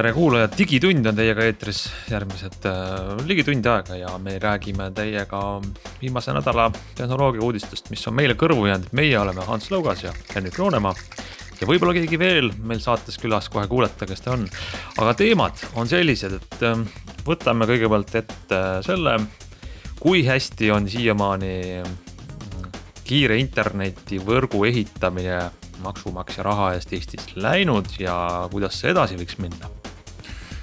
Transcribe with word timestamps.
tere 0.00 0.14
kuulajad, 0.16 0.54
Digitund 0.56 1.04
on 1.10 1.16
teiega 1.18 1.44
eetris 1.44 1.82
järgmised 2.08 2.64
äh, 2.70 3.18
ligi 3.28 3.42
tund 3.44 3.66
aega 3.68 3.98
ja 3.98 4.14
me 4.22 4.38
räägime 4.40 4.86
teiega 4.96 5.40
viimase 6.00 6.32
nädala 6.32 6.70
tehnoloogia 6.96 7.42
uudistest, 7.44 7.90
mis 7.92 8.06
on 8.08 8.14
meile 8.16 8.32
kõrvu 8.40 8.64
jäänud, 8.64 8.86
meie 8.96 9.18
oleme 9.20 9.44
Hans 9.44 9.66
Lõugas 9.68 10.00
ja 10.06 10.14
Henrik 10.32 10.56
Roonemaa. 10.56 10.94
ja 11.60 11.68
võib-olla 11.68 11.92
keegi 11.98 12.16
veel 12.18 12.48
meil 12.64 12.80
saates 12.80 13.20
külas, 13.20 13.50
kohe 13.52 13.66
kuulete, 13.68 14.08
kes 14.08 14.24
ta 14.24 14.32
on. 14.38 14.46
aga 14.96 15.12
teemad 15.18 15.60
on 15.76 15.90
sellised, 15.90 16.38
et 16.38 16.64
äh, 16.64 16.80
võtame 17.26 17.68
kõigepealt 17.68 18.14
ette 18.22 18.60
selle, 18.86 19.18
kui 20.00 20.24
hästi 20.24 20.70
on 20.78 20.88
siiamaani 20.88 21.58
kiire 23.04 23.36
internetivõrgu 23.42 24.64
ehitamine 24.70 25.42
maksumaksja 25.84 26.48
raha 26.48 26.72
eest 26.78 26.96
Eestis 26.96 27.36
läinud 27.36 28.00
ja 28.00 28.48
kuidas 28.48 28.80
see 28.80 28.94
edasi 28.96 29.20
võiks 29.20 29.36
minna? 29.44 29.68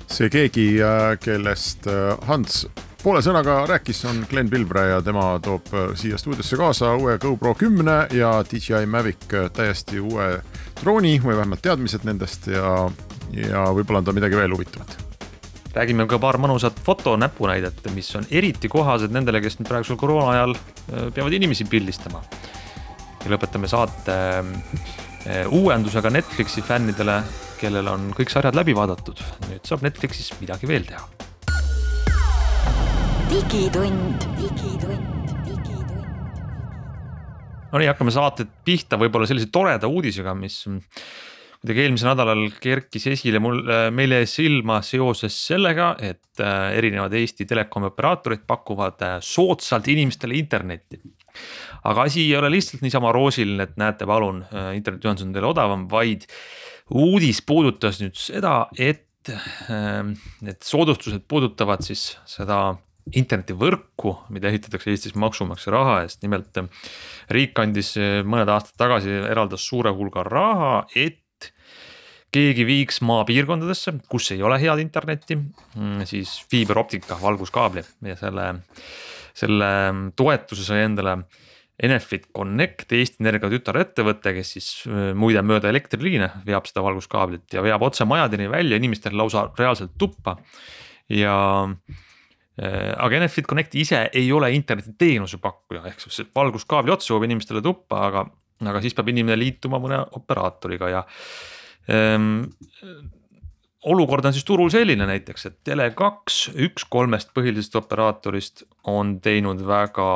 See 0.08 0.30
keegi, 0.32 0.68
äh, 0.82 1.16
kellest 1.20 1.88
äh, 1.88 2.16
Hans 2.28 2.66
poole 3.04 3.22
sõnaga 3.24 3.60
rääkis, 3.70 4.02
on 4.10 4.24
Glen 4.30 4.50
Pilvre 4.50 4.88
ja 4.90 5.02
tema 5.06 5.30
toob 5.44 5.68
äh, 5.74 5.90
siia 6.00 6.20
stuudiosse 6.20 6.60
kaasa 6.60 6.94
uue 6.98 7.18
GoPro 7.22 7.54
kümne 7.60 8.00
ja 8.16 8.32
DJI 8.48 8.88
Mavic 8.90 9.28
täiesti 9.56 10.00
uue 10.00 10.30
drooni 10.82 11.18
või 11.24 11.36
vähemalt 11.38 11.64
teadmised 11.66 12.08
nendest 12.08 12.48
ja, 12.52 12.88
ja 13.36 13.68
võib-olla 13.76 14.02
on 14.02 14.10
ta 14.10 14.16
midagi 14.16 14.40
veel 14.40 14.56
huvitavat 14.56 14.98
räägime 15.78 16.08
ka 16.10 16.18
paar 16.18 16.40
mõnusat 16.42 16.80
fotonäpunäidet, 16.82 17.84
mis 17.94 18.08
on 18.18 18.24
eriti 18.34 18.70
kohased 18.72 19.12
nendele, 19.14 19.44
kes 19.44 19.60
nüüd 19.60 19.68
praegusel 19.70 20.00
koroona 20.00 20.32
ajal 20.34 20.56
peavad 21.14 21.36
inimesi 21.38 21.68
pildistama. 21.70 22.24
ja 23.22 23.30
lõpetame 23.30 23.70
saate 23.70 24.16
uuendusega 25.54 26.10
Netflixi 26.10 26.64
fännidele 26.66 27.20
kellel 27.62 27.88
on 27.92 28.10
kõik 28.18 28.32
sarjad 28.34 28.58
läbi 28.58 28.76
vaadatud. 28.78 29.22
nüüd 29.50 29.68
saab 29.68 29.86
Netflixis 29.86 30.34
midagi 30.42 30.70
veel 30.70 30.86
teha. 30.88 31.06
digitund, 33.28 34.28
digitund, 34.40 35.32
digitund. 35.46 36.44
Nonii, 37.74 37.90
hakkame 37.92 38.14
saated 38.16 38.52
pihta 38.66 39.00
võib-olla 39.00 39.28
sellise 39.28 39.50
toreda 39.52 39.90
uudisega, 39.92 40.36
mis 40.38 40.62
kuidagi 41.58 41.84
eelmisel 41.84 42.12
nädalal 42.12 42.44
kerkis 42.62 43.08
esile 43.12 43.42
mul, 43.44 43.60
meile 43.96 44.22
silma 44.30 44.80
seoses 44.86 45.36
sellega, 45.50 45.96
et 46.00 46.44
äh, 46.44 46.78
erinevad 46.78 47.16
Eesti 47.18 47.48
telekomi 47.50 47.90
operaatorid 47.90 48.46
pakuvad 48.48 49.02
äh, 49.04 49.18
soodsalt 49.26 49.90
inimestele 49.92 50.38
internetti. 50.38 51.02
aga 51.88 52.08
asi 52.08 52.24
ei 52.26 52.36
ole 52.38 52.50
lihtsalt 52.54 52.82
niisama 52.86 53.12
roosiline, 53.16 53.68
et 53.68 53.76
näete, 53.78 54.06
palun, 54.10 54.44
äh, 54.52 54.72
internetiühendus 54.78 55.26
on 55.28 55.34
teile 55.36 55.52
odavam, 55.52 55.88
vaid 55.90 56.26
uudis 56.94 57.42
puudutas 57.46 58.02
nüüd 58.02 58.18
seda, 58.20 58.68
et 58.78 59.32
ähm, 59.32 60.16
need 60.46 60.64
soodustused 60.64 61.26
puudutavad 61.28 61.84
siis 61.86 62.16
seda 62.30 62.78
internetivõrku, 63.16 64.14
mida 64.36 64.50
ehitatakse 64.52 64.92
Eestis 64.92 65.16
maksumaksja 65.20 65.72
raha 65.72 66.02
eest, 66.04 66.22
nimelt 66.24 66.60
ähm, 66.60 66.72
riik 67.32 67.60
andis 67.64 67.94
äh, 68.00 68.22
mõned 68.28 68.52
aastad 68.52 68.76
tagasi, 68.80 69.14
eraldas 69.30 69.68
suure 69.68 69.94
hulga 69.96 70.26
raha, 70.28 70.74
et 70.96 71.24
keegi 72.34 72.66
viiks 72.68 73.00
maapiirkondadesse, 73.08 73.94
kus 74.12 74.32
ei 74.36 74.42
ole 74.44 74.60
head 74.62 74.82
internetti, 74.84 75.38
mm, 75.40 76.04
siis 76.10 76.34
fiiberoptika, 76.52 77.16
valguskaabli. 77.22 77.84
Ja 78.10 78.18
selle, 78.20 78.50
selle 79.38 79.70
toetuse 80.20 80.68
sai 80.68 80.84
endale 80.90 81.22
Enefit 81.84 82.32
Connect, 82.34 82.90
Eesti 82.98 83.22
Energia 83.22 83.52
tütarettevõte, 83.54 84.34
kes 84.40 84.54
siis 84.56 84.68
äh, 84.90 85.12
muide 85.18 85.44
mööda 85.46 85.70
elektriliine 85.70 86.32
veab 86.48 86.66
seda 86.70 86.82
valguskaablit 86.86 87.54
ja 87.54 87.62
veab 87.66 87.86
otse 87.86 88.08
majadeni 88.10 88.48
välja 88.50 88.80
inimestele 88.82 89.20
lausa 89.20 89.46
reaalselt 89.60 89.94
tuppa. 89.98 90.38
ja 91.14 91.36
äh, 91.68 92.94
aga 92.98 93.20
Enefit 93.22 93.46
Connect 93.48 93.78
ise 93.78 94.08
ei 94.14 94.32
ole 94.34 94.50
internetiteenuse 94.56 95.38
pakkuja, 95.44 95.86
ehk 95.92 96.02
siis 96.02 96.26
valguskaabli 96.36 96.96
otsa 96.96 97.14
jõuab 97.14 97.28
inimestele 97.30 97.62
tuppa, 97.62 98.02
aga, 98.10 98.26
aga 98.66 98.82
siis 98.82 98.98
peab 98.98 99.14
inimene 99.14 99.38
liituma 99.38 99.78
mõne 99.84 100.02
operaatoriga 100.18 100.90
ja 100.90 101.06
ähm, 101.94 102.48
olukord 103.86 104.26
on 104.26 104.34
siis 104.34 104.50
turul 104.50 104.74
selline 104.74 105.06
näiteks, 105.06 105.46
et 105.46 105.62
Tele2, 105.70 106.58
üks 106.66 106.90
kolmest 106.90 107.30
põhilisest 107.38 107.78
operaatorist 107.80 108.66
on 108.90 109.20
teinud 109.22 109.62
väga 109.68 110.10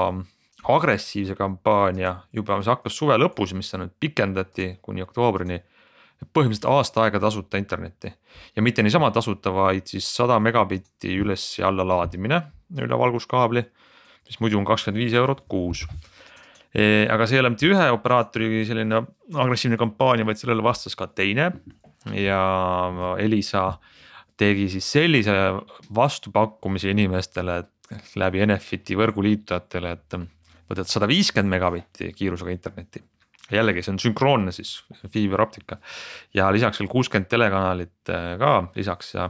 agressiivse 0.69 1.35
kampaania 1.35 2.15
juba, 2.33 2.57
mis 2.59 2.69
hakkas 2.69 2.95
suve 2.97 3.17
lõpus, 3.17 3.55
mis 3.57 3.71
nüüd 3.77 3.93
pikendati 3.99 4.77
kuni 4.81 5.01
oktoobrini. 5.05 5.61
põhimõtteliselt 6.21 6.67
aasta 6.69 7.01
aega 7.01 7.19
tasuta 7.19 7.57
internetti 7.57 8.11
ja 8.55 8.61
mitte 8.61 8.83
niisama 8.83 9.07
tasuta, 9.11 9.49
vaid 9.49 9.87
siis 9.89 10.05
sada 10.05 10.39
megabitti 10.39 11.15
üles 11.17 11.57
ja 11.57 11.67
alla 11.67 11.81
laadimine 11.87 12.37
üle 12.77 12.97
valguskaabli, 12.97 13.63
mis 14.27 14.39
muidu 14.39 14.59
on 14.59 14.65
kakskümmend 14.65 15.01
viis 15.01 15.15
eurot 15.17 15.41
kuus 15.49 15.87
e,. 16.75 17.07
aga 17.09 17.25
see 17.25 17.39
ei 17.39 17.41
ole 17.41 17.49
mitte 17.49 17.65
ühe 17.65 17.87
operaatori 17.91 18.61
selline 18.69 19.01
agressiivne 19.33 19.79
kampaania, 19.81 20.25
vaid 20.25 20.37
sellele 20.37 20.63
vastas 20.63 20.95
ka 20.95 21.07
teine 21.07 21.49
ja 22.13 22.41
Elisa 23.17 23.71
tegi 24.37 24.69
siis 24.69 24.91
sellise 24.91 25.33
vastupakkumise 25.95 26.93
inimestele 26.93 27.63
läbi 28.15 28.45
Enefiti 28.45 28.95
võrguliitujatele, 28.95 29.91
et 29.91 30.19
võtad 30.71 30.91
sada 30.91 31.09
viiskümmend 31.09 31.51
megabitti 31.51 32.11
kiirusega 32.17 32.53
internetti. 32.53 33.03
jällegi, 33.51 33.81
see 33.83 33.91
on 33.91 33.97
sünkroonne 33.99 34.51
siis 34.55 34.77
fiiberoptika 35.11 35.75
ja 36.33 36.45
lisaks 36.55 36.79
veel 36.79 36.87
kuuskümmend 36.91 37.27
telekanalit 37.27 38.09
äh, 38.09 38.37
ka 38.39 38.51
lisaks 38.75 39.15
ja 39.15 39.29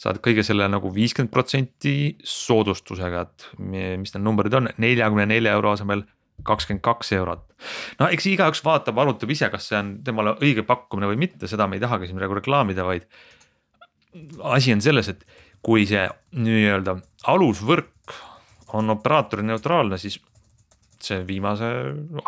saad 0.00 0.22
kõige 0.24 0.44
selle 0.46 0.68
nagu 0.72 0.92
viiskümmend 0.94 1.32
protsenti 1.32 2.16
soodustusega, 2.24 3.26
et 3.26 3.48
mis 3.58 4.14
need 4.14 4.24
numbrid 4.24 4.56
on, 4.56 4.70
neljakümne 4.80 5.28
nelja 5.28 5.52
euro 5.58 5.74
asemel 5.76 6.06
kakskümmend 6.46 6.82
kaks 6.82 7.12
eurot. 7.12 7.44
no 7.98 8.08
eks 8.14 8.28
igaüks 8.30 8.62
vaatab, 8.64 8.98
arutab 9.02 9.30
ise, 9.34 9.50
kas 9.52 9.68
see 9.68 9.78
on 9.78 9.92
temale 10.06 10.36
õige 10.38 10.64
pakkumine 10.66 11.10
või 11.10 11.20
mitte, 11.26 11.50
seda 11.50 11.66
me 11.66 11.78
ei 11.78 11.82
tahagi 11.82 12.08
siin 12.08 12.18
praegu 12.20 12.38
reklaamida, 12.38 12.86
vaid. 12.86 13.08
asi 14.54 14.72
on 14.72 14.80
selles, 14.84 15.08
et 15.08 15.26
kui 15.62 15.86
see 15.90 16.06
nii-öelda 16.38 16.96
alusvõrk 17.32 18.14
on 18.78 18.90
operaatori 18.94 19.42
neutraalne, 19.48 19.98
siis 19.98 20.20
see 21.04 21.24
viimase 21.28 21.68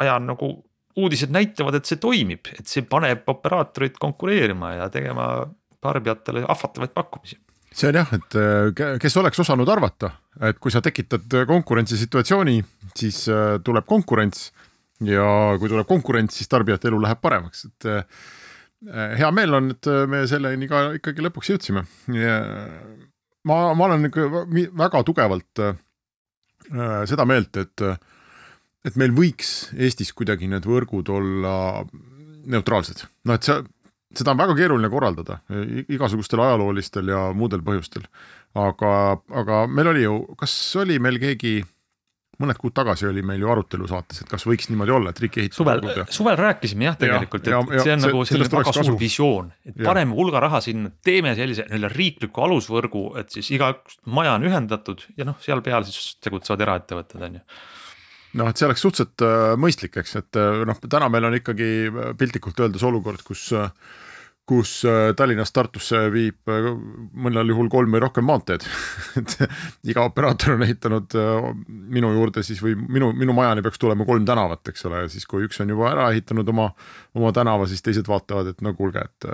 aja 0.01 0.19
nagu 0.23 0.53
uudised 1.01 1.31
näitavad, 1.33 1.79
et 1.79 1.87
see 1.89 2.01
toimib, 2.03 2.51
et 2.59 2.67
see 2.69 2.83
paneb 2.87 3.29
operaatorid 3.31 3.97
konkureerima 4.03 4.75
ja 4.77 4.89
tegema 4.93 5.31
tarbijatele 5.81 6.43
ahvatlevaid 6.49 6.93
pakkumisi 6.95 7.39
see 7.71 7.91
on 7.91 7.99
jah, 8.01 8.11
et 8.17 8.37
äh, 8.39 8.97
kes 9.01 9.17
oleks 9.21 9.41
osanud 9.45 9.69
arvata, 9.71 10.13
et 10.49 10.59
kui 10.63 10.73
sa 10.75 10.83
tekitad 10.85 11.39
konkurentsisituatsiooni, 11.49 12.59
siis 12.99 13.23
äh, 13.31 13.57
tuleb 13.65 13.87
konkurents 13.89 14.51
ja 15.07 15.57
kui 15.61 15.71
tuleb 15.71 15.89
konkurents, 15.89 16.41
siis 16.41 16.51
tarbijate 16.51 16.91
elu 16.91 17.01
läheb 17.05 17.21
paremaks, 17.23 17.67
et 17.71 17.91
äh, 17.91 18.25
hea 19.21 19.31
meel 19.37 19.55
on, 19.55 19.71
et 19.75 19.91
me 20.11 20.25
selleni 20.29 20.69
ka 20.71 20.87
ikkagi 20.97 21.25
lõpuks 21.27 21.53
jõudsime. 21.53 21.85
ma, 23.45 23.59
ma 23.77 23.87
olen 23.87 24.09
ikka 24.09 24.47
väga 24.81 25.03
tugevalt 25.05 25.61
seda 27.11 27.27
meelt, 27.29 27.59
et 27.61 27.85
et 28.87 28.97
meil 29.01 29.13
võiks 29.17 29.71
Eestis 29.77 30.13
kuidagi 30.17 30.49
need 30.51 30.67
võrgud 30.69 31.11
olla 31.13 31.55
neutraalsed, 32.51 33.05
noh, 33.29 33.37
et 33.37 33.47
see, 33.47 33.59
seda 34.17 34.35
on 34.35 34.41
väga 34.41 34.57
keeruline 34.59 34.91
korraldada 34.93 35.41
igasugustel 35.93 36.43
ajaloolistel 36.47 37.13
ja 37.13 37.27
muudel 37.37 37.65
põhjustel. 37.67 38.07
aga, 38.59 38.95
aga 39.43 39.67
meil 39.71 39.93
oli 39.93 40.07
ju, 40.07 40.17
kas 40.41 40.55
oli 40.81 40.99
meil 41.03 41.21
keegi 41.23 41.61
mõned 42.41 42.57
kuud 42.57 42.73
tagasi 42.73 43.05
oli 43.09 43.23
meil 43.27 43.43
ju 43.43 43.51
arutelu 43.53 43.87
saates, 43.91 44.23
et 44.23 44.31
kas 44.31 44.47
võiks 44.49 44.71
niimoodi 44.71 44.95
olla, 44.97 45.13
et 45.13 45.19
riik 45.21 45.37
ehitab. 45.43 45.59
suvel, 45.59 45.83
suvel 46.09 46.39
rääkisime 46.41 46.87
jah, 46.89 46.97
tegelikult, 47.01 47.45
et 47.45 47.53
ja, 47.53 47.59
ja, 47.61 47.83
see 47.85 47.93
on 47.93 48.05
see, 48.05 48.09
nagu 48.09 48.23
selline 48.29 48.53
väga 48.55 48.75
suur 48.77 48.97
visioon, 49.01 49.51
et 49.69 49.75
ja. 49.75 49.89
paneme 49.91 50.17
hulga 50.17 50.41
raha 50.47 50.63
sinna, 50.65 50.93
teeme 51.05 51.35
sellise 51.37 51.67
nii-öelda 51.69 51.91
riikliku 51.93 52.47
alusvõrgu, 52.47 53.05
et 53.21 53.37
siis 53.37 53.51
iga 53.57 53.75
maja 54.09 54.39
on 54.39 54.49
ühendatud 54.49 55.05
ja 55.21 55.29
noh, 55.29 55.37
seal 55.45 55.61
peal 55.67 55.85
siis 55.89 56.15
tegutsevad 56.25 56.65
eraettevõtted 56.65 57.29
on 57.29 57.39
ju 57.41 57.45
noh, 58.39 58.51
et 58.51 58.61
see 58.61 58.69
oleks 58.69 58.85
suhteliselt 58.85 59.25
äh, 59.27 59.55
mõistlik, 59.61 59.97
eks, 60.03 60.15
et 60.21 60.39
äh, 60.39 60.63
noh, 60.69 60.79
täna 60.87 61.11
meil 61.13 61.27
on 61.29 61.39
ikkagi 61.39 61.73
äh, 61.89 62.13
piltlikult 62.19 62.63
öeldes 62.67 62.87
olukord, 62.87 63.25
kus 63.27 63.51
kus 64.51 64.81
Tallinnast 65.15 65.55
Tartusse 65.55 65.99
viib 66.11 66.51
mõnel 67.23 67.53
juhul 67.53 67.69
kolm 67.71 67.93
või 67.95 68.01
rohkem 68.03 68.25
maanteed 68.27 68.65
et 69.21 69.35
iga 69.93 70.03
operaator 70.09 70.57
on 70.57 70.65
ehitanud 70.67 71.15
minu 71.69 72.11
juurde 72.17 72.43
siis 72.43 72.59
või 72.65 72.75
minu, 72.75 73.13
minu 73.15 73.37
majani 73.37 73.63
peaks 73.63 73.79
tulema 73.79 74.03
kolm 74.09 74.27
tänavat, 74.27 74.65
eks 74.73 74.89
ole, 74.91 75.05
ja 75.05 75.13
siis 75.13 75.29
kui 75.31 75.47
üks 75.47 75.63
on 75.63 75.71
juba 75.71 75.93
ära 75.93 76.09
ehitanud 76.11 76.51
oma, 76.51 76.67
oma 77.15 77.31
tänava, 77.37 77.69
siis 77.71 77.87
teised 77.87 78.11
vaatavad, 78.11 78.51
et 78.51 78.67
no 78.67 78.75
kuulge, 78.75 79.07
et 79.07 79.31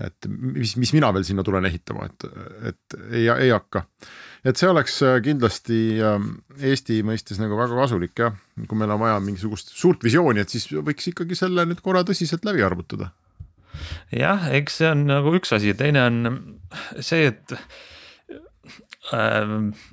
et 0.00 0.28
mis, 0.28 0.76
mis 0.80 0.92
mina 0.96 1.10
veel 1.12 1.24
sinna 1.26 1.44
tulen 1.44 1.66
ehitama, 1.68 2.08
et, 2.08 2.28
et 2.70 2.96
ei, 3.10 3.26
ei 3.28 3.50
hakka. 3.52 3.84
Et 4.44 4.58
see 4.58 4.68
oleks 4.70 4.98
kindlasti 5.24 5.80
Eesti 6.58 7.00
mõistes 7.06 7.38
nagu 7.42 7.58
väga 7.58 7.78
kasulik 7.78 8.18
jah, 8.18 8.36
kui 8.68 8.78
meil 8.78 8.94
on 8.94 9.02
vaja 9.02 9.20
mingisugust 9.22 9.74
suurt 9.76 10.02
visiooni, 10.04 10.42
et 10.42 10.52
siis 10.52 10.66
võiks 10.72 11.10
ikkagi 11.12 11.38
selle 11.38 11.66
nüüd 11.68 11.82
korra 11.84 12.04
tõsiselt 12.06 12.46
läbi 12.48 12.64
arvutada. 12.66 13.12
Jah, 14.12 14.50
eks 14.52 14.80
see 14.80 14.90
on 14.92 15.06
nagu 15.08 15.32
üks 15.38 15.54
asi, 15.56 15.72
teine 15.78 16.04
on 16.04 16.18
see, 17.00 17.30
et 17.30 17.54
äh, 17.56 17.64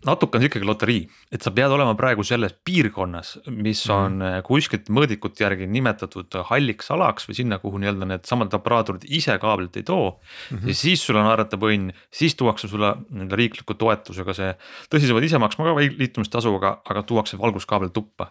natuke 0.05 0.37
on 0.37 0.43
see 0.43 0.49
ikkagi 0.51 0.67
loterii, 0.67 1.01
et 1.33 1.41
sa 1.41 1.51
pead 1.55 1.73
olema 1.73 1.95
praegu 1.97 2.23
selles 2.27 2.53
piirkonnas, 2.65 3.31
mis 3.49 3.81
mhm. 3.87 3.95
on 3.95 4.17
mm. 4.21 4.45
kuskilt 4.45 4.91
mõõdikute 4.93 5.43
järgi 5.43 5.67
nimetatud 5.71 6.37
halliks 6.51 6.91
alaks 6.93 7.25
või 7.29 7.39
sinna, 7.39 7.57
kuhu 7.61 7.81
nii-öelda 7.81 8.09
needsamad 8.11 8.53
operaatorid 8.53 9.07
ise 9.09 9.37
kaablit 9.41 9.81
ei 9.81 9.87
too 9.87 10.11
mm. 10.11 10.57
-hmm. 10.57 10.67
ja 10.69 10.77
siis 10.77 11.05
sul 11.05 11.17
on 11.17 11.25
haaratav 11.25 11.65
õnn, 11.65 11.93
siis 12.13 12.37
tuuakse 12.37 12.69
sulle 12.69 12.93
nii-öelda 13.09 13.41
riikliku 13.41 13.73
toetusega 13.73 14.37
see, 14.37 14.51
tõsi, 14.93 15.09
sa 15.09 15.17
pead 15.17 15.29
ise 15.31 15.41
maksma 15.41 15.65
ka 15.71 15.77
liitumistasu, 15.87 16.53
aga, 16.61 16.75
aga 16.85 17.03
tuuakse 17.03 17.39
valguskaabel 17.41 17.89
tuppa 17.95 18.29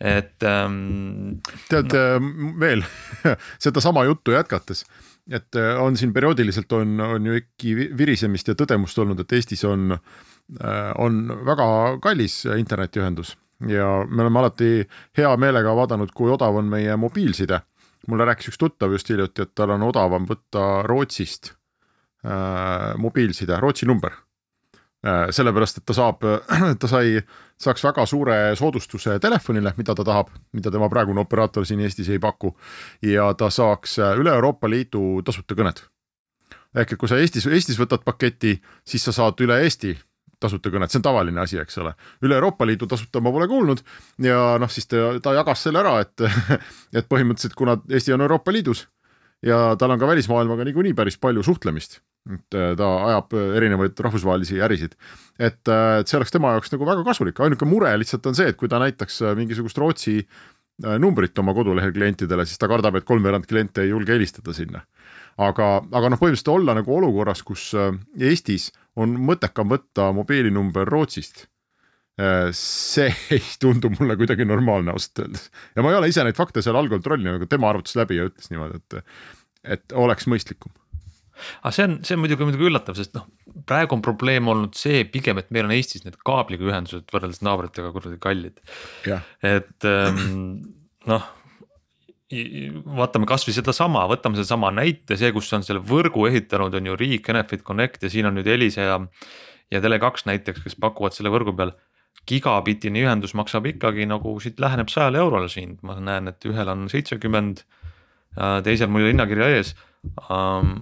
et 0.00 0.42
ähm,. 0.42 1.40
tead 1.70 1.92
no. 1.94 2.52
veel 2.60 2.84
sedasama 3.64 4.04
juttu 4.04 4.34
jätkates, 4.34 4.84
et 5.30 5.56
äh, 5.56 5.80
on 5.80 5.96
siin 5.96 6.12
perioodiliselt 6.12 6.72
on, 6.72 7.00
on 7.00 7.26
ju 7.26 7.38
ikkagi 7.40 7.88
virisemist 7.96 8.50
ja 8.50 8.56
tõdemust 8.58 8.98
olnud, 9.00 9.20
et 9.20 9.32
Eestis 9.32 9.64
on, 9.68 9.94
äh, 9.94 10.90
on 11.00 11.22
väga 11.46 11.66
kallis 12.04 12.42
internetiühendus 12.58 13.34
ja 13.68 13.88
me 14.08 14.22
oleme 14.22 14.42
alati 14.42 14.70
hea 15.16 15.30
meelega 15.40 15.74
vaadanud, 15.76 16.12
kui 16.14 16.32
odav 16.32 16.56
on 16.60 16.68
meie 16.68 16.96
mobiilside. 16.96 17.60
mulle 18.08 18.24
rääkis 18.28 18.50
üks 18.50 18.58
tuttav 18.60 18.92
just 18.92 19.08
hiljuti, 19.08 19.42
et 19.42 19.54
tal 19.54 19.70
on 19.70 19.82
odavam 19.82 20.26
võtta 20.28 20.82
Rootsist 20.84 21.54
äh, 22.24 22.92
mobiilside, 23.00 23.60
Rootsi 23.60 23.86
number 23.86 24.12
sellepärast, 25.30 25.78
et 25.78 25.86
ta 25.86 25.96
saab, 25.96 26.22
ta 26.80 26.88
sai, 26.88 27.18
saaks 27.60 27.84
väga 27.84 28.06
suure 28.08 28.36
soodustuse 28.56 29.18
telefonile, 29.20 29.74
mida 29.76 29.94
ta 29.94 30.04
tahab, 30.06 30.30
mida 30.56 30.72
tema 30.72 30.88
praegune 30.92 31.20
operaator 31.24 31.66
siin 31.68 31.82
Eestis 31.84 32.08
ei 32.08 32.18
paku. 32.18 32.54
ja 33.02 33.32
ta 33.34 33.50
saaks 33.50 33.98
äh, 33.98 34.16
üle 34.20 34.32
Euroopa 34.32 34.70
Liidu 34.70 35.22
tasuta 35.24 35.54
kõned. 35.54 35.84
ehk 36.74 36.92
et 36.92 36.98
kui 36.98 37.08
sa 37.08 37.18
Eestis, 37.20 37.46
Eestis 37.46 37.78
võtad 37.78 38.04
paketi, 38.04 38.60
siis 38.84 39.04
sa 39.04 39.12
saad 39.12 39.40
üle 39.40 39.60
Eesti 39.62 39.94
tasuta 40.40 40.70
kõnet, 40.72 40.92
see 40.92 40.98
on 41.00 41.04
tavaline 41.06 41.40
asi, 41.40 41.58
eks 41.60 41.78
ole. 41.78 41.94
üle 42.22 42.34
Euroopa 42.34 42.66
Liidu 42.66 42.86
tasuta 42.86 43.20
ma 43.20 43.32
pole 43.32 43.48
kuulnud 43.48 43.84
ja 44.24 44.56
noh, 44.60 44.70
siis 44.70 44.88
ta, 44.90 45.14
ta 45.22 45.34
jagas 45.36 45.62
selle 45.68 45.80
ära, 45.80 45.98
et, 46.04 46.24
et 46.98 47.08
põhimõtteliselt 47.08 47.56
kuna 47.58 47.78
Eesti 47.90 48.16
on 48.16 48.24
Euroopa 48.24 48.52
Liidus 48.52 48.86
ja 49.44 49.76
tal 49.78 49.94
on 49.94 50.00
ka 50.00 50.08
välismaailmaga 50.08 50.64
niikuinii 50.64 50.96
päris 50.96 51.20
palju 51.20 51.44
suhtlemist 51.44 52.00
et 52.32 52.56
äh, 52.56 52.72
ta 52.78 52.88
ajab 53.10 53.36
äh, 53.36 53.52
erinevaid 53.58 54.00
rahvusvahelisi 54.06 54.60
ärisid. 54.64 54.96
et, 55.38 55.60
äh, 55.68 56.00
et 56.00 56.08
see 56.08 56.18
oleks 56.18 56.32
tema 56.32 56.54
jaoks 56.54 56.72
nagu 56.72 56.88
väga 56.88 57.04
kasulik, 57.04 57.40
ainuke 57.44 57.68
mure 57.68 57.92
lihtsalt 58.00 58.26
on 58.30 58.36
see, 58.38 58.48
et 58.48 58.56
kui 58.60 58.70
ta 58.70 58.80
näitaks 58.80 59.20
mingisugust 59.36 59.78
Rootsi 59.78 60.22
numbrit 60.98 61.38
oma 61.38 61.52
kodulehel 61.54 61.92
klientidele, 61.94 62.42
siis 62.48 62.58
ta 62.58 62.66
kardab, 62.66 62.96
et 62.98 63.04
kolmveerand 63.06 63.46
kliente 63.46 63.84
ei 63.84 63.92
julge 63.92 64.10
helistada 64.10 64.54
sinna. 64.56 64.80
aga, 65.38 65.66
aga 65.92 66.10
noh, 66.10 66.18
põhimõtteliselt 66.18 66.50
olla 66.50 66.74
nagu 66.74 66.96
olukorras, 66.96 67.42
kus 67.46 67.72
Eestis 68.18 68.72
on 68.96 69.14
mõttekam 69.18 69.70
võtta 69.70 70.10
mobiilinumber 70.14 70.88
Rootsist 70.90 71.46
see 72.54 73.10
ei 73.36 73.42
tundu 73.60 73.90
mulle 73.98 74.16
kuidagi 74.16 74.46
normaalne 74.46 74.94
ausalt 74.94 75.24
öeldes 75.24 75.48
ja 75.74 75.82
ma 75.82 75.90
ei 75.90 75.98
ole 75.98 76.10
ise 76.10 76.22
neid 76.22 76.38
fakte 76.38 76.62
seal 76.62 76.78
all 76.78 76.90
kontrollinud, 76.90 77.40
aga 77.40 77.50
tema 77.50 77.70
arvutas 77.70 77.98
läbi 77.98 78.20
ja 78.20 78.28
ütles 78.30 78.50
niimoodi, 78.50 78.78
et, 78.78 79.18
et 79.76 79.96
oleks 79.98 80.30
mõistlikum 80.30 80.70
aga 81.62 81.74
see 81.74 81.86
on, 81.88 82.00
see 82.06 82.16
on 82.16 82.24
muidugi 82.24 82.48
muidugi 82.48 82.68
üllatav, 82.70 82.98
sest 82.98 83.14
noh, 83.18 83.28
praegu 83.68 83.96
on 83.96 84.04
probleem 84.04 84.50
olnud 84.50 84.76
see 84.78 85.04
pigem, 85.10 85.40
et 85.40 85.50
meil 85.54 85.68
on 85.68 85.76
Eestis 85.76 86.04
need 86.06 86.18
kaabliga 86.26 86.68
ühendused 86.70 87.08
võrreldes 87.14 87.42
naabritega 87.46 87.92
kuradi 87.94 88.20
kallid. 88.22 88.60
et 89.44 89.88
ähm, 89.90 90.28
noh 91.10 91.32
vaatame 92.98 93.28
kasvõi 93.28 93.54
sedasama, 93.54 94.04
võtame 94.10 94.38
sedasama 94.38 94.70
näite, 94.74 95.16
see, 95.20 95.30
kus 95.34 95.52
on 95.54 95.64
selle 95.66 95.82
võrgu 95.84 96.26
ehitanud, 96.30 96.74
on 96.74 96.88
ju 96.90 96.96
riik, 96.98 97.28
Enefit 97.30 97.64
Connect 97.66 98.02
ja 98.02 98.10
siin 98.10 98.26
on 98.26 98.38
nüüd 98.38 98.48
Elisa 98.50 98.86
ja. 98.86 98.96
ja 99.70 99.82
Tele2 99.84 100.28
näiteks, 100.30 100.62
kes 100.64 100.78
pakuvad 100.80 101.16
selle 101.16 101.32
võrgu 101.34 101.54
peal. 101.56 101.74
gigabitine 102.26 103.02
ühendus 103.04 103.34
maksab 103.36 103.66
ikkagi 103.68 104.06
nagu 104.08 104.38
siit 104.40 104.60
läheneb 104.60 104.88
sajale 104.88 105.18
eurole 105.20 105.48
siin, 105.52 105.76
ma 105.82 105.98
näen, 106.00 106.28
et 106.28 106.44
ühel 106.48 106.68
on 106.68 106.88
seitsekümmend. 106.88 107.64
teisel 108.64 108.88
mul 108.88 109.06
hinnakirja 109.06 109.48
ees 109.58 109.74
um, 110.30 110.80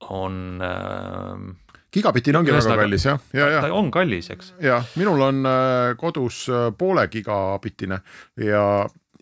on 0.00 0.60
äh,. 0.62 1.72
gigabitine 1.94 2.38
ongi 2.38 2.52
väga 2.52 2.76
kallis 2.82 3.06
jah, 3.08 3.20
ja, 3.32 3.48
ja. 3.54 3.64
ta 3.64 3.72
on 3.74 3.90
kallis, 3.90 4.30
eks. 4.30 4.52
jah, 4.62 4.86
minul 5.00 5.22
on 5.24 5.42
äh, 5.48 5.96
kodus 6.00 6.46
äh, 6.52 6.68
poole 6.78 7.08
gigabitine 7.12 8.00
ja, 8.44 8.64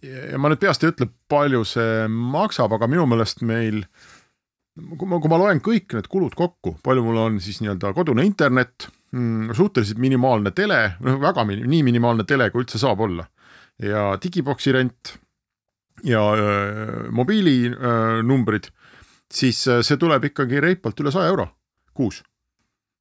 ja 0.03 0.39
ma 0.39 0.53
nüüd 0.53 0.61
peast 0.63 0.85
ei 0.85 0.93
ütle, 0.93 1.09
palju 1.31 1.65
see 1.69 2.05
maksab, 2.11 2.77
aga 2.77 2.91
minu 2.91 3.07
meelest 3.11 3.43
meil 3.47 3.85
kui 4.77 5.09
ma, 5.09 5.21
kui 5.23 5.33
ma 5.33 5.41
loen 5.41 5.63
kõik 5.65 5.97
need 5.97 6.09
kulud 6.13 6.37
kokku, 6.37 6.77
palju 6.85 7.05
mul 7.07 7.21
on 7.23 7.39
siis 7.41 7.63
nii-öelda 7.63 7.95
kodune 7.97 8.27
internet 8.29 8.91
mm,, 9.17 9.55
suhteliselt 9.57 10.01
minimaalne 10.03 10.53
tele, 10.57 10.81
noh 11.05 11.21
väga 11.23 11.47
minim, 11.49 11.69
nii 11.71 11.85
minimaalne 11.87 12.27
tele, 12.29 12.51
kui 12.53 12.65
üldse 12.65 12.81
saab 12.83 13.01
olla. 13.07 13.27
ja 13.83 14.15
digiboksi 14.21 14.73
rent 14.73 15.17
ja 16.05 16.21
öö, 16.33 17.11
mobiilinumbrid 17.13 18.71
siis 19.33 19.67
äh, 19.69 19.83
see 19.87 20.01
tuleb 20.01 20.31
ikkagi 20.31 20.63
reipalt 20.63 21.01
üle 21.03 21.13
saja 21.15 21.31
euro 21.33 21.51
kuus. 21.97 22.23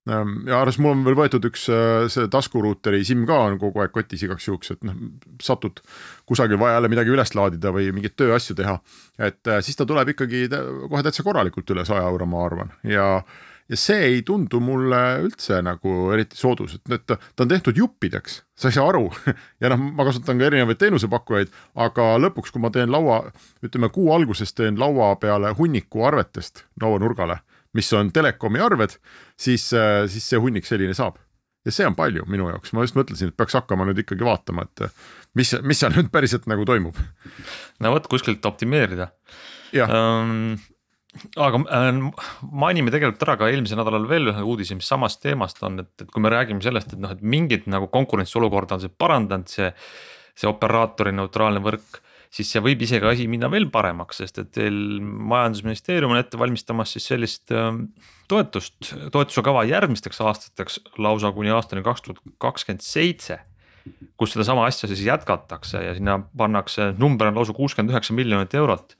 Ähm, 0.05 0.43
ja 0.45 0.59
arvestades, 0.61 0.83
mul 0.85 0.93
on 0.93 1.01
veel 1.07 1.17
võetud 1.17 1.47
üks 1.49 1.63
äh, 1.73 2.05
see 2.13 2.29
taskuruuteri 2.31 3.01
SIM 3.07 3.23
ka 3.25 3.39
on 3.47 3.57
kogu 3.61 3.81
aeg 3.81 3.93
kotis 3.93 4.21
igaks 4.27 4.45
juhuks, 4.45 4.75
et 4.75 4.85
noh, 4.85 4.99
satud 5.41 5.81
kusagil 6.29 6.61
vaja 6.61 6.77
jälle 6.77 6.91
midagi 6.93 7.13
üles 7.15 7.33
laadida 7.33 7.73
või 7.73 7.89
mingeid 7.95 8.13
tööasju 8.13 8.57
teha. 8.59 8.77
et 9.17 9.49
äh, 9.49 9.63
siis 9.65 9.79
ta 9.79 9.87
tuleb 9.89 10.13
ikkagi 10.13 10.45
kohe 10.51 11.01
täitsa 11.05 11.25
korralikult 11.25 11.73
üle 11.73 11.87
saja 11.89 12.05
euro, 12.05 12.29
ma 12.29 12.45
arvan, 12.45 12.75
ja 12.85 13.07
ja 13.69 13.77
see 13.79 14.01
ei 14.09 14.21
tundu 14.25 14.59
mulle 14.61 14.99
üldse 15.25 15.57
nagu 15.65 15.95
eriti 16.13 16.37
soodus, 16.37 16.77
et, 16.77 16.91
et 16.93 17.05
ta, 17.09 17.17
ta 17.17 17.45
on 17.45 17.51
tehtud 17.51 17.77
juppideks, 17.79 18.37
sa 18.57 18.69
ei 18.69 18.77
saa 18.77 18.87
aru 18.91 19.07
ja 19.61 19.71
noh, 19.73 19.81
ma 19.97 20.05
kasutan 20.07 20.39
ka 20.39 20.49
erinevaid 20.49 20.79
teenusepakkujaid, 20.81 21.53
aga 21.87 22.07
lõpuks, 22.21 22.53
kui 22.53 22.63
ma 22.63 22.71
teen 22.73 22.93
laua, 22.93 23.23
ütleme 23.65 23.89
kuu 23.93 24.11
alguses 24.15 24.53
teen 24.53 24.79
laua 24.81 25.13
peale 25.21 25.53
hunniku 25.57 26.05
arvetest 26.05 26.65
lauanurgale, 26.81 27.39
mis 27.75 27.89
on 27.97 28.11
telekomi 28.15 28.61
arved, 28.63 28.97
siis, 29.37 29.71
siis 30.11 30.29
see 30.29 30.41
hunnik 30.41 30.69
selline 30.69 30.93
saab. 30.97 31.17
ja 31.65 31.73
see 31.73 31.87
on 31.87 31.97
palju 31.97 32.27
minu 32.29 32.51
jaoks, 32.51 32.75
ma 32.77 32.85
just 32.85 32.97
mõtlesin, 32.97 33.31
et 33.33 33.37
peaks 33.37 33.57
hakkama 33.57 33.87
nüüd 33.89 34.03
ikkagi 34.03 34.25
vaatama, 34.25 34.67
et 34.69 34.85
mis, 35.33 35.55
mis 35.65 35.81
seal 35.81 35.95
nüüd 35.97 36.13
päriselt 36.13 36.45
nagu 36.45 36.65
toimub. 36.69 37.01
no 37.81 37.95
vot 37.97 38.05
kuskilt 38.11 38.45
optimeerida. 38.45 39.09
Um, 39.73 40.53
aga 41.39 41.61
äh, 41.63 41.91
mainime 42.51 42.93
tegelikult 42.93 43.23
ära 43.25 43.37
ka 43.39 43.51
eelmisel 43.51 43.79
nädalal 43.79 44.07
veel 44.09 44.31
ühe 44.33 44.45
uudise, 44.45 44.77
mis 44.77 44.89
samast 44.89 45.21
teemast 45.23 45.61
on, 45.65 45.79
et, 45.85 45.93
et 46.01 46.09
kui 46.11 46.23
me 46.23 46.31
räägime 46.33 46.63
sellest, 46.63 46.93
et 46.93 47.01
noh, 47.01 47.13
et 47.15 47.23
mingit 47.23 47.69
nagu 47.71 47.89
konkurentsiolukorda 47.93 48.77
on 48.77 48.85
see 48.85 48.97
parandanud, 49.03 49.51
see. 49.51 49.71
see 50.35 50.49
operaatori 50.49 51.13
neutraalne 51.15 51.61
võrk, 51.63 52.01
siis 52.35 52.49
see 52.51 52.59
võib 52.59 52.81
isegi 52.83 53.07
asi 53.07 53.23
minna 53.31 53.47
veel 53.47 53.69
paremaks, 53.71 54.17
sest 54.19 54.41
et 54.41 54.49
teil 54.57 54.75
majandusministeerium 54.99 56.11
on 56.11 56.19
ette 56.19 56.35
valmistamas 56.35 56.91
siis 56.91 57.07
sellist 57.07 57.53
äh, 57.55 57.69
toetust, 58.27 58.75
toetuse 59.15 59.45
kava 59.47 59.63
järgmisteks 59.69 60.19
aastateks 60.19 60.81
lausa 60.99 61.31
kuni 61.31 61.55
aastani 61.55 61.85
kaks 61.87 62.03
tuhat 62.03 62.19
kakskümmend 62.43 62.83
seitse 62.83 63.39
kus 64.19 64.33
sedasama 64.33 64.65
asja 64.67 64.89
siis 64.89 65.05
jätkatakse 65.05 65.83
ja 65.83 65.93
sinna 65.95 66.19
pannakse, 66.37 66.93
number 66.99 67.29
on 67.29 67.39
lausa 67.39 67.53
kuuskümmend 67.55 67.93
üheksa 67.93 68.15
miljonit 68.17 68.53
eurot 68.57 68.95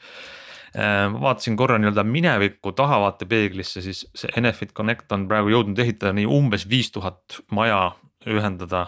ma 0.75 1.21
vaatasin 1.21 1.55
korra 1.55 1.77
nii-öelda 1.79 2.03
minevikku 2.03 2.73
tahavaatepeeglisse, 2.75 3.81
siis 3.81 4.01
see 4.15 4.31
Enefit 4.37 4.73
Connect 4.75 5.11
on 5.15 5.27
praegu 5.29 5.53
jõudnud 5.53 5.79
ehitada 5.79 6.11
nii 6.17 6.27
umbes 6.27 6.65
viis 6.69 6.91
tuhat 6.91 7.39
maja 7.55 7.93
ühendada 8.27 8.87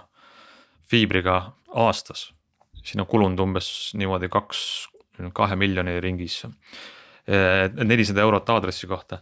fiibriga 0.89 1.53
aastas. 1.75 2.33
siin 2.83 3.01
on 3.03 3.07
kulunud 3.07 3.39
umbes 3.39 3.93
niimoodi 3.99 4.29
kaks, 4.31 4.59
kahe 5.33 5.55
miljoni 5.55 5.99
ringis. 5.99 6.45
Äh, 7.27 7.67
nelisada 7.83 8.21
eurot 8.23 8.49
aadressi 8.49 8.87
kohta 8.87 9.19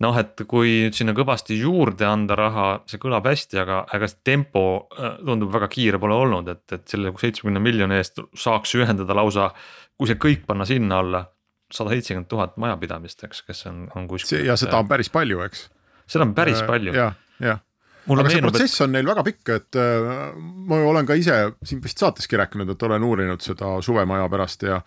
noh, 0.00 0.16
et 0.20 0.42
kui 0.48 0.72
nüüd 0.86 0.96
sinna 0.96 1.14
kõvasti 1.16 1.56
juurde 1.60 2.04
anda 2.08 2.36
raha, 2.36 2.66
see 2.88 3.00
kõlab 3.00 3.28
hästi, 3.28 3.60
aga, 3.62 3.78
aga 3.92 4.08
see 4.10 4.20
tempo 4.28 4.64
äh, 4.92 5.16
tundub 5.24 5.54
väga 5.54 5.68
kiire 5.72 6.00
pole 6.00 6.16
olnud, 6.16 6.48
et, 6.52 6.64
et 6.72 6.84
selle 6.88 7.12
seitsmekümne 7.16 7.62
miljoni 7.62 7.96
eest 8.00 8.20
saaks 8.36 8.74
ühendada 8.76 9.16
lausa, 9.16 9.50
kui 9.96 10.10
see 10.10 10.20
kõik 10.20 10.44
panna 10.48 10.68
sinna 10.68 11.00
alla 11.04 11.24
sada 11.72 11.94
seitsekümmend 11.94 12.28
tuhat 12.30 12.56
majapidamist, 12.62 13.24
eks, 13.26 13.42
kes 13.46 13.66
on, 13.70 13.86
on 13.96 14.08
kuskil. 14.10 14.44
ja 14.46 14.56
seda 14.60 14.78
on 14.78 14.90
päris 14.90 15.10
palju, 15.12 15.40
eks. 15.46 15.68
seda 16.06 16.28
on 16.28 16.34
päris 16.36 16.62
palju. 16.66 16.94
jah, 16.96 17.16
jah 17.42 17.62
aga 18.06 18.30
see 18.30 18.42
protsess 18.44 18.78
et... 18.78 18.84
on 18.84 18.94
neil 18.94 19.08
väga 19.08 19.24
pikk, 19.26 19.50
et 19.56 19.78
äh, 19.80 20.38
ma 20.70 20.78
olen 20.86 21.08
ka 21.08 21.16
ise 21.18 21.36
siin 21.66 21.82
vist 21.82 22.02
saateski 22.02 22.38
rääkinud, 22.38 22.70
et 22.70 22.86
olen 22.88 23.06
uurinud 23.06 23.42
seda 23.42 23.76
suvemaja 23.84 24.28
pärast 24.32 24.66
ja 24.66 24.80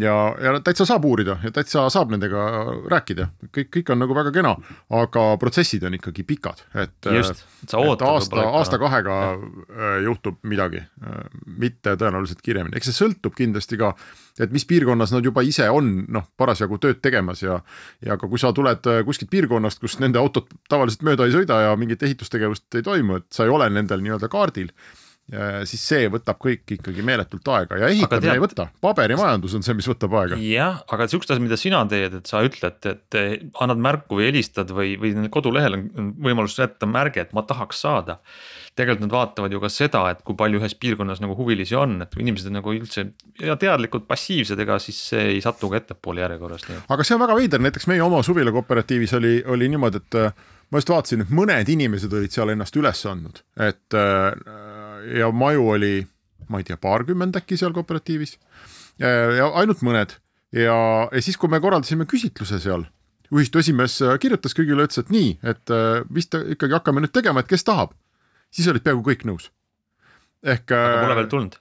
ja, 0.00 0.14
ja 0.42 0.54
täitsa 0.64 0.86
saab 0.88 1.04
uurida 1.06 1.36
ja 1.44 1.52
täitsa 1.54 1.84
saab 1.92 2.10
nendega 2.12 2.44
rääkida, 2.90 3.28
kõik, 3.54 3.70
kõik 3.78 3.92
on 3.94 4.02
nagu 4.02 4.16
väga 4.16 4.32
kena, 4.34 4.54
aga 4.98 5.26
protsessid 5.40 5.86
on 5.86 5.98
ikkagi 5.98 6.26
pikad, 6.26 6.64
et. 6.74 6.96
just, 7.14 7.44
sa 7.70 7.78
ootad. 7.82 8.08
aasta, 8.10 8.46
aasta-kahega 8.60 9.18
äh, 9.30 9.96
juhtub 10.08 10.40
midagi, 10.42 10.82
äh, 10.82 11.22
mitte 11.46 11.94
tõenäoliselt 12.00 12.42
kiiremini, 12.44 12.78
eks 12.78 12.90
see 12.90 13.04
sõltub 13.04 13.36
kindlasti 13.38 13.78
ka, 13.80 13.94
et 14.40 14.52
mis 14.54 14.66
piirkonnas 14.66 15.12
nad 15.14 15.24
juba 15.24 15.44
ise 15.46 15.68
on, 15.70 15.92
noh, 16.10 16.26
parasjagu 16.40 16.80
tööd 16.82 17.00
tegemas 17.04 17.44
ja. 17.44 17.60
ja 18.04 18.18
ka 18.20 18.28
kui 18.30 18.40
sa 18.42 18.52
tuled 18.56 18.90
äh, 18.90 19.04
kuskilt 19.06 19.30
piirkonnast, 19.30 19.82
kus 19.82 19.98
nende 20.02 20.18
autod 20.22 20.50
tavaliselt 20.70 21.06
mööda 21.06 21.28
ei 21.28 21.36
sõida 21.36 21.60
ja 21.68 21.78
mingit 21.78 22.02
ehitustegevust 22.02 22.80
ei 22.80 22.86
toimu, 22.86 23.22
et 23.22 23.30
sa 23.34 23.46
ei 23.46 23.54
ole 23.54 23.70
nendel 23.72 24.02
nii-öelda 24.04 24.30
kaardil 24.32 24.72
siis 25.64 25.80
see 25.80 26.08
võtab 26.12 26.36
kõik 26.40 26.74
ikkagi 26.76 27.04
meeletult 27.04 27.48
aega 27.48 27.78
ja 27.80 27.88
ehitamine 27.88 28.26
tead, 28.26 28.36
ei 28.36 28.42
võta, 28.42 28.66
paberimajandus 28.84 29.54
on 29.56 29.64
see, 29.64 29.76
mis 29.78 29.88
võtab 29.88 30.12
aega. 30.20 30.36
jah, 30.36 30.82
aga 30.92 31.06
siukest 31.08 31.32
asja, 31.32 31.40
mida 31.40 31.56
sina 31.56 31.80
teed, 31.88 32.18
et 32.20 32.28
sa 32.28 32.42
ütled, 32.44 32.90
et 32.90 33.18
annad 33.64 33.80
märku 33.86 34.20
või 34.20 34.28
helistad 34.28 34.74
või, 34.76 34.98
või 35.00 35.30
kodulehel 35.32 35.78
on 35.78 36.10
võimalus 36.26 36.58
jätta 36.60 36.88
märge, 36.90 37.24
et 37.24 37.32
ma 37.36 37.44
tahaks 37.48 37.80
saada. 37.86 38.18
Tegelikult 38.74 39.06
nad 39.06 39.14
vaatavad 39.14 39.52
ju 39.54 39.60
ka 39.62 39.70
seda, 39.70 40.02
et 40.10 40.22
kui 40.26 40.36
palju 40.38 40.58
ühes 40.58 40.74
piirkonnas 40.78 41.20
nagu 41.22 41.36
huvilisi 41.38 41.76
on, 41.78 42.00
et 42.02 42.14
kui 42.14 42.24
inimesed 42.24 42.50
on 42.50 42.58
nagu 42.58 42.74
üldse 42.74 43.04
ja 43.42 43.54
teadlikult 43.60 44.08
passiivsed, 44.10 44.58
ega 44.64 44.80
siis 44.82 44.98
see 45.12 45.28
ei 45.36 45.44
satu 45.44 45.70
ka 45.70 45.78
ettepoole 45.78 46.24
järjekorras. 46.24 46.66
aga 46.88 47.06
see 47.06 47.14
on 47.14 47.22
väga 47.22 47.38
veider, 47.38 47.62
näiteks 47.62 47.86
meie 47.90 48.02
oma 48.02 48.22
suvila 48.26 48.54
kooperatiivis 48.54 49.14
oli, 49.20 49.36
oli 49.54 49.70
niimoodi, 49.70 50.02
et 50.02 50.18
ma 50.70 50.82
just 50.82 50.90
vaatasin, 50.90 51.22
et 51.22 51.30
mõned 51.30 51.70
inimesed 51.70 52.18
olid 52.18 52.34
seal 52.34 52.50
ennast 52.54 52.76
üles 52.80 53.04
andnud, 53.10 53.40
et 53.62 53.98
ja 55.20 55.30
maju 55.30 55.70
oli, 55.76 55.94
ma 56.50 56.60
ei 56.60 56.66
tea, 56.66 56.80
paarkümmend 56.80 57.38
äkki 57.38 57.60
seal 57.60 57.74
kooperatiivis. 57.76 58.38
ja 58.98 59.50
ainult 59.54 59.86
mõned 59.86 60.18
ja, 60.54 60.76
ja 61.10 61.22
siis, 61.22 61.38
kui 61.38 61.50
me 61.50 61.62
korraldasime 61.62 62.06
küsitluse 62.10 62.58
seal, 62.62 62.86
ühistu 63.34 63.60
esimees 63.62 63.98
kirjutas 64.22 64.54
kõigile, 64.56 64.86
ütles, 64.86 65.02
et 65.02 65.12
nii, 65.14 65.36
et 65.46 65.74
vist 66.14 66.34
ikkagi 66.34 66.76
hakkame 66.76 67.04
nüüd 67.04 67.14
tegema, 67.14 67.42
et 67.42 67.50
kes 67.50 67.66
tahab. 67.66 67.94
Siis 68.54 68.70
olid 68.70 68.86
peaaegu 68.86 69.04
kõik 69.10 69.26
nõus. 69.28 69.50
ehk. 70.44 70.70
aga 70.70 71.02
pole 71.02 71.20
veel 71.20 71.30
tulnud 71.32 71.60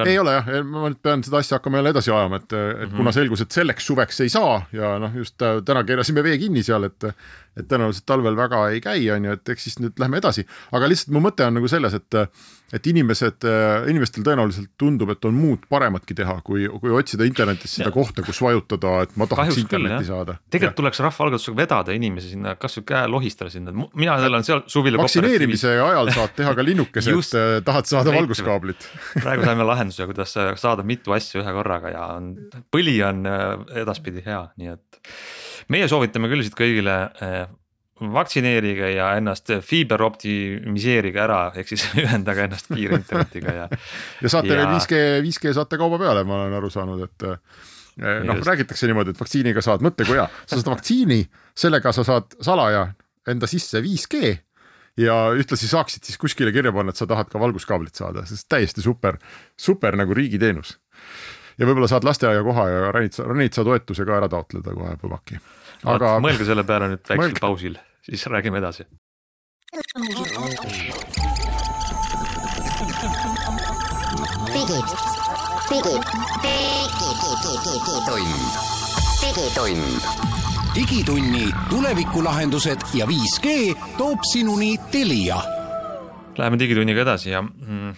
ei 0.00 0.18
ole 0.18 0.34
jah, 0.38 0.50
ma 0.64 0.86
nüüd 0.88 1.00
pean 1.02 1.24
seda 1.26 1.42
asja 1.42 1.58
hakkama 1.58 1.80
jälle 1.80 1.92
edasi 1.94 2.12
ajama, 2.14 2.40
et, 2.40 2.48
et 2.48 2.58
mm 2.58 2.84
-hmm. 2.84 2.96
kuna 2.96 3.12
selgus, 3.12 3.44
et 3.44 3.58
selleks 3.58 3.86
suveks 3.86 4.20
ei 4.20 4.32
saa 4.32 4.62
ja 4.72 4.98
noh, 5.02 5.14
just 5.16 5.36
täna 5.38 5.84
keerasime 5.84 6.22
vee 6.22 6.38
kinni 6.38 6.62
seal, 6.62 6.88
et 6.90 7.12
et 7.56 7.68
tõenäoliselt 7.68 8.06
talvel 8.08 8.36
väga 8.36 8.62
ei 8.72 8.80
käi, 8.80 9.10
on 9.12 9.26
ju, 9.28 9.36
et 9.36 9.48
eks 9.48 9.66
siis 9.68 9.78
nüüd 9.82 9.98
lähme 10.00 10.16
edasi, 10.22 10.46
aga 10.72 10.88
lihtsalt 10.88 11.12
mu 11.12 11.20
mõte 11.20 11.44
on 11.44 11.58
nagu 11.58 11.68
selles, 11.68 11.94
et 11.98 12.20
et 12.72 12.86
inimesed, 12.88 13.44
inimestel 13.92 14.24
tõenäoliselt 14.24 14.70
tundub, 14.80 15.10
et 15.12 15.26
on 15.28 15.34
muud 15.36 15.66
parematki 15.68 16.14
teha, 16.16 16.38
kui, 16.44 16.64
kui 16.80 16.94
otsida 16.96 17.26
internetist 17.28 17.76
seda 17.76 17.90
ja. 17.90 17.92
kohta, 17.92 18.24
kus 18.24 18.40
vajutada, 18.40 18.94
et 19.04 19.12
ma 19.20 19.26
tahaks 19.28 19.50
Kahjuks 19.50 19.60
internetti 19.60 20.06
küll, 20.06 20.08
saada. 20.08 20.36
tegelikult 20.48 20.72
ja. 20.72 20.78
tuleks 20.78 21.02
rahvaalgatusega 21.04 21.58
vedada 21.58 21.96
inimesi 21.96 22.32
sinna, 22.32 22.54
kasvõi 22.60 22.86
käe 22.88 23.10
lohistada 23.12 23.52
sinna, 23.52 23.74
mina 23.76 24.16
olen 24.16 24.46
seal 24.48 24.64
suvila 24.72 25.02
vaktsineerimise 25.02 25.74
ajal 25.74 26.08
saad 26.16 26.32
teha 26.38 26.54
ka 26.56 26.64
linnukese 26.64 27.12
et 27.12 27.68
tahad 27.68 27.90
saada 27.90 28.16
valguskaablit. 28.16 28.88
Praegu 29.20 29.44
saime 29.44 29.68
lahenduse, 29.82 30.06
kuidas 30.08 30.34
saada 30.60 30.84
mitu 30.86 31.12
asja 31.14 31.42
ühe 31.42 31.54
korraga 31.56 31.90
ja 31.92 32.04
on, 32.16 32.34
põli 32.72 32.98
on 33.06 33.26
edaspidi 33.82 34.22
hea, 34.24 34.44
nii 34.60 34.70
et 34.76 35.02
meie 35.72 35.88
soovitame 35.90 36.30
küll 36.30 36.44
siit 36.44 36.56
kõigile 36.58 36.96
eh, 37.22 37.42
vaktsineerige 38.12 38.92
ja 38.96 39.12
ennast 39.18 39.52
fiiber 39.66 40.02
optimiseerige 40.08 41.20
ära, 41.22 41.42
ehk 41.58 41.74
siis 41.74 41.84
ühendage 42.02 42.46
ennast 42.48 42.70
kiire 42.72 42.98
internetiga 42.98 43.58
ja. 43.62 43.68
ja 44.22 44.32
saate 44.32 44.54
veel 44.54 44.72
5G, 44.72 45.02
5G 45.26 45.54
saate 45.58 45.78
kauba 45.80 46.00
peale, 46.02 46.24
ma 46.28 46.40
olen 46.40 46.56
aru 46.58 46.70
saanud, 46.72 47.04
et 47.06 47.28
eh, 47.28 48.22
noh, 48.26 48.42
räägitakse 48.42 48.90
niimoodi, 48.90 49.14
et 49.14 49.20
vaktsiiniga 49.20 49.64
saad, 49.64 49.84
mõtle 49.84 50.08
kui 50.08 50.18
hea, 50.18 50.26
sa 50.46 50.58
saad 50.58 50.72
vaktsiini, 50.74 51.22
sellega 51.58 51.94
sa 51.94 52.06
saad 52.06 52.38
salaja 52.42 52.88
enda 53.30 53.46
sisse 53.50 53.82
5G 53.84 54.32
ja 55.00 55.14
ühtlasi 55.36 55.70
saaksid 55.70 56.04
siis 56.04 56.20
kuskile 56.20 56.52
kirja 56.52 56.72
panna, 56.72 56.92
et 56.92 57.00
sa 57.00 57.08
tahad 57.08 57.30
ka 57.32 57.40
valguskaablit 57.40 57.96
saada, 57.96 58.26
sest 58.28 58.48
täiesti 58.52 58.84
super, 58.84 59.16
super 59.56 59.96
nagu 59.96 60.16
riigiteenus 60.16 60.76
ja 61.58 61.68
võib-olla 61.68 61.88
saad 61.90 62.06
lasteaiakoha 62.06 62.68
ja 62.68 62.92
ranitsa, 62.94 63.26
ranitsa 63.28 63.64
toetuse 63.66 64.06
ka 64.08 64.16
ära 64.20 64.28
taotleda 64.32 64.74
kohe 64.76 64.96
põmaki. 65.00 65.40
aga 65.84 66.18
mõelge 66.24 66.44
selle 66.48 66.64
peale 66.68 66.86
nüüd 66.92 67.02
väiksel 67.02 67.22
mõelge... 67.22 67.42
pausil, 67.42 67.78
siis 68.04 68.26
räägime 68.26 68.58
edasi. 68.62 68.84
digitund, 76.92 78.44
digitund. 79.24 80.41
Digitunni 80.74 81.50
tulevikulahendused 81.68 82.94
ja 82.96 83.06
5G 83.06 83.74
toob 83.98 84.24
sinuni 84.24 84.78
Telia 84.92 85.36
Läheme 86.32 86.56
digitunniga 86.56 87.02
edasi 87.02 87.28
ja 87.28 87.42
mm, 87.42 87.90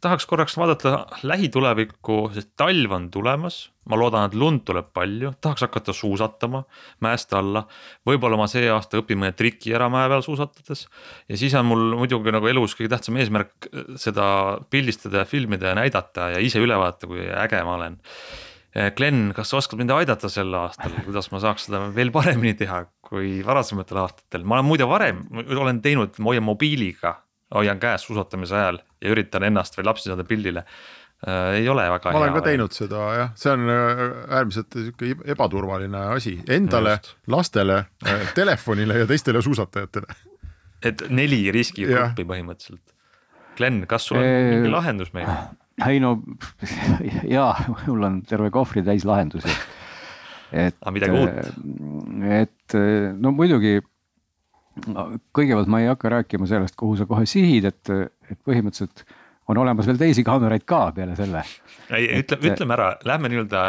tahaks 0.00 0.24
korraks 0.26 0.54
vaadata 0.56 1.02
lähitulevikku, 1.28 2.30
sest 2.32 2.54
talv 2.56 2.94
on 2.96 3.10
tulemas. 3.12 3.66
ma 3.90 3.98
loodan, 3.98 4.28
et 4.30 4.36
lund 4.38 4.62
tuleb 4.64 4.92
palju, 4.94 5.32
tahaks 5.42 5.64
hakata 5.66 5.92
suusatama 5.92 6.62
mäest 7.04 7.34
alla. 7.36 7.66
võib-olla 8.08 8.38
ma 8.40 8.46
see 8.48 8.70
aasta 8.72 9.02
õpin 9.02 9.20
mõne 9.20 9.34
triki 9.36 9.74
ära 9.76 9.90
mäe 9.92 10.08
peal 10.08 10.24
suusatades. 10.24 10.86
ja 11.28 11.36
siis 11.36 11.52
on 11.60 11.68
mul 11.68 11.84
muidugi 11.98 12.32
nagu 12.32 12.48
elus 12.48 12.76
kõige 12.78 12.94
tähtsam 12.94 13.20
eesmärk 13.20 13.68
seda 14.00 14.24
pildistada 14.70 15.26
ja 15.26 15.28
filmida 15.28 15.74
ja 15.74 15.76
näidata 15.76 16.30
ja 16.36 16.40
ise 16.40 16.62
üle 16.62 16.78
vaadata, 16.78 17.10
kui 17.10 17.28
äge 17.28 17.60
ma 17.68 17.76
olen. 17.76 18.00
Glen, 18.72 19.34
kas 19.36 19.50
sa 19.52 19.58
oskad 19.58 19.76
mind 19.82 19.92
aidata 19.92 20.30
sel 20.32 20.54
aastal, 20.56 20.94
kuidas 21.04 21.26
ma 21.28 21.42
saaks 21.42 21.66
seda 21.68 21.82
veel 21.92 22.08
paremini 22.14 22.54
teha 22.56 22.86
kui 23.04 23.42
varasematel 23.44 24.00
aastatel, 24.00 24.46
ma 24.48 24.56
olen 24.56 24.68
muide 24.70 24.86
varem, 24.88 25.26
olen 25.58 25.82
teinud, 25.84 26.16
ma 26.16 26.32
hoian 26.32 26.46
mobiiliga 26.46 27.18
hoian 27.54 27.80
käes 27.80 28.06
suusatamise 28.06 28.56
ajal 28.56 28.80
ja 29.02 29.12
üritan 29.12 29.46
ennast 29.46 29.76
või 29.78 29.86
lapsi 29.88 30.10
saada 30.10 30.24
pildile 30.28 30.64
äh,. 30.64 31.60
ei 31.60 31.68
ole 31.68 31.84
väga 31.90 32.10
hea. 32.10 32.16
ma 32.16 32.24
olen 32.24 32.36
ka 32.36 32.44
teinud 32.46 32.76
seda 32.76 33.04
jah, 33.18 33.32
see 33.38 33.52
on 33.52 33.72
äh, 33.72 34.04
äärmiselt 34.38 34.78
sihuke 34.78 35.14
ebaturvaline 35.34 36.06
asi 36.16 36.36
endale, 36.48 36.98
lastele, 37.32 37.82
telefonile 38.34 39.02
ja 39.02 39.08
teistele 39.10 39.42
suusatajatele. 39.44 40.20
et 40.82 41.04
neli 41.10 41.44
riskigruppi 41.54 42.26
põhimõtteliselt. 42.26 42.96
Glen, 43.56 43.82
kas 43.86 44.08
sul 44.08 44.18
on 44.18 44.24
mingi 44.24 44.70
lahendus 44.72 45.12
meile? 45.12 45.36
Ei 45.86 46.00
no 46.02 46.16
jaa, 47.36 47.52
mul 47.86 48.08
on 48.08 48.20
terve 48.28 48.50
kohvri 48.54 48.84
täis 48.86 49.06
lahendusi. 49.08 49.54
et, 50.52 50.76
uut? 50.82 51.32
Äh, 51.32 52.42
et 52.42 52.78
no 53.18 53.32
muidugi 53.36 53.80
kõigepealt 55.36 55.68
ma 55.68 55.82
ei 55.82 55.90
hakka 55.90 56.12
rääkima 56.12 56.48
sellest, 56.48 56.76
kuhu 56.80 56.96
sa 56.96 57.06
kohe 57.08 57.26
sihid, 57.28 57.66
et, 57.68 57.90
et 58.32 58.38
põhimõtteliselt 58.46 59.04
on 59.48 59.58
olemas 59.58 59.86
veel 59.88 59.98
teisi 60.00 60.24
kaameraid 60.26 60.64
ka 60.68 60.80
peale 60.96 61.16
selle. 61.18 61.42
ei, 61.90 62.06
ütle, 62.20 62.38
ütleme 62.50 62.76
ära, 62.76 62.88
lähme 63.08 63.30
nii-öelda, 63.32 63.62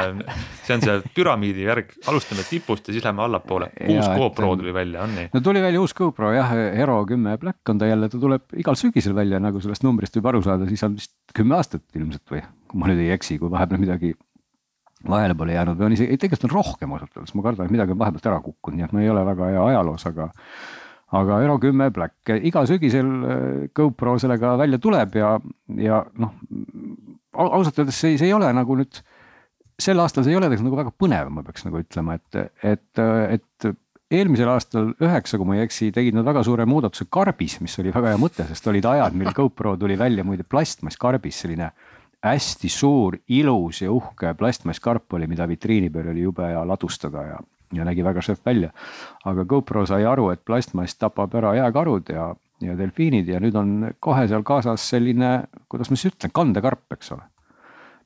see 0.63 0.75
on 0.77 0.83
see 0.85 0.97
püramiidi 1.15 1.65
värk, 1.67 1.95
alustame 2.11 2.45
tipust 2.47 2.87
ja 2.87 2.95
siis 2.95 3.05
lähme 3.05 3.23
allapoole. 3.25 3.71
uus 3.87 4.11
GoPro 4.17 4.53
tuli 4.59 4.73
välja, 4.75 5.05
on 5.07 5.15
nii? 5.17 5.31
no 5.33 5.41
tuli 5.45 5.63
välja 5.63 5.81
uus 5.81 5.95
GoPro 5.97 6.33
jah, 6.35 6.53
Hero 6.77 6.99
kümme 7.09 7.37
Black 7.41 7.69
on 7.69 7.81
ta 7.81 7.89
jälle, 7.89 8.09
ta 8.09 8.21
tuleb 8.21 8.59
igal 8.59 8.77
sügisel 8.79 9.15
välja, 9.17 9.41
nagu 9.43 9.61
sellest 9.63 9.85
numbrist 9.87 10.19
võib 10.19 10.29
aru 10.33 10.43
saada, 10.45 10.69
siis 10.69 10.85
on 10.85 10.99
vist 10.99 11.15
kümme 11.35 11.57
aastat 11.57 11.83
ilmselt 11.97 12.25
või 12.29 12.45
kui 12.69 12.81
ma 12.81 12.91
nüüd 12.91 13.01
ei 13.03 13.11
eksi, 13.17 13.39
kui 13.41 13.51
vahepeal 13.51 13.81
midagi 13.81 14.13
vahele 15.09 15.35
pole 15.35 15.57
jäänud 15.57 15.79
või 15.79 15.89
on 15.89 15.97
isegi, 15.97 16.17
tegelikult 16.21 16.47
on 16.47 16.53
rohkem 16.53 16.93
ausalt 16.95 17.17
öeldes, 17.17 17.33
ma 17.35 17.43
kardan, 17.45 17.67
et 17.67 17.75
midagi 17.75 17.95
on 17.95 17.99
vahepealt 17.99 18.29
ära 18.29 18.39
kukkunud, 18.45 18.77
nii 18.77 18.87
et 18.87 18.95
ma 18.95 19.03
ei 19.03 19.11
ole 19.11 19.25
väga 19.27 19.49
hea 19.51 19.65
ajaloos, 19.73 20.05
aga 20.07 20.29
aga 21.13 21.41
Euro 21.43 21.59
kümme 21.61 21.89
Black, 21.93 22.31
iga 22.41 22.65
sügisel 22.69 23.09
äh, 23.09 23.43
GoPro 23.75 24.17
sellega 24.21 24.55
välja 24.61 24.79
tuleb 24.81 25.17
ja, 25.19 25.35
ja 25.77 26.01
noh, 26.19 26.33
ausalt 27.33 27.79
öeldes 27.79 27.99
see, 27.99 28.17
see 28.17 28.31
ei 28.31 28.35
ole 28.35 28.49
nagu 28.55 28.77
nüüd, 28.79 29.01
sel 29.81 30.01
aastal 30.01 30.25
see 30.25 30.33
ei 30.33 30.39
ole 30.39 30.49
nagu 30.53 30.79
väga 30.79 30.93
põnev, 30.97 31.29
ma 31.33 31.45
peaks 31.45 31.67
nagu 31.67 31.81
ütlema, 31.81 32.17
et, 32.19 32.43
et, 32.73 33.03
et 33.03 33.73
eelmisel 34.13 34.49
aastal 34.51 34.91
üheksa, 35.01 35.39
kui 35.39 35.49
ma 35.49 35.57
ei 35.57 35.65
eksi, 35.65 35.89
tegid 35.95 36.17
nad 36.17 36.27
väga 36.27 36.43
suure 36.45 36.65
muudatuse 36.69 37.07
karbis, 37.13 37.59
mis 37.63 37.77
oli 37.81 37.93
väga 37.93 38.13
hea 38.13 38.21
mõte, 38.21 38.45
sest 38.49 38.67
olid 38.69 38.85
ajad, 38.89 39.17
mil 39.17 39.33
GoPro 39.35 39.75
tuli 39.79 39.97
välja 39.99 40.25
muide 40.27 40.45
plastmasskarbis, 40.47 41.43
selline 41.43 41.71
hästi 42.23 42.69
suur, 42.71 43.17
ilus 43.35 43.81
ja 43.83 43.91
uhke 43.91 44.31
plastmasskarp 44.39 45.17
oli, 45.17 45.27
mida 45.27 45.47
vitriini 45.49 45.89
peal 45.91 46.13
oli 46.13 46.23
jube 46.23 46.45
hea 46.47 46.61
ladustada 46.67 47.25
ja, 47.33 47.39
ja 47.75 47.85
nägi 47.85 48.03
väga 48.05 48.21
šef 48.21 48.41
välja. 48.45 48.71
aga 49.25 49.45
GoPro 49.45 49.85
sai 49.85 50.05
aru, 50.05 50.29
et 50.33 50.45
plastmass 50.45 50.95
tapab 50.95 51.35
ära 51.35 51.55
jääkarud 51.55 52.09
ja, 52.13 52.33
ja 52.61 52.77
delfiinid 52.77 53.27
ja 53.27 53.39
nüüd 53.39 53.55
on 53.55 53.91
kohe 53.99 54.27
seal 54.27 54.43
kaasas 54.43 54.89
selline, 54.89 55.43
kuidas 55.69 55.89
ma 55.89 55.99
siis 55.99 56.13
ütlen, 56.13 56.33
kandekarp, 56.33 56.85
eks 56.93 57.11
ole. 57.15 57.23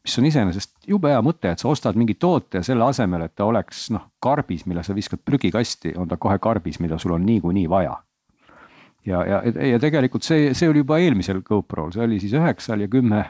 mis 0.04 0.18
on 0.20 0.26
iseenesest 0.26 0.76
jube 0.88 1.12
hea 1.12 1.22
mõte, 1.22 1.52
et 1.52 1.60
sa 1.60 1.70
ostad 1.70 1.98
mingi 2.00 2.16
toote 2.16 2.62
ja 2.62 2.64
selle 2.64 2.86
asemel, 2.88 3.28
et 3.28 3.36
ta 3.36 3.46
oleks 3.46 3.90
noh, 3.92 4.10
karbis, 4.20 4.66
mille 4.66 4.84
sa 4.84 4.96
viskad 4.96 5.20
prügikasti, 5.26 5.96
on 5.98 6.08
ta 6.08 6.18
kohe 6.18 6.40
karbis, 6.40 6.80
mida 6.80 6.98
sul 6.98 7.18
on 7.18 7.26
niikuinii 7.26 7.70
vaja 7.70 7.98
ja, 9.08 9.24
ja, 9.26 9.42
ja 9.68 9.80
tegelikult 9.80 10.26
see, 10.28 10.52
see 10.58 10.70
oli 10.70 10.84
juba 10.84 11.00
eelmisel 11.04 11.42
GoPro'l, 11.46 11.92
see 11.96 12.04
oli 12.06 12.20
siis 12.24 12.36
üheksal 12.38 12.84
ja 12.84 12.90
kümme 12.92 13.24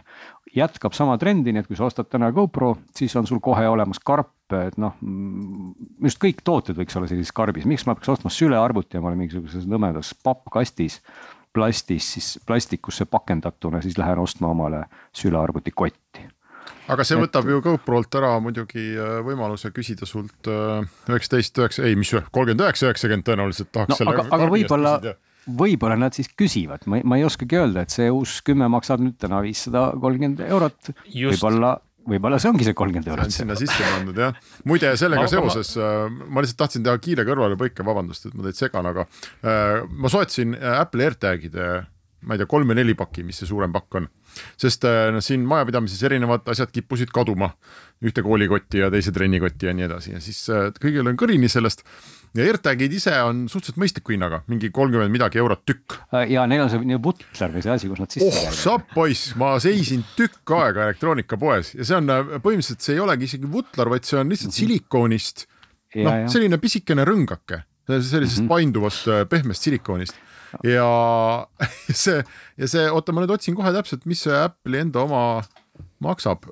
jätkab 0.57 0.95
sama 0.97 1.17
trendi, 1.21 1.53
nii 1.53 1.63
et 1.63 1.69
kui 1.69 1.77
sa 1.79 1.87
ostad 1.87 2.09
täna 2.11 2.31
GoPro, 2.35 2.73
siis 2.95 3.15
on 3.19 3.27
sul 3.29 3.41
kohe 3.43 3.67
olemas 3.69 3.99
karp, 4.03 4.33
et 4.57 4.77
noh. 4.81 4.95
arust 6.01 6.21
kõik 6.23 6.43
tooted 6.45 6.77
võiks 6.79 6.97
olla 6.97 7.09
sellises 7.09 7.35
karbis, 7.35 7.67
miks 7.69 7.87
ma 7.87 7.95
peaks 7.97 8.13
ostma 8.15 8.31
sülearvuti 8.33 9.01
omale 9.01 9.19
mingisuguses 9.19 9.67
nõmedas 9.69 10.13
pappkastis. 10.23 11.01
plastis 11.53 12.13
siis 12.13 12.39
plastikusse 12.45 13.05
pakendatuna, 13.05 13.81
siis 13.81 13.97
lähen 13.97 14.19
ostma 14.19 14.51
omale 14.53 14.83
sülearvuti 15.15 15.71
kotti 15.71 16.27
aga 16.91 17.03
see 17.07 17.17
võtab 17.19 17.47
ju 17.49 17.61
GoPro'lt 17.63 18.17
ära 18.19 18.35
muidugi 18.43 18.83
äh, 18.95 19.19
võimaluse 19.25 19.71
küsida 19.75 20.07
sult 20.07 20.49
äh, 20.51 20.83
üheksateist, 21.09 21.57
üheksa, 21.59 21.85
ei, 21.87 21.95
mis 21.99 22.11
kolmkümmend 22.13 22.63
üheksa, 22.63 22.87
üheksakümmend 22.87 23.27
tõenäoliselt 23.27 23.71
tahaks 23.75 24.03
no, 24.03 24.13
aga, 24.13 24.27
aga 24.37 24.49
võib-olla 24.51 24.93
võib-olla 25.47 25.97
nad 25.99 26.15
siis 26.15 26.29
küsivad, 26.37 26.85
ma, 26.91 26.99
ma 27.07 27.19
ei 27.19 27.25
oskagi 27.27 27.59
öelda, 27.59 27.85
et 27.85 27.93
see 27.93 28.07
uus 28.11 28.39
kümme 28.45 28.67
maksab 28.71 29.03
nüüd 29.03 29.17
täna 29.21 29.41
viissada 29.45 29.89
kolmkümmend 29.95 30.43
eurot. 30.47 30.91
võib-olla, 31.13 31.73
võib-olla 32.07 32.39
see 32.41 32.51
ongi 32.51 32.67
see 32.67 32.77
kolmkümmend 32.77 33.11
eurot. 33.13 33.33
sinna 33.33 33.57
sisse 33.59 33.91
pandud 33.95 34.21
jah. 34.23 34.39
muide 34.67 34.93
sellega 34.99 35.25
ma, 35.25 35.31
seoses 35.31 35.75
ma... 35.79 35.91
Äh, 36.07 36.17
ma 36.27 36.43
lihtsalt 36.43 36.61
tahtsin 36.63 36.87
teha 36.87 37.03
kiire 37.03 37.27
kõrvalepõike, 37.27 37.85
vabandust, 37.87 38.27
et 38.27 38.37
ma 38.37 38.47
teid 38.47 38.59
segan, 38.59 38.89
aga 38.91 39.07
äh, 39.07 39.83
ma 39.87 40.11
soetasin 40.11 40.57
äh, 40.57 40.81
Apple 40.81 41.07
AirTagide, 41.07 41.69
ma 42.21 42.35
ei 42.35 42.41
tea, 42.41 42.49
kolm 42.49 42.71
või 42.71 42.79
neli 42.79 42.95
pakki, 42.97 43.23
mis 43.23 43.41
see 43.41 43.49
suurem 43.49 43.73
pakk 43.73 43.99
on. 44.01 44.07
sest 44.57 44.85
noh, 44.85 45.21
siin 45.23 45.45
majapidamises 45.49 46.03
erinevad 46.03 46.47
asjad 46.49 46.71
kippusid 46.73 47.13
kaduma, 47.13 47.51
ühte 48.05 48.21
koolikotti 48.25 48.83
ja 48.83 48.91
teise 48.93 49.11
trennikotti 49.11 49.69
ja 49.69 49.73
nii 49.73 49.85
edasi 49.87 50.13
ja 50.13 50.21
siis 50.21 50.43
kõigil 50.81 51.07
on 51.07 51.17
kõrini 51.17 51.49
sellest 51.49 51.85
ja 52.37 52.45
AirTagid 52.45 52.93
ise 52.97 53.13
on 53.25 53.45
suhteliselt 53.51 53.79
mõistliku 53.81 54.13
hinnaga, 54.13 54.41
mingi 54.51 54.69
kolmkümmend 54.73 55.13
midagi 55.13 55.41
eurot 55.41 55.63
tükk. 55.67 55.97
Äh, 56.11 56.27
ja 56.33 56.45
neil 56.49 56.65
on 56.65 56.71
see 56.71 56.81
nii 56.91 56.99
butler 57.03 57.53
või 57.53 57.63
see 57.65 57.73
asi, 57.73 57.89
kus 57.91 58.01
nad 58.03 58.13
sisse 58.13 58.43
oh, 58.43 58.55
sapp 58.55 58.91
poiss, 58.93 59.31
ma 59.39 59.55
seisin 59.63 60.03
tükk 60.17 60.53
aega 60.57 60.87
elektroonikapoes 60.87 61.73
ja 61.77 61.87
see 61.87 61.97
on 61.99 62.13
äh, 62.13 62.35
põhimõtteliselt, 62.35 62.83
see 62.83 62.97
ei 62.97 63.03
olegi 63.03 63.29
isegi 63.29 63.49
butler, 63.51 63.91
vaid 63.93 64.07
see 64.07 64.19
on 64.19 64.33
lihtsalt 64.33 64.51
mm 64.51 64.55
-hmm. 64.55 64.61
silikoonist. 64.61 65.47
noh, 66.03 66.19
selline 66.29 66.59
pisikene 66.61 67.05
rõngake, 67.07 67.63
sellisest 67.87 68.43
mm 68.43 68.43
-hmm. 68.43 68.49
painduvast 68.51 69.07
äh, 69.07 69.25
pehmest 69.29 69.63
silikoonist 69.63 70.26
ja 70.67 70.89
see 72.03 72.21
ja 72.57 72.69
see, 72.69 72.85
oota, 72.91 73.15
ma 73.15 73.23
nüüd 73.23 73.33
otsin 73.37 73.57
kohe 73.57 73.73
täpselt, 73.75 74.05
mis 74.09 74.25
see 74.27 74.35
Apple'i 74.35 74.83
enda 74.85 75.03
oma 75.05 75.23
maksab. 76.03 76.45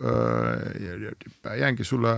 jäängi 1.57 1.85
sulle 1.85 2.17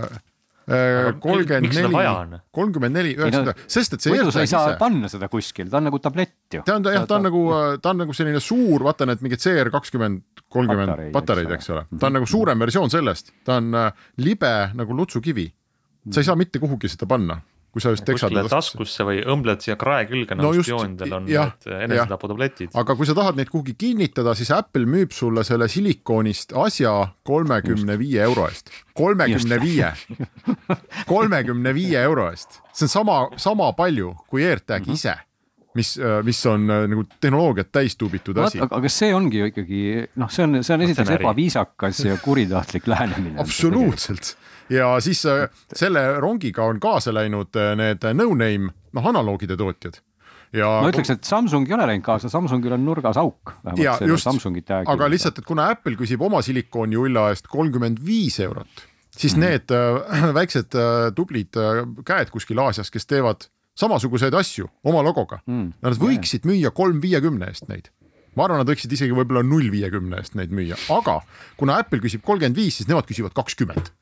kolmkümmend 1.20 1.72
neli, 1.72 2.40
kolmkümmend 2.52 2.96
neli, 2.98 3.12
üheksakümmend, 3.16 3.60
sest 3.72 3.94
et 3.96 4.04
see. 4.04 4.12
muidu 4.12 4.32
sa 4.34 4.42
ei 4.44 4.50
saa 4.50 4.72
ise... 4.72 4.78
panna 4.80 5.08
seda 5.08 5.30
kuskil, 5.32 5.70
ta 5.72 5.80
on 5.80 5.88
nagu 5.88 6.00
tablett 6.04 6.56
ju. 6.58 6.62
ta 6.66 6.76
on 6.76 6.88
jah, 6.92 7.06
ta 7.08 7.16
on 7.16 7.24
nagu, 7.24 7.42
ta 7.82 7.94
on 7.94 8.02
nagu 8.04 8.16
selline 8.16 8.42
suur, 8.44 8.84
vaata 8.84 9.08
need 9.08 9.24
mingid 9.24 9.40
CR 9.40 9.72
kakskümmend, 9.72 10.44
kolmkümmend 10.52 11.08
patareid, 11.14 11.54
eks 11.56 11.72
ole, 11.72 11.86
ta 11.96 12.10
on 12.10 12.18
nagu 12.20 12.28
suurem 12.28 12.60
versioon 12.66 12.92
sellest, 12.92 13.32
ta 13.48 13.56
on 13.62 13.72
äh, 13.80 14.10
libe 14.20 14.52
nagu 14.76 14.96
lutsukivi. 14.96 15.48
sa 16.12 16.20
ei 16.20 16.28
saa 16.28 16.36
mitte 16.36 16.60
kuhugi 16.60 16.88
seda 16.92 17.08
panna 17.08 17.40
kui 17.72 17.82
sa 17.84 17.92
just 17.92 18.06
teksad. 18.08 18.34
taskusse 18.48 19.04
või 19.06 19.20
õmbled 19.28 19.62
siia 19.64 19.76
krae 19.80 20.06
külge 20.08 20.36
nagu 20.38 20.54
no 20.54 20.64
spioonidel 20.64 21.14
on 21.18 21.28
ja, 21.30 21.44
need 21.50 21.68
enesetaputabletid. 21.84 22.72
aga 22.80 22.96
kui 22.96 23.08
sa 23.08 23.16
tahad 23.18 23.38
neid 23.38 23.52
kuhugi 23.52 23.76
kinnitada, 23.78 24.34
siis 24.38 24.50
Apple 24.56 24.88
müüb 24.88 25.12
sulle 25.14 25.44
selle 25.46 25.68
silikoonist 25.72 26.56
asja 26.56 26.94
kolmekümne 27.28 27.98
viie 28.00 28.24
euro 28.24 28.48
eest. 28.48 28.72
kolmekümne 28.98 29.60
viie, 29.62 29.92
kolmekümne 31.12 31.74
viie 31.76 32.02
euro 32.02 32.30
eest, 32.32 32.60
see 32.72 32.88
on 32.88 32.94
sama, 32.96 33.22
sama 33.36 33.72
palju 33.76 34.14
kui 34.28 34.46
AirTag 34.48 34.86
mm 34.86 34.92
-hmm. 34.92 35.00
ise 35.00 35.16
mis, 35.78 35.94
mis 36.24 36.46
on 36.46 36.66
nagu 36.66 37.04
tehnoloogiat 37.20 37.72
täis 37.72 37.96
tuubitud 37.96 38.38
asi. 38.42 38.60
aga 38.64 38.88
see 38.88 39.14
ongi 39.14 39.38
ju 39.38 39.50
ikkagi 39.52 39.80
noh, 40.16 40.30
see 40.30 40.46
on, 40.46 40.62
see 40.64 40.74
on 40.74 40.84
esiteks 40.86 41.10
ebaviisakas 41.18 42.04
ja 42.04 42.16
kuritahtlik 42.22 42.86
lähenemine. 42.86 43.40
absoluutselt 43.40 44.36
ja 44.70 44.90
siis 45.04 45.24
äh, 45.26 45.48
selle 45.74 46.20
rongiga 46.20 46.66
on 46.68 46.80
kaasa 46.80 47.14
läinud 47.14 47.56
äh, 47.56 47.74
need 47.78 48.04
no-name, 48.14 48.72
noh, 48.92 49.10
analoogide 49.12 49.56
tootjad 49.56 50.02
ja 50.56 50.68
ma 50.82 50.90
ütleks, 50.92 51.10
et 51.12 51.28
Samsung 51.28 51.68
ei 51.68 51.76
ole 51.76 51.88
läinud 51.90 52.04
kaasa, 52.06 52.30
Samsungil 52.32 52.74
on 52.76 52.84
nurgas 52.86 53.18
auk. 53.20 53.54
aga 54.94 55.10
lihtsalt, 55.12 55.40
et 55.40 55.48
kuna 55.48 55.68
Apple 55.74 55.98
küsib 56.00 56.22
oma 56.24 56.40
silikooniulla 56.44 57.28
eest 57.32 57.50
kolmkümmend 57.52 58.00
viis 58.04 58.38
eurot, 58.44 58.86
siis 59.12 59.36
mm. 59.36 59.44
need 59.44 59.76
äh, 59.76 60.32
väiksed 60.40 60.78
äh, 60.78 61.10
tublid 61.16 61.58
äh, 61.60 61.84
käed 62.06 62.32
kuskil 62.34 62.60
Aasias, 62.64 62.92
kes 62.94 63.08
teevad 63.08 63.48
samasuguseid 63.78 64.34
asju 64.34 64.68
oma 64.88 65.04
logoga 65.06 65.42
mm., 65.44 65.78
nad 65.84 66.00
võiksid 66.00 66.48
müüa 66.48 66.72
kolm 66.74 67.02
viiekümne 67.02 67.52
eest 67.52 67.68
neid 67.70 67.92
ma 68.38 68.46
arvan, 68.46 68.62
nad 68.62 68.70
võiksid 68.70 68.92
isegi 68.94 69.14
võib-olla 69.16 69.44
null 69.46 69.68
viiekümne 69.72 70.20
eest 70.22 70.36
neid 70.38 70.52
müüa, 70.54 70.78
aga 70.94 71.20
kuna 71.60 71.78
Apple 71.82 72.00
küsib 72.02 72.24
kolmkümmend 72.26 72.58
viis, 72.58 72.80
siis 72.80 72.90
nemad 72.90 73.08
küsivad 73.08 73.34
kakskümmend 73.36 73.92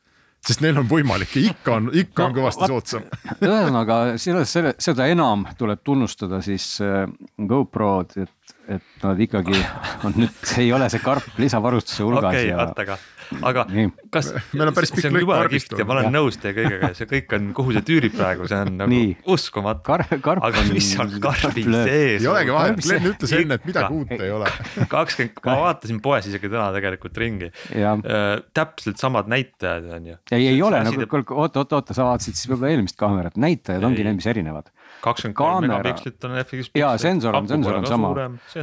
sest 0.46 0.62
neil 0.62 0.78
on 0.78 0.88
võimalik 0.90 1.36
ja 1.36 1.50
ikka 1.50 1.76
on, 1.80 1.90
ikka 1.94 2.22
no, 2.22 2.28
on 2.28 2.36
kõvasti 2.38 2.68
soodsam. 2.70 3.06
ühesõnaga 3.40 3.98
selles, 4.22 4.52
selle, 4.52 4.74
seda 4.82 5.08
enam 5.10 5.46
tuleb 5.58 5.82
tunnustada 5.86 6.40
siis 6.44 6.68
äh, 6.84 7.04
GoPro-d, 7.36 8.26
et, 8.26 8.32
et 8.66 9.04
nad 9.04 9.20
ikkagi 9.26 9.58
on 10.06 10.16
nüüd, 10.16 10.40
ei 10.62 10.72
ole 10.74 10.88
see 10.92 11.02
karp 11.04 11.38
lisavarustuse 11.40 12.06
hulgas 12.06 12.32
okay, 12.32 12.48
ja. 12.50 12.66
aga 12.72 12.98
aga 13.46 13.64
Nii. 13.70 13.88
kas 14.12 14.28
meil 14.54 14.70
on 14.70 14.76
päris 14.76 14.92
pikk 14.94 15.08
lõik 15.14 15.28
karbist 15.30 15.74
ja 15.78 15.86
ma 15.88 15.96
olen 15.96 16.08
nõus 16.14 16.38
teie 16.40 16.54
kõigega, 16.56 16.90
see 16.96 17.08
kõik 17.10 17.34
on, 17.36 17.48
kuhu 17.56 17.74
see 17.76 17.84
tüürib 17.86 18.14
praegu, 18.16 18.46
see 18.50 18.58
on 18.62 18.72
nagu 18.80 18.92
Nii. 18.92 19.16
uskumatu 19.34 19.84
Kar. 19.86 20.04
aga 20.46 20.64
mis 20.70 20.92
on 21.02 21.12
karbi 21.22 21.64
sees? 21.66 22.22
ei 22.22 22.30
olegi 22.30 22.54
vahet, 22.54 22.80
Glen 22.82 23.10
ütles 23.12 23.34
enne, 23.38 23.58
et 23.58 23.68
midagi 23.68 23.98
uut 23.98 24.14
ei 24.16 24.32
ole. 24.34 24.50
kakskümmend, 24.94 25.42
ma 25.46 25.58
vaatasin 25.64 26.00
poes 26.04 26.28
isegi 26.30 26.50
täna 26.50 26.68
tegelikult 26.74 27.20
ringi. 27.20 27.50
Äh, 27.76 28.26
täpselt 28.56 29.02
samad 29.02 29.30
näitajad 29.30 29.90
on 29.98 30.10
ju. 30.12 30.18
ei, 30.30 30.48
ei 30.52 30.62
ole 30.64 30.82
nagu, 30.86 31.06
oota, 31.36 31.62
oota, 31.62 31.80
oota, 31.80 31.96
sa 31.96 32.08
vaatasid 32.08 32.38
siis 32.38 32.50
võib-olla 32.50 32.74
eelmist 32.74 32.98
kaamerat, 33.00 33.38
näitajad 33.40 33.86
ongi 33.86 34.06
need, 34.06 34.18
mis 34.20 34.30
erinevad 34.30 34.70
kakskümmend 35.06 35.38
kolm 35.38 35.66
megapikslit 35.66 36.26
on 36.28 36.36
FX. 36.42 36.72
ja 36.78 36.90
sensor 37.00 37.38
on, 37.38 37.48
sensor 37.48 37.78
on 37.78 37.86
sama. 37.86 38.10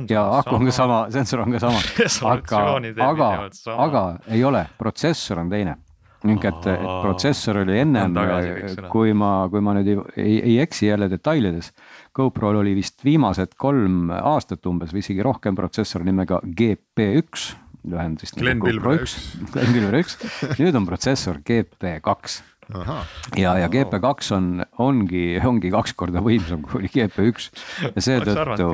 ja 0.09 0.25
aku 0.39 0.57
on 0.59 0.67
ka 0.69 0.75
sama, 0.75 0.99
sensor 1.13 1.45
on 1.45 1.55
ka 1.55 1.63
sama. 1.63 1.81
Aga, 2.33 2.59
aga, 3.03 3.29
aga 3.77 4.03
ei 4.31 4.43
ole, 4.45 4.63
protsessor 4.77 5.41
on 5.43 5.49
teine. 5.51 5.75
Ning 6.23 6.39
et, 6.47 6.67
et 6.71 6.83
protsessor 7.03 7.59
oli 7.65 7.81
ennem, 7.81 8.15
kui 8.91 9.11
ma, 9.17 9.31
kui 9.51 9.59
ma 9.63 9.73
nüüd 9.75 9.89
ei, 9.91 9.97
ei, 10.23 10.37
ei 10.39 10.53
eksi 10.63 10.87
jälle 10.87 11.09
detailides. 11.11 11.73
GoPro'l 12.15 12.61
oli 12.61 12.75
vist 12.77 13.03
viimased 13.03 13.57
kolm 13.59 14.07
aastat 14.15 14.63
umbes 14.71 14.93
või 14.95 15.03
isegi 15.03 15.25
rohkem 15.25 15.57
protsessor 15.57 16.05
nimega 16.07 16.39
GP1, 16.47 17.49
lühend 17.91 18.23
vist. 18.23 18.39
Glen 18.39 18.63
Pilver 18.63 19.01
üks. 19.01 19.17
Glen 19.51 19.75
Pilver 19.75 19.99
üks, 19.99 20.15
nüüd 20.61 20.79
on 20.79 20.87
protsessor 20.87 21.43
GP2 21.43 22.52
ja, 23.37 23.57
ja 23.59 23.69
GP2 23.71 24.35
on, 24.35 24.47
ongi, 24.83 25.23
ongi 25.45 25.71
kaks 25.73 25.95
korda 25.97 26.23
võimsam 26.23 26.63
kui 26.65 26.89
GP1 26.91 27.49
ja 27.95 28.03
seetõttu, 28.03 28.69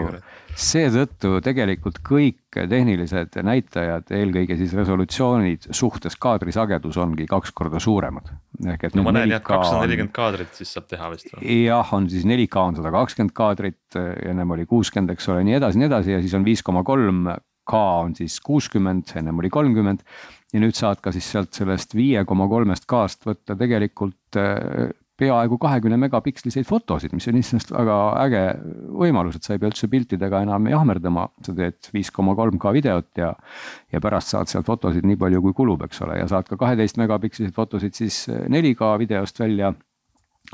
seetõttu 0.59 1.33
tegelikult 1.45 2.01
kõik 2.05 2.59
tehnilised 2.69 3.39
näitajad, 3.45 4.11
eelkõige 4.15 4.57
siis 4.59 4.73
resolutsioonid 4.77 5.69
suhtes 5.75 6.17
kaadrisagedus 6.21 6.99
ongi 7.01 7.27
kaks 7.29 7.53
korda 7.55 7.81
suuremad. 7.83 8.31
ehk 8.65 8.89
et 8.89 8.97
no 8.97 9.05
ma 9.07 9.15
näen 9.15 9.35
jah, 9.35 9.43
kakssada 9.45 9.85
nelikümmend 9.85 10.15
kaadrit 10.15 10.55
siis 10.57 10.73
saab 10.75 10.89
teha 10.91 11.11
vist. 11.13 11.35
jah, 11.41 11.93
on 11.93 12.09
siis 12.09 12.25
4K 12.29 12.65
on 12.71 12.79
sada 12.79 12.93
kakskümmend 12.95 13.35
kaadrit, 13.35 13.83
ennem 13.95 14.57
oli 14.57 14.65
kuuskümmend, 14.69 15.13
eks 15.15 15.29
ole, 15.33 15.45
nii 15.47 15.59
edasi, 15.59 15.81
nii 15.81 15.91
edasi 15.91 16.17
ja 16.17 16.23
siis 16.23 16.35
on 16.37 16.47
viis 16.47 16.65
koma 16.65 16.83
kolm 16.87 17.29
K 17.69 17.79
on 18.03 18.15
siis 18.17 18.39
kuuskümmend, 18.41 19.11
ennem 19.19 19.39
oli 19.39 19.51
kolmkümmend 19.53 20.01
ja 20.53 20.63
nüüd 20.63 20.77
saad 20.77 21.01
ka 21.03 21.13
siis 21.15 21.27
sealt 21.29 21.53
sellest 21.53 21.93
viie 21.97 22.23
koma 22.25 22.47
kolmest 22.49 22.87
K-st 22.89 23.27
võtta 23.29 23.57
tegelikult 23.59 24.39
äh, 24.39 24.89
peaaegu 25.19 25.57
kahekümne 25.59 25.97
megapiksliseid 25.99 26.67
fotosid, 26.67 27.11
mis 27.15 27.27
on 27.27 27.39
iseenesest 27.39 27.73
väga 27.75 27.97
äge 28.23 28.43
võimalus, 29.01 29.35
et 29.35 29.45
sa 29.45 29.55
ei 29.55 29.61
pea 29.61 29.71
üldse 29.71 29.89
piltidega 29.91 30.43
enam 30.45 30.69
jahmerdama, 30.71 31.27
sa 31.45 31.55
teed 31.57 31.91
viis 31.93 32.11
koma 32.15 32.35
kolm 32.39 32.59
K 32.61 32.73
videot 32.77 33.19
ja. 33.19 33.33
ja 33.91 34.01
pärast 34.03 34.31
saad 34.33 34.51
sealt 34.51 34.69
fotosid 34.69 35.07
nii 35.07 35.19
palju, 35.19 35.43
kui 35.43 35.57
kulub, 35.57 35.83
eks 35.87 36.05
ole, 36.05 36.21
ja 36.21 36.29
saad 36.31 36.47
ka 36.49 36.59
kaheteist 36.61 36.99
megapiksliseid 37.01 37.55
fotosid 37.55 37.99
siis 37.99 38.23
4K 38.29 38.93
videost 39.03 39.43
välja 39.43 39.73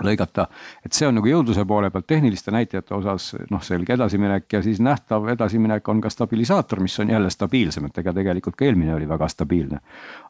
lõigata, 0.03 0.47
et 0.86 0.93
see 0.93 1.08
on 1.08 1.15
nagu 1.15 1.29
jõudluse 1.29 1.63
poole 1.67 1.89
pealt 1.91 2.08
tehniliste 2.10 2.51
näitajate 2.51 2.95
osas 2.97 3.29
noh, 3.51 3.62
selge 3.63 3.95
edasiminek 3.95 4.51
ja 4.51 4.62
siis 4.65 4.81
nähtav 4.84 5.29
edasiminek 5.31 5.88
on 5.88 6.01
ka 6.03 6.12
stabilisaator, 6.12 6.81
mis 6.84 6.97
on 6.99 7.13
jälle 7.13 7.29
stabiilsem, 7.31 7.88
et 7.88 8.01
ega 8.03 8.13
tegelikult 8.13 8.58
ka 8.60 8.67
eelmine 8.67 8.95
oli 8.95 9.08
väga 9.08 9.29
stabiilne. 9.31 9.79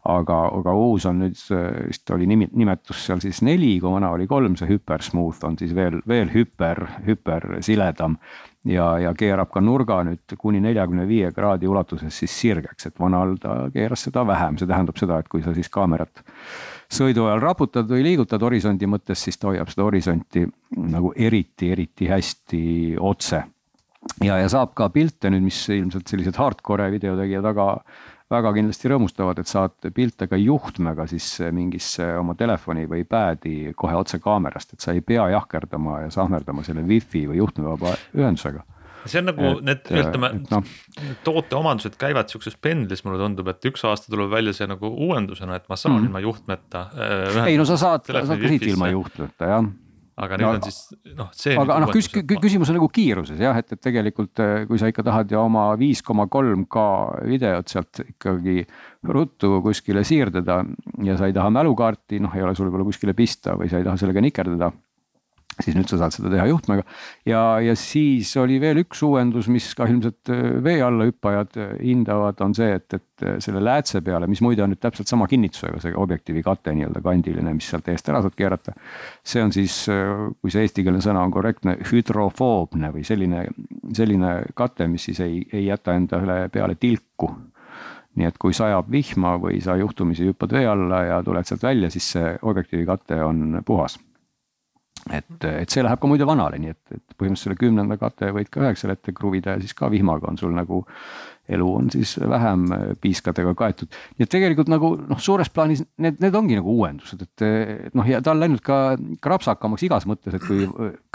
aga, 0.06 0.39
aga 0.60 0.73
uus 0.78 1.06
on 1.10 1.23
nüüd 1.23 1.39
vist 1.88 2.12
oli 2.13 2.28
nimi, 2.30 2.47
nimetus 2.54 3.06
seal 3.08 3.23
siis 3.23 3.41
neli, 3.41 3.80
kui 3.80 3.91
vana 3.91 4.12
oli 4.13 4.28
kolm, 4.28 4.56
see 4.56 4.69
hüpersmooth 4.69 5.45
on 5.47 5.58
siis 5.58 5.73
veel, 5.75 6.01
veel 6.08 6.30
hüper, 6.34 6.86
hüpersiledam 7.08 8.19
ja, 8.69 8.91
ja 8.99 9.13
keerab 9.17 9.49
ka 9.54 9.62
nurga 9.65 10.04
nüüd 10.06 10.38
kuni 10.38 10.62
neljakümne 10.62 11.08
viie 11.10 11.32
kraadi 11.34 11.67
ulatuses 11.67 12.21
siis 12.21 12.38
sirgeks, 12.41 12.91
et 12.91 12.99
vanal 13.01 13.38
ta 13.41 13.65
keeras 13.73 14.06
seda 14.08 14.28
vähem, 14.28 14.60
see 14.62 14.69
tähendab 14.69 15.01
seda, 15.01 15.19
et 15.19 15.30
kui 15.32 15.41
sa 15.41 15.58
siis 15.58 15.73
kaamerat 15.73 16.21
sõidu 16.91 17.28
ajal 17.28 17.41
raputad 17.43 17.89
või 17.89 18.04
liigutad 18.06 18.41
horisondi 18.41 18.88
mõttes, 18.89 19.21
siis 19.26 19.38
ta 19.38 19.52
hoiab 19.52 19.69
seda 19.71 19.86
horisonti 19.88 20.45
nagu 20.78 21.13
eriti, 21.15 21.71
eriti 21.71 22.10
hästi 22.10 22.63
otse. 23.00 23.43
ja, 24.24 24.38
ja 24.38 24.50
saab 24.50 24.76
ka 24.78 24.89
pilte 24.89 25.30
nüüd, 25.30 25.48
mis 25.48 25.62
ilmselt 25.69 26.08
sellised 26.08 26.38
hardcore 26.38 26.91
videotegijad 26.93 27.43
väga 27.43 27.69
väga 28.32 28.52
kindlasti 28.56 28.89
rõõmustavad, 28.89 29.39
et 29.39 29.50
saad 29.50 29.89
pilte 29.93 30.26
ka 30.28 30.38
juhtmega 30.39 31.06
siis 31.08 31.28
mingisse 31.54 32.08
oma 32.17 32.34
telefoni 32.38 32.88
või 32.89 33.04
pad'i 33.06 33.74
kohe 33.78 33.95
otse 33.95 34.17
kaamerast, 34.19 34.74
et 34.74 34.82
sa 34.82 34.95
ei 34.95 35.04
pea 35.06 35.28
jahkerdama 35.36 36.00
ja 36.06 36.13
sahmerdama 36.13 36.65
selle 36.65 36.82
wifi 36.89 37.28
või 37.30 37.38
juhtmevaba 37.43 37.93
ühendusega 38.17 38.65
see 39.06 39.22
on 39.22 39.30
nagu 39.32 39.48
et, 39.52 39.63
need, 39.70 39.88
ütleme 40.02 40.32
no. 40.44 40.62
toote 41.28 41.58
omadused 41.60 41.98
käivad 42.02 42.32
siukses 42.34 42.58
pendlis, 42.62 43.06
mulle 43.06 43.22
tundub, 43.22 43.50
et 43.54 43.72
üks 43.72 43.86
aasta 43.88 44.12
tuleb 44.12 44.32
välja 44.34 44.56
see 44.58 44.70
nagu 44.72 44.91
uuendusena, 45.08 45.62
et 45.62 45.70
ma 45.72 45.80
saan 45.80 46.00
mm 46.00 46.06
ilma 46.06 46.22
juhtmeta 46.22 46.84
äh,. 46.94 47.41
ei 47.50 47.58
no 47.58 47.65
sa 47.65 47.80
saad, 47.82 48.06
sa 48.06 48.38
siit 48.38 48.70
ilma 48.70 48.91
juhtmeta 48.94 49.50
jah 49.50 49.65
aga 50.15 50.38
nüüd 50.39 50.48
no, 50.48 50.52
on 50.56 50.63
siis 50.63 50.78
noh, 51.18 51.32
see. 51.36 51.56
aga 51.60 51.78
noh, 51.84 51.91
küs-, 51.91 52.08
küsimus 52.13 52.70
on 52.72 52.78
nagu 52.78 52.88
kiiruses 52.94 53.39
jah, 53.41 53.58
et, 53.60 53.74
et 53.76 53.82
tegelikult 53.84 54.39
eh, 54.44 54.63
kui 54.70 54.80
sa 54.80 54.88
ikka 54.91 55.04
tahad 55.04 55.32
ju 55.32 55.39
oma 55.41 55.68
viis 55.80 56.00
koma 56.06 56.28
kolm 56.32 56.63
K 56.72 56.86
videot 57.28 57.72
sealt 57.72 58.00
ikkagi 58.06 58.63
ruttu 59.12 59.60
kuskile 59.65 60.06
siirdada 60.08 60.62
ja 61.04 61.18
sa 61.20 61.28
ei 61.28 61.36
taha 61.36 61.52
mälukaarti, 61.58 62.22
noh, 62.24 62.36
ei 62.36 62.46
ole 62.46 62.56
sul 62.56 62.70
võib-olla 62.70 62.88
kuskile 62.88 63.15
pista 63.18 63.58
või 63.60 63.68
sa 63.72 63.82
ei 63.82 63.88
taha 63.88 64.00
sellega 64.00 64.24
nikerdada 64.24 64.72
siis 65.63 65.76
nüüd 65.78 65.88
sa 65.89 66.00
saad 66.00 66.15
seda 66.15 66.32
teha 66.34 66.48
juhtmega. 66.50 66.84
ja, 67.28 67.41
ja 67.63 67.76
siis 67.80 68.32
oli 68.41 68.58
veel 68.62 68.82
üks 68.84 69.02
uuendus, 69.06 69.48
mis 69.52 69.68
ka 69.78 69.88
ilmselt 69.89 70.32
äh, 70.34 70.44
vee 70.63 70.82
alla 70.84 71.08
hüppajad 71.08 71.60
äh, 71.62 71.74
hindavad, 71.80 72.41
on 72.44 72.56
see, 72.58 72.74
et, 72.76 72.88
et 72.98 73.26
äh, 73.26 73.38
selle 73.44 73.63
läätse 73.63 74.02
peale, 74.06 74.28
mis 74.32 74.44
muide 74.46 74.65
on 74.65 74.74
nüüd 74.74 74.82
täpselt 74.84 75.12
sama 75.12 75.30
kinnitusega, 75.32 75.80
see 75.84 75.96
objektiivi 75.96 76.44
kate 76.46 76.76
nii-öelda 76.76 77.04
kandiline, 77.06 77.56
mis 77.56 77.70
sealt 77.72 77.88
eest 77.94 78.12
ära 78.12 78.22
saad 78.26 78.36
keerata. 78.38 78.76
see 79.26 79.44
on 79.44 79.54
siis, 79.56 79.78
kui 80.41 80.54
see 80.54 80.65
eestikeelne 80.65 81.02
sõna 81.04 81.24
on 81.26 81.34
korrektne, 81.34 81.78
hüdrofoobne 81.91 82.91
või 82.96 83.06
selline, 83.08 83.46
selline 83.96 84.38
kate, 84.58 84.89
mis 84.91 85.08
siis 85.10 85.22
ei, 85.24 85.44
ei 85.54 85.68
jäta 85.70 85.96
endale 85.96 86.46
peale 86.54 86.76
tilku 86.80 87.32
nii 88.15 88.28
et 88.30 88.38
kui 88.39 88.56
sajab 88.56 88.88
vihma 88.91 89.34
või 89.44 89.60
sa 89.63 89.76
juhtumisi 89.76 90.30
hüppad 90.30 90.54
vee 90.56 90.68
alla 90.72 91.02
ja 91.04 91.18
tuled 91.24 91.48
sealt 91.48 91.65
välja, 91.68 91.89
siis 91.91 92.08
see 92.15 92.30
objektiivi 92.48 92.88
kate 92.88 93.20
on 93.24 93.60
puhas 93.68 93.98
et, 95.13 95.46
et 95.46 95.70
see 95.70 95.84
läheb 95.86 96.02
ka 96.02 96.10
muide 96.10 96.26
vanale, 96.28 96.58
nii 96.62 96.74
et, 96.74 96.82
et 96.96 97.04
põhimõtteliselt 97.13 97.52
selle 97.52 97.60
kümnenda 97.60 97.98
kate 98.02 98.32
võid 98.34 98.50
ka 98.54 98.63
üheksale 98.63 98.98
ette 98.98 99.13
kruvida 99.13 99.56
ja 99.56 99.62
siis 99.62 99.76
ka 99.78 99.89
vihmaga 99.94 100.32
on 100.32 100.39
sul 100.41 100.56
nagu 100.56 100.82
elu 101.50 101.68
on 101.76 101.91
siis 101.94 102.15
vähem 102.30 102.65
piiskadega 103.02 103.54
kaetud. 103.54 103.91
nii 104.18 104.26
et 104.26 104.32
tegelikult 104.34 104.70
nagu 104.72 104.89
noh, 104.98 105.20
suures 105.22 105.52
plaanis 105.54 105.84
need, 106.02 106.18
need 106.24 106.36
ongi 106.36 106.58
nagu 106.58 106.74
uuendused, 106.74 107.22
et 107.22 107.94
noh, 107.94 108.08
ja 108.10 108.22
ta 108.26 108.34
on 108.34 108.41
läinud 108.41 108.63
ka 108.65 108.80
krapsakamaks 109.22 109.86
igas 109.86 110.08
mõttes, 110.10 110.34
et 110.34 110.46
kui 110.48 110.65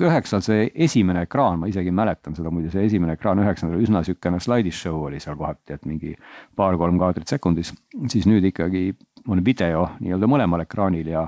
üheksal 0.06 0.44
see 0.46 0.68
esimene 0.86 1.24
ekraan, 1.26 1.58
ma 1.58 1.70
isegi 1.70 1.90
mäletan 1.90 2.38
seda 2.38 2.52
muide, 2.54 2.70
see 2.70 2.86
esimene 2.86 3.16
ekraan 3.18 3.42
üheksandal 3.42 3.82
üsna 3.82 4.04
sihukene 4.06 4.38
slaidishow 4.42 5.02
oli 5.08 5.18
seal 5.22 5.38
kohati, 5.40 5.74
et 5.74 5.88
mingi 5.90 6.14
paar-kolm 6.56 7.00
kaadrit 7.02 7.30
sekundis, 7.30 7.74
siis 8.06 8.30
nüüd 8.30 8.46
ikkagi 8.52 8.92
on 9.28 9.42
video 9.44 9.88
nii-öelda 9.98 10.30
mõlemal 10.30 10.62
ekraanil 10.62 11.10
ja 11.10 11.26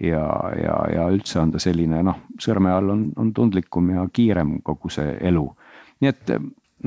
ja, 0.00 0.24
ja, 0.56 0.76
ja 0.94 1.06
üldse 1.12 1.40
on 1.42 1.52
ta 1.54 1.60
selline 1.62 2.02
noh, 2.06 2.24
sõrme 2.40 2.72
all 2.74 2.92
on, 2.94 3.04
on 3.20 3.32
tundlikum 3.36 3.92
ja 3.94 4.06
kiirem 4.12 4.58
kogu 4.66 4.90
see 4.92 5.16
elu. 5.30 5.44
nii 6.00 6.10
et 6.10 6.34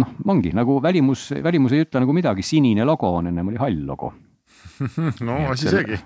noh, 0.01 0.13
ongi 0.27 0.53
nagu 0.55 0.79
välimus, 0.83 1.29
välimus 1.43 1.75
ei 1.75 1.85
ütle 1.85 2.01
nagu 2.03 2.15
midagi, 2.15 2.45
sinine 2.45 2.85
logo 2.87 3.11
on, 3.19 3.29
ennem 3.31 3.51
oli 3.53 3.61
hall 3.61 3.83
logo. 3.87 4.13
No 5.27 5.35
asi 5.51 5.69
seegi, 5.69 5.97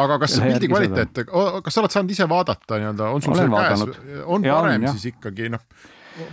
aga 0.00 0.16
kas 0.22 0.38
pildi 0.40 0.68
kvaliteet, 0.70 1.20
kas 1.28 1.74
sa 1.76 1.82
oled 1.82 1.92
saanud 1.92 2.12
ise 2.14 2.26
vaadata 2.30 2.78
nii-öelda, 2.80 3.10
on 3.12 3.22
sul 3.22 3.34
Olen 3.34 3.44
see 3.44 3.52
vaadanud. 3.52 3.98
käes, 3.98 4.22
on 4.24 4.46
ja, 4.46 4.56
parem 4.56 4.86
on, 4.88 4.96
siis 4.96 5.12
ikkagi 5.12 5.50
noh 5.52 5.62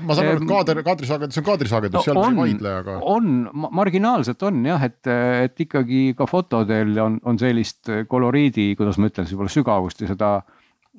ma 0.06 0.16
saan 0.18 0.32
aru, 0.32 0.42
et 0.42 0.50
kaader, 0.50 0.82
kaadrisagedus 0.86 1.42
on 1.42 1.48
kaadrisagedus 1.48 2.00
no,, 2.00 2.04
seal 2.06 2.20
on, 2.22 2.34
ei 2.34 2.40
vaidle, 2.42 2.74
aga. 2.82 2.98
on, 3.14 3.30
marginaalselt 3.78 4.44
on 4.48 4.64
jah, 4.66 4.88
et, 4.88 5.12
et 5.48 5.64
ikkagi 5.66 6.04
ka 6.18 6.28
fotodel 6.30 6.94
on, 7.02 7.20
on 7.28 7.40
sellist 7.42 7.92
koloriidi, 8.12 8.72
kuidas 8.80 9.00
ma 9.02 9.12
ütlen, 9.12 9.30
võib-olla 9.32 9.54
sügavust 9.54 10.04
ja 10.04 10.12
seda 10.12 10.34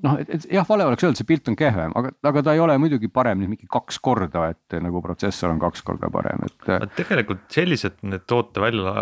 noh, 0.00 0.16
et, 0.20 0.30
et 0.32 0.46
jah, 0.56 0.64
vale 0.68 0.86
oleks 0.88 1.04
öelda, 1.04 1.18
see 1.20 1.28
pilt 1.28 1.48
on 1.50 1.56
kehvem, 1.58 1.92
aga, 1.98 2.12
aga 2.30 2.42
ta 2.46 2.54
ei 2.56 2.62
ole 2.64 2.76
muidugi 2.80 3.10
parem 3.12 3.42
nüüd 3.42 3.52
mingi 3.52 3.68
kaks 3.70 3.98
korda, 4.04 4.46
et 4.54 4.76
nagu 4.82 5.02
protsessor 5.04 5.52
on 5.52 5.60
kaks 5.62 5.84
korda 5.86 6.08
parem, 6.12 6.44
et. 6.48 6.66
tegelikult 6.96 7.44
sellised 7.52 8.00
need 8.06 8.24
toote 8.30 8.62
välja 8.62 8.94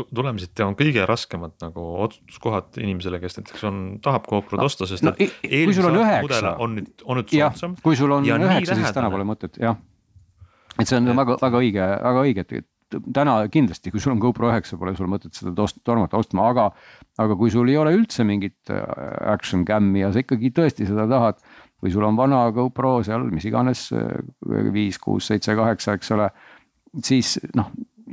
tulemised 0.00 0.64
on 0.66 0.78
kõige 0.78 1.06
raskemad 1.08 1.56
nagu 1.64 1.86
otsustuskohad 2.06 2.80
inimesele, 2.82 3.20
kes 3.22 3.40
näiteks 3.40 3.66
on, 3.70 3.84
tahab 4.04 4.28
GoPro'd 4.30 4.62
no, 4.62 4.70
osta, 4.70 4.88
sest 4.90 5.06
no, 5.06 5.14
et 5.18 5.34
eelmise 5.48 5.84
aasta 5.84 6.20
mudel 6.26 6.50
on 6.52 6.76
nüüd, 6.78 7.06
on 7.06 7.20
nüüd 7.20 7.34
soodsam. 7.34 7.78
kui 7.82 7.98
sul 7.98 8.14
on 8.14 8.28
üheksa, 8.30 8.78
siis 8.78 8.94
täna 8.96 9.10
pole 9.12 9.26
mõtet, 9.28 9.58
jah. 9.62 9.80
et 10.78 10.86
see 10.86 11.00
on 11.00 11.10
et... 11.10 11.18
väga, 11.24 11.40
väga 11.42 11.64
õige, 11.64 11.88
väga 12.06 12.28
õige, 12.28 12.46
et 12.46 12.70
täna 12.90 13.36
kindlasti, 13.52 13.92
kui 13.92 14.02
sul 14.02 14.14
on 14.14 14.22
GoPro 14.22 14.50
üheksa, 14.50 14.78
pole 14.80 14.94
sul 14.98 15.10
mõtet 15.10 15.36
seda 15.36 15.66
tormata 15.86 16.18
ostma, 16.20 16.48
aga, 16.52 16.68
aga 17.20 17.36
kui 17.38 17.52
sul 17.52 17.70
ei 17.70 17.78
ole 17.80 17.94
üldse 17.96 18.26
mingit 18.26 18.72
äh, 18.72 18.82
action 19.32 19.64
cam'i 19.68 20.04
ja 20.04 20.12
sa 20.14 20.24
ikkagi 20.24 20.52
tõesti 20.56 20.88
seda 20.88 21.08
tahad. 21.10 21.42
või 21.80 21.92
sul 21.94 22.04
on 22.04 22.16
vana 22.16 22.42
GoPro 22.52 22.98
seal, 23.06 23.22
mis 23.32 23.46
iganes 23.48 23.86
äh, 23.96 24.18
viis, 24.72 24.98
kuus, 25.00 25.30
seitse, 25.30 25.54
kaheksa, 25.56 25.94
eks 25.96 26.10
ole. 26.16 26.30
siis 27.04 27.38
noh, 27.56 27.70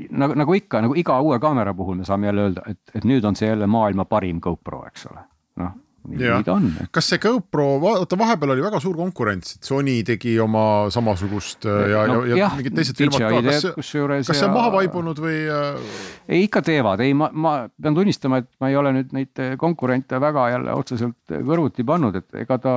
nagu, 0.10 0.38
nagu 0.38 0.54
ikka, 0.54 0.82
nagu 0.86 0.96
iga 0.96 1.20
uue 1.22 1.40
kaamera 1.40 1.74
puhul 1.74 1.98
me 1.98 2.06
saame 2.06 2.30
jälle 2.30 2.48
öelda, 2.48 2.64
et, 2.68 2.80
et 2.96 3.04
nüüd 3.04 3.26
on 3.26 3.36
see 3.36 3.50
jälle 3.50 3.68
maailma 3.68 4.06
parim 4.06 4.40
GoPro, 4.40 4.86
eks 4.88 5.10
ole, 5.12 5.26
noh 5.64 5.76
nii 6.08 6.44
ta 6.48 6.56
on. 6.56 6.68
kas 6.94 7.10
see 7.12 7.20
GoPro, 7.22 7.66
vaata 7.82 8.18
vahepeal 8.20 8.54
oli 8.56 8.64
väga 8.66 8.80
suur 8.84 8.96
konkurents, 8.98 9.58
et 9.58 9.68
Sony 9.68 9.98
tegi 10.08 10.38
oma 10.44 10.64
samasugust 10.94 11.68
äh, 11.68 11.90
ja 11.92 12.04
no,, 12.10 12.22
ja, 12.28 12.40
ja 12.44 12.50
mingid 12.56 12.78
teised 12.78 13.00
firmad 13.00 13.24
ka, 13.24 13.42
kas, 13.46 13.68
kas 13.78 13.92
see 14.32 14.48
on 14.48 14.56
maha 14.56 14.72
vaibunud 14.78 15.22
või? 15.24 15.40
Äh? 15.52 16.02
ei, 16.28 16.46
ikka 16.48 16.64
teevad, 16.68 17.04
ei, 17.06 17.16
ma, 17.18 17.30
ma 17.34 17.56
pean 17.70 17.98
tunnistama, 17.98 18.42
et 18.44 18.50
ma 18.64 18.72
ei 18.72 18.80
ole 18.80 18.94
nüüd 19.00 19.16
neid 19.18 19.44
konkurente 19.62 20.22
väga 20.24 20.48
jälle 20.56 20.78
otseselt 20.78 21.38
kõrvuti 21.50 21.86
pannud, 21.88 22.20
et 22.22 22.44
ega 22.44 22.60
ta 22.62 22.76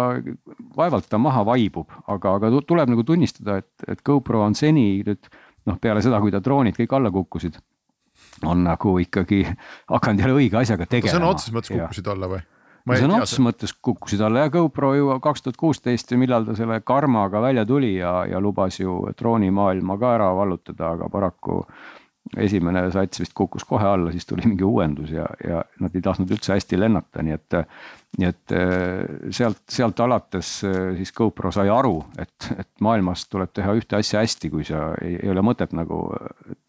vaevalt 0.77 1.11
ta 1.11 1.21
maha 1.23 1.45
vaibub, 1.49 1.91
aga, 2.11 2.37
aga 2.41 2.53
tuleb 2.67 2.95
nagu 2.95 3.07
tunnistada, 3.07 3.61
et, 3.63 3.91
et 3.91 4.03
GoPro 4.07 4.45
on 4.47 4.59
seni 4.59 5.05
nüüd 5.07 5.31
noh, 5.69 5.77
peale 5.81 6.03
seda, 6.05 6.21
kui 6.23 6.33
ta 6.35 6.43
droonid 6.43 6.79
kõik 6.79 6.97
alla 6.97 7.13
kukkusid 7.15 7.61
on 8.47 8.65
nagu 8.65 8.99
ikkagi 8.99 9.45
hakanud 9.93 10.25
jälle 10.25 10.39
õige 10.39 10.59
asjaga 10.61 10.87
tegelema. 10.87 11.19
sõna 11.19 11.31
otseses 11.35 11.55
mõttes 11.55 11.75
kukkusid 11.75 12.11
alla 12.13 12.31
või? 12.31 12.43
Sõna 12.89 13.21
otseses 13.21 13.43
mõttes 13.45 13.73
kukkusid 13.83 14.23
alla 14.25 14.47
ja 14.47 14.53
GoPro 14.53 14.95
ju 14.97 15.15
kaks 15.23 15.45
tuhat 15.45 15.61
kuusteist 15.61 16.13
või 16.15 16.25
millal 16.25 16.49
ta 16.49 16.57
selle 16.59 16.81
karmaga 16.87 17.43
välja 17.45 17.67
tuli 17.69 17.95
ja, 17.99 18.21
ja 18.31 18.41
lubas 18.41 18.81
ju 18.81 19.03
droonimaailma 19.19 19.99
ka 20.01 20.15
ära 20.19 20.31
vallutada, 20.37 20.95
aga 20.97 21.11
paraku 21.13 21.63
esimene 22.39 22.83
sats 22.95 23.23
vist 23.23 23.35
kukkus 23.35 23.65
kohe 23.67 23.87
alla, 23.89 24.13
siis 24.15 24.27
tuli 24.29 24.45
mingi 24.47 24.65
uuendus 24.67 25.11
ja, 25.11 25.25
ja 25.43 25.63
nad 25.83 25.95
ei 25.97 26.05
tahtnud 26.05 26.31
üldse 26.31 26.55
hästi 26.55 26.79
lennata, 26.79 27.25
nii 27.27 27.37
et. 27.37 27.59
nii 28.21 28.27
et 28.27 28.53
äh, 28.55 29.31
sealt, 29.35 29.63
sealt 29.71 30.01
alates 30.03 30.49
äh, 30.67 30.93
siis 30.99 31.13
GoPro 31.17 31.53
sai 31.55 31.71
aru, 31.71 31.97
et, 32.19 32.51
et 32.59 32.69
maailmas 32.83 33.25
tuleb 33.31 33.53
teha 33.55 33.75
ühte 33.79 33.99
asja 33.99 34.23
hästi, 34.23 34.51
kui 34.51 34.67
sa 34.67 34.91
ei, 35.01 35.17
ei 35.23 35.31
ole 35.31 35.45
mõtet 35.47 35.75
nagu 35.79 36.03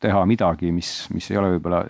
teha 0.01 0.21
midagi, 0.29 0.71
mis, 0.73 0.91
mis 1.13 1.29
ei 1.31 1.41
ole 1.41 1.55
võib-olla 1.55 1.83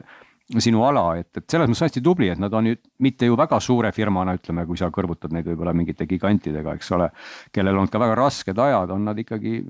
sinu 0.60 0.82
ala, 0.84 1.04
et, 1.22 1.30
et 1.38 1.46
selles 1.48 1.70
mõttes 1.70 1.86
hästi 1.86 2.02
tubli, 2.04 2.28
et 2.32 2.40
nad 2.42 2.54
on 2.58 2.72
ju 2.72 2.78
mitte 3.04 3.28
ju 3.30 3.38
väga 3.40 3.60
suure 3.64 3.92
firmana, 3.96 4.34
ütleme, 4.36 4.66
kui 4.68 4.80
sa 4.80 4.90
kõrvutad 4.94 5.32
neid 5.36 5.48
võib-olla 5.48 5.74
mingite 5.78 6.08
gigantidega, 6.10 6.76
eks 6.76 6.92
ole. 6.98 7.08
kellel 7.54 7.80
on 7.80 7.88
ka 7.92 8.02
väga 8.02 8.18
rasked 8.20 8.60
ajad, 8.60 8.92
on 8.92 9.06
nad 9.08 9.20
ikkagi 9.22 9.62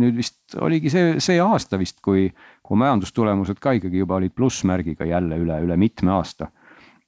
nüüd 0.00 0.18
vist 0.18 0.56
oligi 0.58 0.90
see, 0.90 1.14
see 1.22 1.38
aasta 1.42 1.78
vist, 1.78 2.00
kui, 2.04 2.26
kui 2.62 2.80
majandustulemused 2.80 3.60
ka 3.62 3.76
ikkagi 3.78 4.02
juba 4.02 4.18
olid 4.18 4.34
plussmärgiga 4.34 5.06
jälle 5.06 5.38
üle, 5.44 5.60
üle 5.68 5.78
mitme 5.78 6.16
aasta. 6.16 6.50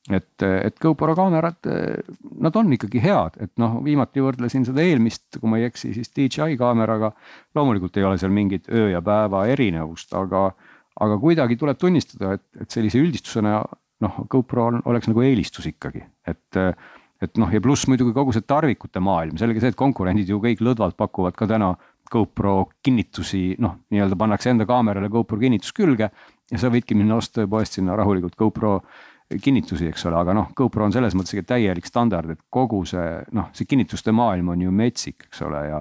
et, 0.07 0.39
et 0.43 0.77
GoPro 0.79 1.17
kaamerad, 1.19 1.67
nad 2.39 2.57
on 2.57 2.71
ikkagi 2.77 3.03
head, 3.03 3.41
et 3.43 3.53
noh, 3.59 3.81
viimati 3.83 4.23
võrdlesin 4.23 4.69
seda 4.69 4.85
eelmist, 4.85 5.41
kui 5.41 5.51
ma 5.51 5.59
ei 5.59 5.67
eksi, 5.67 5.91
siis 5.97 6.13
DJI 6.15 6.55
kaameraga. 6.61 7.11
loomulikult 7.55 7.97
ei 7.97 8.07
ole 8.07 8.19
seal 8.23 8.31
mingit 8.31 8.71
öö 8.71 8.93
ja 8.93 9.03
päeva 9.03 9.47
erinevust, 9.51 10.15
aga 10.15 10.53
aga 11.05 11.19
kuidagi 11.21 11.59
tuleb 11.61 11.81
tunnistada, 11.81 12.37
et, 12.37 12.45
et 12.63 12.71
sellise 12.73 13.01
üldistusena 13.03 13.59
noh, 14.05 14.21
GoPro 14.31 14.69
on, 14.71 14.79
oleks 14.93 15.11
nagu 15.11 15.25
eelistus 15.25 15.69
ikkagi, 15.73 16.05
et. 16.29 16.63
et 17.25 17.39
noh, 17.41 17.49
ja 17.49 17.63
pluss 17.65 17.87
muidugi 17.89 18.13
kogu 18.13 18.35
see 18.37 18.45
tarvikute 18.45 19.01
maailm, 19.01 19.39
selge 19.41 19.63
see, 19.63 19.71
et 19.73 19.79
konkurendid 19.79 20.29
ju 20.29 20.37
kõik 20.37 20.61
lõdvalt 20.61 20.99
pakuvad 21.01 21.33
ka 21.33 21.47
täna 21.49 21.71
GoPro 22.13 22.67
kinnitusi, 22.85 23.57
noh, 23.65 23.79
nii-öelda 23.91 24.19
pannakse 24.21 24.53
enda 24.53 24.67
kaamerale 24.69 25.09
GoPro 25.09 25.39
kinnitus 25.41 25.73
külge. 25.73 26.11
ja 26.53 26.59
sa 26.61 26.69
võidki 26.71 26.95
minna 26.95 27.17
osta 27.17 27.47
poest 27.49 27.79
sinna 27.79 27.97
rahulikult 27.97 28.37
GoPro 28.37 28.75
kinnitusi, 29.43 29.89
eks 29.91 30.05
ole, 30.07 30.21
aga 30.21 30.35
noh, 30.37 30.51
GoPro 30.55 30.85
on 30.87 30.93
selles 30.95 31.17
mõttes 31.19 31.41
täielik 31.49 31.89
standard, 31.89 32.37
et 32.37 32.43
kogu 32.53 32.85
see 32.87 33.07
noh, 33.35 33.49
see 33.57 33.67
kinnituste 33.67 34.13
maailm 34.15 34.53
on 34.55 34.63
ju 34.63 34.71
metsik, 34.71 35.27
eks 35.31 35.43
ole, 35.49 35.65
ja 35.71 35.81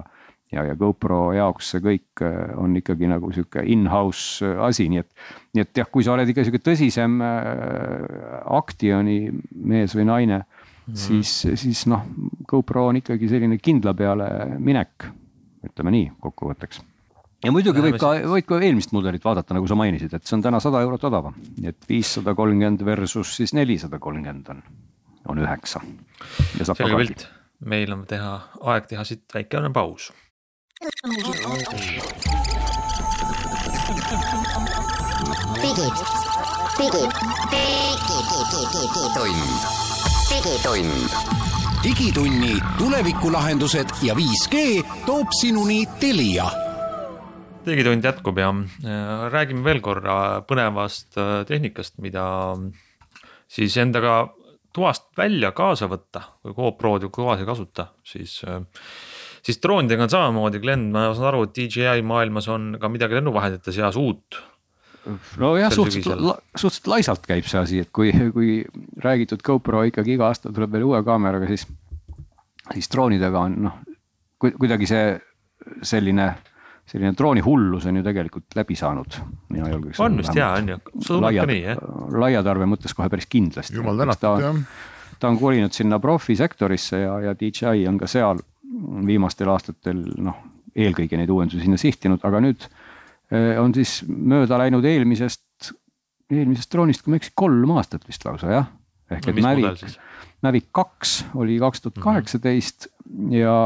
ja, 0.52 0.64
ja 0.64 0.76
GoPro 0.78 1.32
jaoks 1.36 1.72
see 1.74 1.82
kõik 1.84 2.24
äh, 2.24 2.54
on 2.60 2.76
ikkagi 2.78 3.10
nagu 3.10 3.30
sihuke 3.34 3.64
in-house 3.66 4.46
asi, 4.68 4.88
nii 4.92 5.02
et. 5.02 5.10
nii 5.56 5.66
et 5.66 5.82
jah, 5.82 5.90
kui 5.92 6.06
sa 6.06 6.14
oled 6.14 6.28
ikka 6.30 6.44
sihuke 6.46 6.62
tõsisem 6.64 7.20
aktioni 8.58 9.18
mees 9.66 9.94
või 9.96 10.08
naine 10.10 10.40
mm, 10.40 10.92
-hmm. 10.92 10.98
siis, 11.06 11.62
siis 11.62 11.86
noh, 11.90 12.04
GoPro 12.48 12.88
on 12.90 13.00
ikkagi 13.02 13.28
selline 13.28 13.58
kindla 13.58 13.94
peale 13.94 14.28
minek, 14.58 15.08
ütleme 15.66 15.94
nii 15.94 16.12
kokkuvõtteks 16.20 16.84
ja 17.44 17.52
muidugi 17.54 17.82
võib 17.84 17.98
ka, 18.00 18.12
võid 18.26 18.46
ka 18.48 18.58
eelmist 18.62 18.92
mudelit 18.96 19.24
vaadata, 19.24 19.54
nagu 19.56 19.68
sa 19.68 19.78
mainisid, 19.78 20.12
et 20.16 20.26
see 20.26 20.36
on 20.38 20.44
täna 20.44 20.60
sada 20.62 20.80
eurot 20.84 21.06
odavam, 21.08 21.36
nii 21.60 21.72
et 21.72 21.88
viissada 21.88 22.34
kolmkümmend 22.38 22.84
versus 22.86 23.36
siis 23.38 23.54
nelisada 23.56 24.00
kolmkümmend 24.02 24.52
on, 24.54 24.62
on 25.32 25.42
üheksa. 25.44 25.82
selge 26.62 27.00
pilt, 27.02 27.26
meil 27.66 27.92
on 27.92 28.06
teha, 28.08 28.38
aeg 28.72 28.88
teha 28.92 29.04
siit 29.08 29.26
väikene 29.34 29.72
paus 29.74 30.10
digid, 30.76 30.92
digid, 36.76 37.12
digitund, 38.68 39.32
digitund. 40.28 41.10
digitunni 41.82 42.60
tulevikulahendused 42.78 43.88
ja 44.02 44.14
5G 44.14 44.84
toob 45.06 45.32
sinuni 45.40 45.86
Telia. 46.00 46.44
Digitund 47.66 48.04
jätkub 48.04 48.36
ja 48.38 48.52
räägime 49.32 49.64
veel 49.64 49.80
korra 49.80 50.42
põnevast 50.44 51.16
äh, 51.16 51.40
tehnikast, 51.48 51.96
mida 52.04 52.52
siis 53.48 53.76
endaga 53.80 54.28
toast 54.76 55.08
välja 55.16 55.56
kaasa 55.56 55.88
võtta, 55.88 56.20
kui 56.42 56.52
GoPro-d 56.52 57.08
ju 57.08 57.14
kõvas 57.16 57.40
ei 57.40 57.48
kasuta, 57.48 57.94
siis 58.04 58.42
äh, 58.44 58.60
siis 59.46 59.62
droonidega 59.62 60.06
on 60.06 60.12
samamoodi, 60.12 60.60
Glen, 60.62 60.88
ma 60.94 61.08
saan 61.14 61.30
aru, 61.30 61.46
et 61.46 61.54
DJI 61.56 62.04
maailmas 62.06 62.48
on 62.52 62.76
ka 62.82 62.90
midagi 62.92 63.18
lennuvahendite 63.18 63.74
seas 63.74 63.98
uut. 64.00 64.40
nojah, 65.38 65.70
suhteliselt, 65.70 66.42
suhteliselt 66.56 66.90
laisalt 66.90 67.26
käib 67.30 67.46
see 67.46 67.60
asi, 67.60 67.84
et 67.84 67.92
kui, 67.94 68.10
kui 68.34 68.56
räägitud 69.04 69.44
GoPro 69.46 69.84
ikkagi 69.86 70.16
iga 70.16 70.32
aasta 70.32 70.50
tuleb 70.50 70.72
veel 70.74 70.88
uue 70.88 71.02
kaameraga, 71.06 71.46
siis, 71.52 71.66
siis 72.72 72.90
droonidega 72.90 73.44
on 73.46 73.56
noh, 73.68 73.78
kuidagi 74.42 74.90
see 74.90 75.06
selline 75.86 76.32
selline 76.86 77.12
droonihullus 77.18 77.86
on 77.90 77.98
ju 77.98 78.02
tegelikult 78.06 78.54
läbi 78.54 78.76
saanud, 78.78 79.16
mina 79.50 79.70
julgeks. 79.72 80.00
on 80.02 80.18
vist 80.20 80.36
jaa, 80.38 80.52
on 80.60 80.68
ju, 80.70 80.76
tundub 80.94 81.32
ka 81.34 81.46
nii 81.50 81.62
jah. 81.64 81.80
laia 82.14 82.42
tarbe 82.46 82.68
mõttes 82.70 82.94
kohe 82.94 83.10
päris 83.10 83.26
kindlasti. 83.30 83.74
jumal 83.78 83.98
tänatud 83.98 84.44
jah. 84.44 84.60
ta 85.18 85.30
on 85.30 85.38
kolinud 85.40 85.74
sinna 85.74 85.98
profisektorisse 86.02 87.02
ja, 87.02 87.16
ja 87.28 87.34
DJI 87.34 87.88
on 87.90 87.98
ka 87.98 88.10
seal 88.10 88.42
viimastel 89.06 89.50
aastatel 89.52 90.02
noh, 90.22 90.38
eelkõige 90.76 91.18
neid 91.18 91.32
uuendusi 91.32 91.64
sinna 91.64 91.78
sihtinud, 91.80 92.22
aga 92.26 92.42
nüüd 92.44 92.66
eh, 92.66 93.54
on 93.60 93.74
siis 93.76 94.00
mööda 94.06 94.58
läinud 94.60 94.84
eelmisest, 94.86 95.72
eelmisest 96.32 96.72
droonist, 96.72 97.04
kui 97.04 97.12
ma 97.12 97.18
ei 97.18 97.24
eksi, 97.24 97.36
kolm 97.38 97.72
aastat 97.78 98.04
vist 98.08 98.26
lausa 98.26 98.52
jah. 98.52 98.68
ehk 99.10 99.28
no, 99.28 99.32
et 99.32 99.42
Mavic, 99.44 99.96
Mavic 100.44 100.68
kaks 100.74 101.16
oli 101.38 101.56
kaks 101.62 101.84
tuhat 101.84 102.02
kaheksateist 102.02 102.90
ja, 103.32 103.56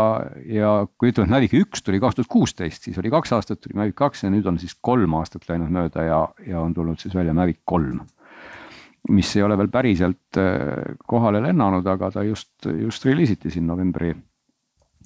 ja 0.47 0.73
kui 1.01 1.11
ütleme, 1.11 1.27
et 1.27 1.35
Mavic 1.35 1.59
üks 1.63 1.83
tuli 1.85 2.01
kaks 2.03 2.21
tuhat 2.21 2.31
kuusteist, 2.31 2.87
siis 2.87 3.01
oli 3.01 3.13
kaks 3.13 3.35
aastat 3.37 3.61
tuli 3.65 3.79
Mavic 3.81 3.99
kaks 3.99 4.27
ja 4.27 4.33
nüüd 4.33 4.47
on 4.47 4.61
siis 4.63 4.77
kolm 4.81 5.19
aastat 5.19 5.49
läinud 5.51 5.73
mööda 5.75 6.07
ja, 6.07 6.23
ja 6.47 6.63
on 6.63 6.77
tulnud 6.77 7.01
siis 7.03 7.17
välja 7.17 7.35
Mavic 7.37 7.63
kolm 7.65 8.05
mis 9.09 9.31
ei 9.37 9.43
ole 9.43 9.57
veel 9.57 9.71
päriselt 9.73 10.39
eh, 10.39 10.97
kohale 11.09 11.41
lennanud, 11.43 11.87
aga 11.89 12.11
ta 12.13 12.23
just, 12.23 12.53
just 12.69 13.05
reliisiti 13.09 13.51
siin 13.51 13.67
novembri 13.67 14.13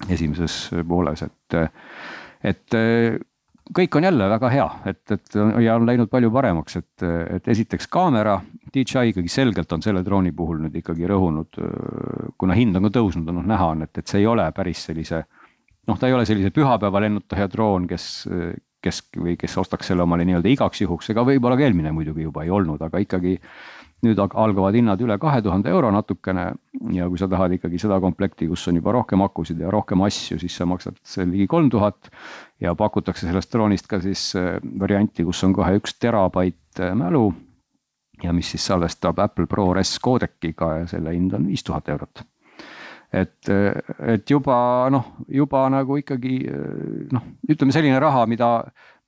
esimeses 0.09 0.57
pooles, 0.87 1.23
et, 1.23 1.57
et 2.43 2.77
kõik 3.73 3.97
on 3.97 4.05
jälle 4.05 4.27
väga 4.29 4.49
hea, 4.53 4.65
et, 4.91 5.11
et 5.11 5.37
ja 5.63 5.75
on 5.79 5.87
läinud 5.87 6.09
palju 6.11 6.29
paremaks, 6.33 6.77
et, 6.81 7.05
et 7.37 7.47
esiteks 7.55 7.87
kaamera, 7.91 8.37
DJI 8.73 9.13
ikkagi 9.13 9.31
selgelt 9.31 9.71
on 9.73 9.81
selle 9.85 10.03
drooni 10.05 10.33
puhul 10.35 10.61
nüüd 10.65 10.75
ikkagi 10.81 11.07
rõhunud, 11.09 11.59
kuna 12.37 12.57
hind 12.57 12.77
on 12.77 12.89
ka 12.89 12.93
tõusnud, 12.99 13.31
noh 13.31 13.47
näha 13.47 13.71
on, 13.73 13.85
et, 13.87 13.97
et 13.97 14.07
see 14.07 14.21
ei 14.21 14.29
ole 14.29 14.45
päris 14.55 14.85
sellise. 14.89 15.23
noh, 15.87 15.97
ta 15.99 16.09
ei 16.09 16.13
ole 16.13 16.25
sellise 16.25 16.51
pühapäeva 16.53 17.01
lennutaja 17.01 17.47
droon, 17.49 17.87
kes, 17.87 18.27
kes 18.81 19.01
või 19.17 19.35
kes 19.37 19.57
ostaks 19.57 19.89
selle 19.91 20.05
omale 20.05 20.25
nii-öelda 20.25 20.51
igaks 20.51 20.81
juhuks, 20.81 21.09
ega 21.13 21.25
võib-olla 21.25 21.57
ka 21.57 21.65
eelmine 21.65 21.93
muidugi 21.93 22.25
juba 22.25 22.43
ei 22.45 22.53
olnud, 22.53 22.81
aga 22.81 23.01
ikkagi 23.01 23.39
nüüd 24.03 24.19
algavad 24.19 24.75
hinnad 24.75 25.01
üle 25.01 25.17
kahe 25.21 25.41
tuhande 25.43 25.71
euro 25.71 25.89
natukene 25.93 26.45
ja 26.95 27.07
kui 27.09 27.19
sa 27.19 27.29
tahad 27.31 27.55
ikkagi 27.55 27.79
seda 27.81 27.99
komplekti, 28.03 28.47
kus 28.49 28.67
on 28.69 28.79
juba 28.79 28.93
rohkem 28.95 29.23
akusid 29.25 29.61
ja 29.61 29.71
rohkem 29.73 30.03
asju, 30.05 30.37
siis 30.41 30.57
sa 30.57 30.67
maksad 30.69 30.99
ligi 31.31 31.47
kolm 31.47 31.69
tuhat. 31.71 32.11
ja 32.59 32.75
pakutakse 32.75 33.27
sellest 33.27 33.51
droonist 33.51 33.87
ka 33.87 33.99
siis 33.99 34.35
äh, 34.39 34.55
varianti, 34.79 35.23
kus 35.23 35.43
on 35.43 35.53
kohe 35.53 35.75
üks 35.79 35.97
terabait 35.99 36.79
äh, 36.79 36.93
mälu. 36.95 37.33
ja 38.23 38.33
mis 38.33 38.51
siis 38.51 38.65
salvestab 38.65 39.19
Apple 39.19 39.47
ProRes 39.47 39.99
koodekiga 39.99 40.71
ja 40.79 40.87
selle 40.87 41.11
hind 41.11 41.33
on 41.33 41.47
viis 41.47 41.63
tuhat 41.63 41.89
eurot 41.89 42.23
et, 43.13 43.49
äh, 43.49 43.73
et 44.13 44.29
juba 44.29 44.89
noh, 44.91 45.15
juba 45.27 45.69
nagu 45.69 45.97
ikkagi 45.97 46.43
noh, 47.11 47.31
ütleme 47.49 47.71
selline 47.71 47.99
raha, 47.99 48.25
mida, 48.27 48.51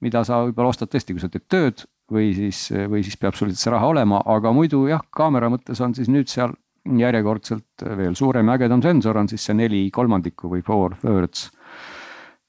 mida 0.02 0.23
sa 0.23 0.45
võib-olla 0.47 0.71
ostad 0.71 0.91
tõesti, 0.91 1.13
kui 1.15 1.23
sa 1.23 1.32
teed 1.32 1.47
tööd 1.52 1.88
või 2.12 2.32
siis, 2.36 2.67
või 2.89 3.04
siis 3.04 3.17
peab 3.20 3.36
sul 3.36 3.52
see 3.56 3.74
raha 3.74 3.91
olema, 3.91 4.22
aga 4.26 4.54
muidu 4.56 4.86
jah, 4.88 5.04
kaamera 5.12 5.50
mõttes 5.52 5.82
on 5.84 5.96
siis 5.98 6.10
nüüd 6.12 6.30
seal 6.32 6.54
järjekordselt 6.88 7.84
veel 7.98 8.15
suurem 8.15 8.48
ja 8.48 8.56
ägedam 8.56 8.82
sensor 8.84 9.17
on 9.20 9.28
siis 9.28 9.43
see 9.43 9.56
neli 9.58 9.88
kolmandikku 9.91 10.52
või 10.52 10.63
four 10.65 10.96
thirds 11.02 11.50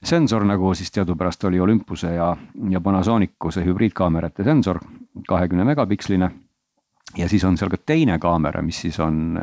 sensor, 0.05 0.44
nagu 0.47 0.75
siis 0.79 0.92
teadupärast 0.94 1.44
oli 1.44 1.61
Olympuse 1.61 2.12
ja, 2.14 2.29
ja 2.71 2.81
Panasonicu 2.81 3.51
see 3.51 3.66
hübriidkaamerate 3.66 4.44
sensor, 4.47 4.79
kahekümne 5.29 5.64
megapiksline. 5.66 6.31
ja 7.16 7.29
siis 7.29 7.44
on 7.44 7.57
seal 7.57 7.71
ka 7.71 7.81
teine 7.87 8.18
kaamera, 8.18 8.62
mis 8.62 8.81
siis 8.85 9.01
on 9.01 9.38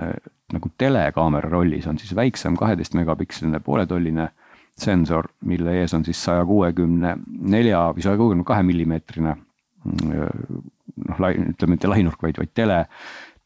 nagu 0.54 0.70
telekaamera 0.78 1.50
rollis, 1.50 1.88
on 1.88 1.98
siis 2.00 2.16
väiksem 2.16 2.56
kaheteist 2.56 2.94
megapiksline 2.94 3.60
pooletolline 3.60 4.30
sensor, 4.78 5.28
mille 5.42 5.74
ees 5.82 5.94
on 5.94 6.06
siis 6.06 6.24
saja 6.24 6.46
kuuekümne 6.46 7.18
nelja 7.26 7.90
või 7.96 8.04
saja 8.04 8.18
kuuekümne 8.18 8.44
kahe 8.48 8.64
millimeetrine 8.64 9.36
noh, 9.86 11.24
ütleme 11.30 11.76
mitte 11.76 11.90
lainurk, 11.92 12.22
vaid, 12.24 12.40
vaid 12.42 12.52
tele, 12.58 12.82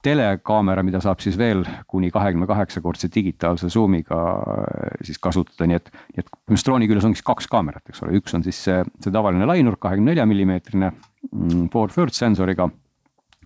telekaamera, 0.05 0.83
mida 0.87 1.01
saab 1.03 1.19
siis 1.23 1.35
veel 1.39 1.65
kuni 1.89 2.11
kahekümne 2.13 2.47
kaheksa 2.47 2.81
kordse 2.81 3.09
digitaalse 3.13 3.69
zoom'iga 3.73 4.19
äh, 4.19 4.99
siis 5.07 5.19
kasutada, 5.19 5.67
nii 5.67 5.79
et. 5.79 5.89
nii 6.15 6.23
et 6.23 6.65
drooni 6.65 6.87
küljes 6.89 7.07
ongi 7.09 7.23
kaks 7.25 7.49
kaamerat, 7.51 7.83
eks 7.91 8.05
ole, 8.05 8.15
üks 8.19 8.35
on 8.37 8.45
siis 8.45 8.59
see, 8.69 8.79
see 9.03 9.13
tavaline 9.15 9.47
lainurk, 9.49 9.81
kahekümne 9.83 10.13
nelja 10.13 10.27
millimeetrine. 10.29 10.93
Mm, 11.33 11.67
four 11.73 11.91
third 11.91 12.15
sensoriga, 12.15 12.69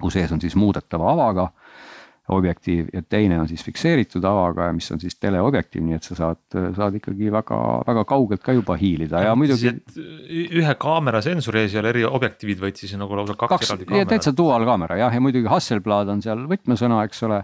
kus 0.02 0.18
ees 0.20 0.32
on 0.34 0.42
siis 0.42 0.56
muudetava 0.60 1.10
avaga 1.14 1.50
objektiiv 2.32 2.88
ja 2.94 3.02
teine 3.04 3.36
on 3.42 3.48
siis 3.50 3.64
fikseeritud 3.66 4.24
avaga 4.24 4.70
ja 4.70 4.76
mis 4.76 4.88
on 4.96 5.02
siis 5.02 5.18
teleobjektiiv, 5.20 5.84
nii 5.84 5.98
et 5.98 6.08
sa 6.08 6.16
saad, 6.16 6.40
saad 6.78 6.96
ikkagi 6.96 7.32
väga, 7.34 7.60
väga 7.88 8.06
kaugelt 8.08 8.44
ka 8.46 8.56
juba 8.56 8.78
hiilida 8.80 9.26
ja, 9.26 9.34
muidugi. 9.36 9.74
ühe 10.32 10.76
kaamera 10.80 11.20
sensori 11.26 11.66
ees 11.66 11.76
ei 11.76 11.82
ole 11.82 11.92
eri 11.92 12.06
objektiivid, 12.08 12.62
vaid 12.64 12.80
siis 12.80 12.96
nagu 13.00 13.20
lausa 13.20 13.36
kaks, 13.36 13.52
kaks 13.58 13.70
eraldi 13.74 13.90
kaamerat. 13.92 14.14
täitsa 14.16 14.36
dual 14.38 14.64
kaamera 14.70 15.02
jah, 15.04 15.12
ja 15.12 15.24
muidugi 15.24 15.52
Hasselblad 15.52 16.16
on 16.16 16.24
seal 16.24 16.48
võtmesõna, 16.48 17.04
eks 17.10 17.24
ole. 17.28 17.44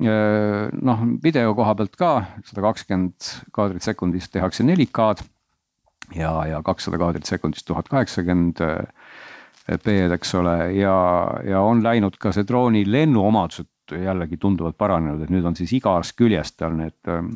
noh, 0.00 1.06
video 1.22 1.52
koha 1.58 1.74
pealt 1.76 1.96
ka 2.00 2.12
sada 2.48 2.64
kakskümmend 2.64 3.32
kaadrit 3.52 3.84
sekundis 3.84 4.32
tehakse 4.32 4.64
4K-d 4.64 5.26
ja, 6.16 6.32
ja 6.48 6.62
kakssada 6.64 6.96
kaadrit 7.00 7.28
sekundis 7.28 7.66
tuhat 7.66 7.90
kaheksakümmend 7.92 8.62
B-d, 9.68 10.14
eks 10.16 10.30
ole, 10.38 10.60
ja, 10.78 10.94
ja 11.44 11.60
on 11.60 11.82
läinud 11.84 12.16
ka 12.16 12.32
see 12.32 12.46
drooni 12.48 12.86
lennuomadused 12.88 13.68
jällegi 13.96 14.36
tunduvalt 14.40 14.76
paranenud, 14.78 15.22
et 15.24 15.32
nüüd 15.32 15.46
on 15.48 15.56
siis 15.58 15.72
igast 15.76 16.16
küljest 16.18 16.58
tal 16.60 16.76
need 16.76 17.10
ähm, 17.10 17.30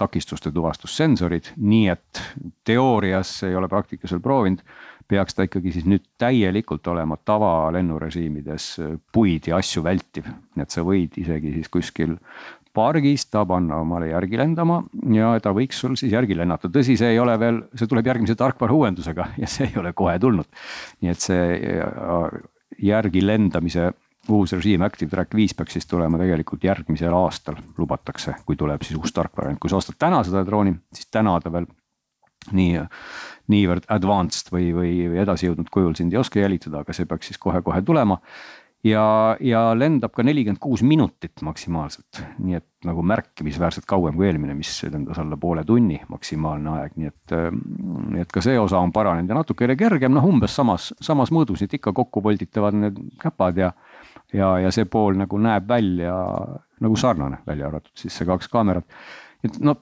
takistuste 0.00 0.52
tuvastussensorid, 0.54 1.54
nii 1.56 1.88
et 1.94 2.22
teoorias 2.68 3.32
ei 3.48 3.56
ole 3.56 3.70
praktikas 3.70 4.14
veel 4.14 4.24
proovinud. 4.24 4.62
peaks 5.08 5.34
ta 5.34 5.46
ikkagi 5.46 5.70
siis 5.72 5.86
nüüd 5.88 6.02
täielikult 6.20 6.86
olema 6.92 7.16
tavalennurežiimides 7.16 8.66
äh, 8.84 8.96
puid 9.12 9.48
ja 9.48 9.56
asju 9.56 9.82
vältiv, 9.84 10.28
et 10.56 10.70
sa 10.70 10.84
võid 10.84 11.16
isegi 11.16 11.54
siis 11.54 11.68
kuskil 11.72 12.18
pargis 12.78 13.26
ta 13.26 13.44
panna 13.48 13.80
omale 13.82 14.10
järgi 14.12 14.38
lendama 14.38 14.82
ja 15.14 15.32
ta 15.42 15.52
võiks 15.56 15.80
sul 15.80 15.96
siis 15.98 16.12
järgi 16.12 16.36
lennata, 16.36 16.70
tõsi, 16.72 16.98
see 17.00 17.14
ei 17.14 17.18
ole 17.18 17.34
veel, 17.40 17.62
see 17.74 17.88
tuleb 17.90 18.06
järgmise 18.06 18.36
tarkvara 18.38 18.76
uuendusega 18.76 19.30
ja 19.42 19.48
see 19.50 19.70
ei 19.70 19.80
ole 19.80 19.92
kohe 19.96 20.18
tulnud. 20.22 20.46
nii 21.00 21.14
et 21.14 21.24
see 21.24 21.58
äh, 21.78 22.38
järgi 22.78 23.24
lendamise 23.24 23.90
uus 24.30 24.52
režiim 24.52 24.82
Active 24.84 25.10
Track 25.10 25.34
viis 25.36 25.54
peaks 25.56 25.78
siis 25.78 25.86
tulema 25.86 26.18
tegelikult 26.20 26.64
järgmisel 26.64 27.14
aastal, 27.14 27.58
lubatakse, 27.78 28.34
kui 28.46 28.56
tuleb 28.56 28.84
siis 28.86 28.98
uus 29.00 29.12
tarkvara, 29.16 29.54
kui 29.60 29.70
sa 29.70 29.80
ostad 29.80 29.98
täna 29.98 30.22
seda 30.26 30.44
drooni, 30.46 30.74
siis 30.94 31.10
täna 31.12 31.38
ta 31.42 31.52
veel 31.52 31.68
nii, 32.54 32.84
niivõrd 33.52 33.88
advanced 33.92 34.52
või, 34.52 34.70
või 34.76 34.94
edasi 35.22 35.48
jõudnud 35.48 35.68
kujul 35.72 35.98
sind 35.98 36.14
ei 36.14 36.20
oska 36.20 36.40
jälitada, 36.42 36.82
aga 36.84 36.96
see 36.96 37.08
peaks 37.08 37.32
siis 37.32 37.40
kohe-kohe 37.42 37.82
tulema. 37.82 38.20
ja, 38.84 39.36
ja 39.40 39.74
lendab 39.74 40.12
ka 40.14 40.22
nelikümmend 40.22 40.60
kuus 40.62 40.84
minutit 40.86 41.42
maksimaalselt, 41.42 42.20
nii 42.38 42.60
et 42.60 42.66
nagu 42.86 43.02
märkimisväärselt 43.02 43.88
kauem 43.90 44.14
kui 44.14 44.28
eelmine, 44.28 44.54
mis 44.54 44.70
lendas 44.86 45.18
alla 45.18 45.36
poole 45.36 45.64
tunni 45.66 45.98
maksimaalne 46.08 46.70
aeg, 46.76 46.92
nii 46.96 47.10
et. 47.10 47.36
nii 48.12 48.22
et 48.22 48.32
ka 48.32 48.42
see 48.44 48.58
osa 48.58 48.78
on 48.78 48.92
paranenud 48.94 49.30
ja 49.30 49.40
natukene 49.40 49.76
kergem, 49.76 50.14
noh 50.14 50.28
umbes 50.28 50.54
samas, 50.54 50.92
samas 51.00 51.34
mõõdus, 51.34 51.64
et 51.64 51.74
ikka 51.74 51.92
kokku 51.92 52.22
volditavad 52.22 52.78
need 52.78 53.02
käpad 53.20 53.58
ja. 53.58 53.72
Ja, 54.32 54.50
ja 54.62 54.72
see 54.74 54.88
pool 54.90 55.16
nagu 55.18 55.40
näeb 55.42 55.68
välja 55.68 56.16
nagu 56.82 56.98
sarnane, 56.98 57.40
välja 57.46 57.68
arvatud 57.68 57.94
siis 57.98 58.14
see 58.18 58.28
kaks 58.28 58.50
kaamerat. 58.52 58.86
Et 59.46 59.54
no 59.62 59.76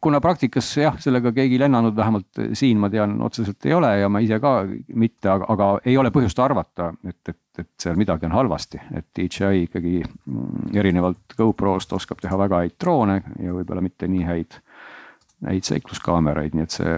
kuna 0.00 0.22
praktikas 0.24 0.70
jah, 0.78 0.94
sellega 1.00 1.34
keegi 1.36 1.58
lennanud, 1.60 1.92
vähemalt 1.96 2.38
siin 2.56 2.78
ma 2.80 2.88
tean, 2.92 3.18
otseselt 3.24 3.66
ei 3.68 3.74
ole 3.76 3.90
ja 4.00 4.08
ma 4.08 4.22
ise 4.24 4.38
ka 4.40 4.54
mitte, 4.88 5.28
aga, 5.28 5.48
aga 5.52 5.66
ei 5.84 5.98
ole 6.00 6.08
põhjust 6.14 6.40
arvata, 6.40 6.88
et, 7.08 7.20
et, 7.28 7.60
et 7.60 7.68
seal 7.84 7.98
midagi 8.00 8.24
on 8.28 8.36
halvasti, 8.38 8.80
et 8.96 9.10
DJI 9.18 9.66
ikkagi 9.66 9.98
mm, 10.00 10.72
erinevalt 10.80 11.36
GoProst 11.36 11.92
oskab 11.92 12.24
teha 12.24 12.40
väga 12.40 12.62
häid 12.64 12.78
droone 12.80 13.18
ja 13.44 13.52
võib-olla 13.52 13.84
mitte 13.84 14.08
nii 14.08 14.24
häid, 14.30 14.56
häid 15.44 15.68
seikluskaameraid, 15.68 16.56
nii 16.56 16.64
et 16.64 16.80
see 16.80 16.96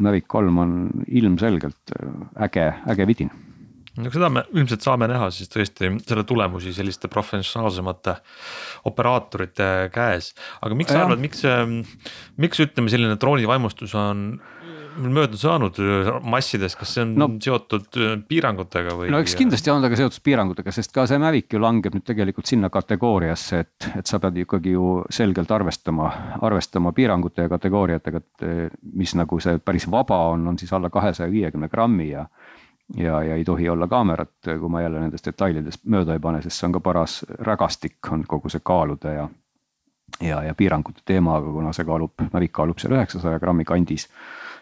Mavic 0.00 0.30
kolm 0.32 0.64
on 0.64 0.74
ilmselgelt 1.12 1.92
äge, 2.40 2.70
äge 2.88 3.08
vidin 3.12 3.36
no 3.98 4.12
seda 4.14 4.30
me 4.32 4.44
ilmselt 4.54 4.84
saame 4.86 5.08
näha 5.10 5.30
siis 5.34 5.50
tõesti 5.50 5.90
selle 6.06 6.24
tulemusi 6.28 6.74
selliste 6.76 7.10
professionaalsemate 7.10 8.16
operaatorite 8.90 9.90
käes. 9.94 10.32
aga 10.62 10.78
miks 10.78 10.94
sa 10.94 11.04
arvad, 11.04 11.22
miks, 11.22 11.44
miks 12.40 12.62
ütleme, 12.66 12.92
selline 12.92 13.18
droonivaimustus 13.20 13.94
on 13.98 14.26
mööda 15.00 15.38
saanud 15.38 15.76
massidest, 16.26 16.76
kas 16.78 16.94
see 16.96 17.04
on 17.04 17.12
no, 17.18 17.28
seotud 17.42 17.98
piirangutega 18.28 18.94
või? 18.98 19.10
no 19.12 19.20
eks 19.22 19.36
kindlasti 19.38 19.72
on 19.72 19.84
ta 19.84 19.90
ka 19.92 19.98
seotud 19.98 20.22
piirangutega, 20.26 20.74
sest 20.74 20.94
ka 20.94 21.06
see 21.10 21.20
Mavic 21.22 21.54
ju 21.54 21.62
langeb 21.62 21.94
nüüd 21.96 22.06
tegelikult 22.06 22.50
sinna 22.50 22.70
kategooriasse, 22.72 23.62
et, 23.64 23.90
et 24.00 24.10
sa 24.10 24.20
pead 24.22 24.40
ikkagi 24.44 24.74
ju 24.74 25.00
selgelt 25.12 25.50
arvestama, 25.54 26.10
arvestama 26.46 26.94
piirangute 26.96 27.46
ja 27.46 27.52
kategooriatega, 27.52 28.22
et 28.22 28.80
mis 28.98 29.14
nagu 29.18 29.40
see 29.42 29.60
päris 29.62 29.88
vaba 29.90 30.24
on, 30.34 30.48
on 30.52 30.58
siis 30.60 30.72
alla 30.76 30.90
kahesaja 30.92 31.30
viiekümne 31.32 31.70
grammi 31.72 32.10
ja 32.10 32.26
ja, 32.96 33.22
ja 33.22 33.34
ei 33.34 33.44
tohi 33.44 33.68
olla 33.68 33.88
kaamerat, 33.88 34.32
kui 34.44 34.68
ma 34.68 34.82
jälle 34.82 35.00
nendest 35.00 35.26
detailidest 35.26 35.84
mööda 35.84 36.16
ei 36.16 36.22
pane, 36.22 36.42
sest 36.42 36.60
see 36.60 36.68
on 36.68 36.76
ka 36.78 36.82
paras 36.84 37.20
rägastik, 37.46 37.98
on 38.12 38.24
kogu 38.28 38.50
see 38.50 38.62
kaalude 38.64 39.14
ja. 39.14 39.28
ja, 40.20 40.42
ja 40.44 40.54
piirangute 40.54 41.04
teema, 41.06 41.36
aga 41.38 41.52
kuna 41.54 41.74
see 41.76 41.88
kaalub, 41.88 42.14
Mavic 42.32 42.54
kaalub 42.56 42.80
seal 42.82 42.96
üheksasaja 42.98 43.40
grammi 43.42 43.64
kandis. 43.64 44.08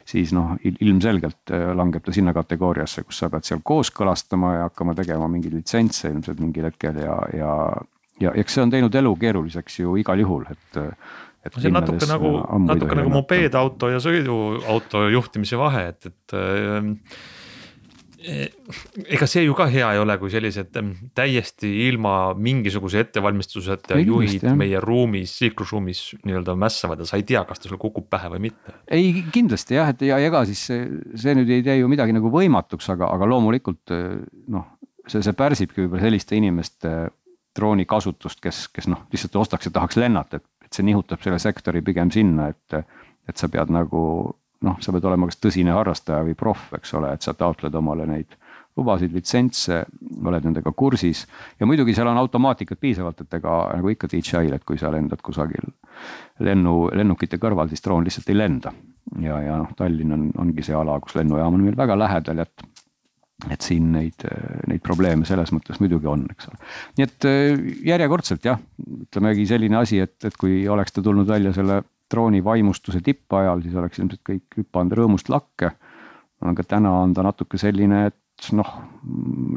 siis 0.08 0.32
noh, 0.32 0.54
ilmselgelt 0.64 1.50
äh, 1.52 1.70
langeb 1.76 2.04
ta 2.04 2.12
sinna 2.12 2.32
kategooriasse, 2.32 3.02
kus 3.04 3.18
sa 3.20 3.28
pead 3.30 3.44
seal 3.44 3.60
kooskõlastama 3.64 4.54
ja 4.54 4.68
hakkama 4.70 4.94
tegema 4.96 5.28
mingeid 5.28 5.52
litsentse 5.52 6.08
ilmselt 6.08 6.40
mingil 6.40 6.64
hetkel 6.64 6.96
ja, 6.96 7.16
ja. 7.36 7.54
ja 8.20 8.32
eks 8.34 8.56
see 8.56 8.62
on 8.64 8.72
teinud 8.72 8.94
elu 8.94 9.16
keeruliseks 9.16 9.80
ju 9.80 9.96
igal 10.00 10.20
juhul, 10.20 10.46
et 10.50 10.78
et 11.46 11.54
see 11.54 11.68
on 11.68 11.76
natuke 11.76 12.06
nagu, 12.08 12.30
natuke 12.64 12.96
nagu 12.98 13.10
mopeedauto 13.12 13.92
ja 13.92 14.00
sõiduauto 14.02 15.04
juhtimise 15.12 15.60
vahe, 15.60 15.84
et, 15.92 16.08
et 16.10 16.34
äh, 16.36 16.88
ega 18.18 19.26
see 19.30 19.44
ju 19.44 19.54
ka 19.54 19.68
hea 19.70 19.92
ei 19.94 20.00
ole, 20.02 20.16
kui 20.18 20.30
sellised 20.32 20.74
täiesti 21.16 21.68
ilma 21.86 22.32
mingisuguse 22.34 23.04
ettevalmistuseta 23.04 23.98
juhid 24.02 24.42
jah. 24.42 24.56
meie 24.58 24.80
ruumis, 24.82 25.36
liiklusruumis 25.44 26.00
nii-öelda 26.26 26.56
mässavad 26.58 26.98
ja 27.02 27.06
sa 27.06 27.20
ei 27.20 27.26
tea, 27.28 27.44
kas 27.46 27.62
ta 27.62 27.70
sulle 27.70 27.78
kukub 27.82 28.08
pähe 28.10 28.30
või 28.32 28.48
mitte. 28.48 28.74
ei 28.90 29.22
kindlasti 29.34 29.78
jah, 29.78 29.92
et 29.94 30.02
ja 30.08 30.18
ega 30.24 30.42
siis 30.48 30.64
see, 30.70 30.88
see 31.14 31.36
nüüd 31.38 31.52
ei 31.54 31.62
tee 31.66 31.78
ju 31.78 31.90
midagi 31.90 32.16
nagu 32.16 32.32
võimatuks, 32.32 32.90
aga, 32.96 33.12
aga 33.14 33.30
loomulikult 33.30 33.94
noh, 34.50 34.66
see, 35.06 35.22
see 35.22 35.38
pärsibki 35.38 35.84
võib-olla 35.84 36.08
selliste 36.08 36.38
inimeste 36.38 36.96
drooni 37.58 37.86
kasutust, 37.90 38.42
kes, 38.42 38.66
kes 38.74 38.90
noh, 38.90 39.06
lihtsalt 39.12 39.38
ostaks 39.38 39.70
ja 39.70 39.74
tahaks 39.78 39.98
lennata, 39.98 40.42
et, 40.42 40.66
et 40.66 40.74
see 40.74 40.86
nihutab 40.86 41.22
selle 41.22 41.38
sektori 41.42 41.82
pigem 41.86 42.10
sinna, 42.14 42.50
et, 42.50 42.82
et 43.30 43.38
sa 43.38 43.50
pead 43.52 43.70
nagu 43.74 44.02
noh, 44.66 44.78
sa 44.82 44.92
pead 44.94 45.06
olema 45.06 45.28
kas 45.28 45.38
tõsine 45.42 45.74
harrastaja 45.74 46.24
või 46.26 46.36
proff, 46.38 46.72
eks 46.78 46.94
ole, 46.98 47.12
et 47.14 47.24
sa 47.26 47.34
taotled 47.38 47.74
omale 47.78 48.06
neid 48.08 48.38
lubasid, 48.78 49.12
litsentse, 49.14 49.80
oled 50.24 50.46
nendega 50.46 50.72
kursis. 50.76 51.24
ja 51.58 51.66
muidugi 51.66 51.94
seal 51.96 52.10
on 52.10 52.20
automaatikat 52.20 52.80
piisavalt, 52.80 53.24
et 53.24 53.38
ega 53.40 53.58
nagu 53.74 53.90
ikka 53.90 54.10
DJI-l, 54.12 54.54
et 54.54 54.66
kui 54.66 54.78
sa 54.78 54.92
lendad 54.94 55.22
kusagil 55.24 55.72
lennu, 56.46 56.76
lennukite 56.94 57.40
kõrval, 57.42 57.70
siis 57.72 57.82
droon 57.84 58.06
lihtsalt 58.06 58.30
ei 58.30 58.38
lenda. 58.38 58.72
ja, 59.22 59.40
ja 59.42 59.62
noh, 59.62 59.72
Tallinn 59.76 60.14
on, 60.14 60.28
ongi 60.46 60.62
see 60.66 60.76
ala, 60.78 60.98
kus 61.02 61.18
lennujaam 61.18 61.58
on 61.58 61.66
meil 61.66 61.78
väga 61.78 61.98
lähedal, 61.98 62.44
et 62.46 62.68
et 63.54 63.62
siin 63.62 63.92
neid, 63.94 64.24
neid 64.66 64.82
probleeme 64.82 65.22
selles 65.26 65.52
mõttes 65.54 65.78
muidugi 65.78 66.08
on, 66.10 66.24
eks 66.32 66.48
ole. 66.50 66.56
nii 66.98 67.04
et 67.06 67.26
järjekordselt 67.86 68.48
jah, 68.48 68.58
ütlemegi 69.06 69.46
selline 69.46 69.78
asi, 69.78 70.00
et, 70.02 70.16
et 70.26 70.34
kui 70.38 70.64
oleks 70.68 70.96
ta 70.96 71.04
tulnud 71.06 71.28
välja 71.28 71.52
selle 71.54 71.84
drooni 72.10 72.42
vaimustuse 72.44 73.02
tippajal, 73.04 73.62
siis 73.64 73.76
oleks 73.76 74.00
ilmselt 74.00 74.24
kõik 74.26 74.60
hüpanud 74.60 74.96
rõõmust 74.98 75.30
lakke. 75.32 75.72
aga 76.38 76.62
täna 76.62 76.92
on 77.02 77.14
ta 77.14 77.22
natuke 77.26 77.58
selline, 77.58 78.06
et 78.06 78.50
noh, 78.54 78.68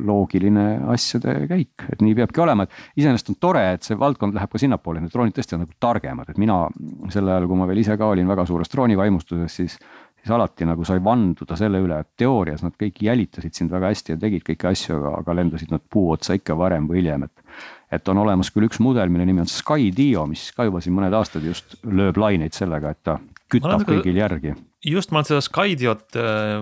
loogiline 0.08 0.64
asjade 0.90 1.36
käik, 1.46 1.84
et 1.94 2.00
nii 2.02 2.16
peabki 2.18 2.42
olema, 2.42 2.66
et 2.66 3.04
iseenesest 3.04 3.30
on 3.30 3.38
tore, 3.38 3.62
et 3.76 3.86
see 3.86 3.98
valdkond 4.00 4.34
läheb 4.34 4.50
ka 4.50 4.58
sinnapoole, 4.58 5.04
need 5.04 5.14
droonid 5.14 5.36
tõesti 5.38 5.54
on 5.54 5.62
nagu 5.62 5.78
targemad, 5.78 6.32
et 6.32 6.40
mina 6.42 6.64
sel 7.14 7.30
ajal, 7.30 7.46
kui 7.46 7.60
ma 7.60 7.68
veel 7.70 7.84
ise 7.84 7.98
ka 8.02 8.10
olin 8.10 8.32
väga 8.34 8.48
suures 8.50 8.74
droonivaimustuses, 8.74 9.60
siis 9.60 9.78
siis 10.22 10.32
alati 10.32 10.66
nagu 10.70 10.86
sai 10.86 11.02
vanduda 11.04 11.58
selle 11.58 11.82
üle, 11.82 11.98
et 12.04 12.10
teoorias 12.22 12.62
nad 12.62 12.76
kõik 12.80 13.00
jälitasid 13.02 13.58
sind 13.58 13.72
väga 13.74 13.90
hästi 13.90 14.14
ja 14.14 14.22
tegid 14.22 14.46
kõiki 14.46 14.70
asju, 14.70 15.00
aga 15.18 15.36
lendasid 15.38 15.72
nad 15.74 15.82
puu 15.82 16.12
otsa 16.14 16.38
ikka 16.38 16.58
varem 16.58 16.86
või 16.90 17.02
hiljem, 17.02 17.26
et 17.26 17.72
et 17.92 18.12
on 18.12 18.22
olemas 18.24 18.52
küll 18.54 18.70
üks 18.70 18.80
mudel, 18.84 19.12
mille 19.12 19.28
nimi 19.28 19.44
on 19.44 19.52
Skydio, 19.52 20.26
mis 20.32 20.50
ka 20.56 20.68
juba 20.68 20.82
siin 20.84 20.96
mõned 20.96 21.16
aastad 21.18 21.46
just 21.48 21.78
lööb 21.84 22.20
laineid 22.22 22.56
sellega, 22.56 22.96
et 22.96 23.04
ta 23.04 23.18
kütab 23.52 23.84
kõigil 23.88 24.20
järgi. 24.22 24.54
just, 24.88 25.12
ma 25.12 25.20
olen 25.20 25.28
seda 25.28 25.42
Skydiot 25.46 26.18
äh, 26.20 26.62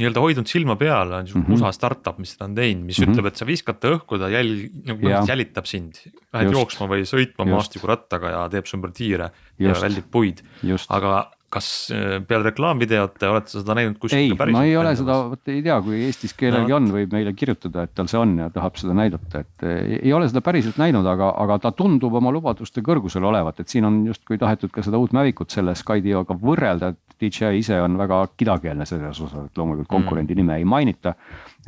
nii-öelda 0.00 0.22
hoidnud 0.22 0.50
silma 0.50 0.78
peal, 0.80 1.12
on 1.12 1.26
niisugune 1.26 1.44
mm 1.44 1.54
-hmm. 1.54 1.58
USA 1.58 1.72
startup, 1.74 2.20
mis 2.22 2.34
seda 2.36 2.46
on 2.46 2.54
teinud, 2.54 2.84
mis 2.86 2.98
mm 2.98 3.04
-hmm. 3.04 3.16
ütleb, 3.16 3.30
et 3.32 3.36
sa 3.36 3.46
viskad 3.46 3.80
ta 3.80 3.90
õhku, 3.96 4.20
ta 4.22 4.30
jälg-, 4.32 4.70
nagu 4.86 5.08
ja. 5.08 5.24
jälitab 5.26 5.66
sind. 5.66 5.98
Lähed 6.32 6.52
jooksma 6.52 6.86
või 6.86 7.02
sõitma 7.08 7.48
maastikurattaga 7.48 8.30
ja 8.30 8.48
teeb 8.48 8.66
su 8.66 8.76
ümber 8.76 8.92
tiire 8.92 9.30
just. 9.58 9.74
ja 9.74 9.82
väldib 9.82 10.10
puid, 10.10 10.42
aga 10.88 11.30
kas 11.52 11.68
äh, 11.94 12.18
peale 12.28 12.50
reklaamvideote 12.50 13.28
olete 13.30 13.54
seda 13.54 13.76
näinud 13.78 13.96
kuskil? 14.00 14.34
ei, 14.36 14.52
ma 14.52 14.64
ei 14.68 14.74
ole 14.76 14.92
seda, 14.98 15.16
vot 15.30 15.50
ei 15.52 15.62
tea, 15.64 15.78
kui 15.84 16.02
eestis 16.04 16.34
kellelgi 16.36 16.74
no. 16.74 16.80
on, 16.80 16.90
võib 16.92 17.14
meile 17.16 17.32
kirjutada, 17.36 17.86
et 17.88 17.94
tal 17.96 18.10
see 18.10 18.20
on 18.20 18.34
ja 18.42 18.48
tahab 18.52 18.76
seda 18.80 18.96
näidata, 18.98 19.44
et 19.46 19.66
äh, 19.66 19.94
ei 20.02 20.12
ole 20.16 20.28
seda 20.28 20.42
päriselt 20.44 20.80
näinud, 20.80 21.08
aga, 21.08 21.30
aga 21.44 21.58
ta 21.64 21.72
tundub 21.76 22.18
oma 22.20 22.32
lubaduste 22.34 22.84
kõrgusel 22.84 23.24
olevat, 23.30 23.62
et 23.62 23.72
siin 23.72 23.88
on 23.88 24.02
justkui 24.10 24.40
tahetud 24.40 24.72
ka 24.74 24.84
seda 24.84 25.00
uut 25.00 25.16
Mavicut 25.16 25.54
selle 25.54 25.76
Skydioga 25.78 26.36
võrrelda, 26.38 26.92
DJI 27.18 27.58
ise 27.58 27.80
on 27.82 27.96
väga 27.98 28.20
kidakeelne 28.38 28.86
selles 28.86 29.18
osas, 29.24 29.48
et 29.48 29.58
loomulikult 29.58 29.90
konkurendi 29.90 30.36
mm. 30.36 30.42
nime 30.42 30.58
ei 30.60 30.68
mainita 30.68 31.16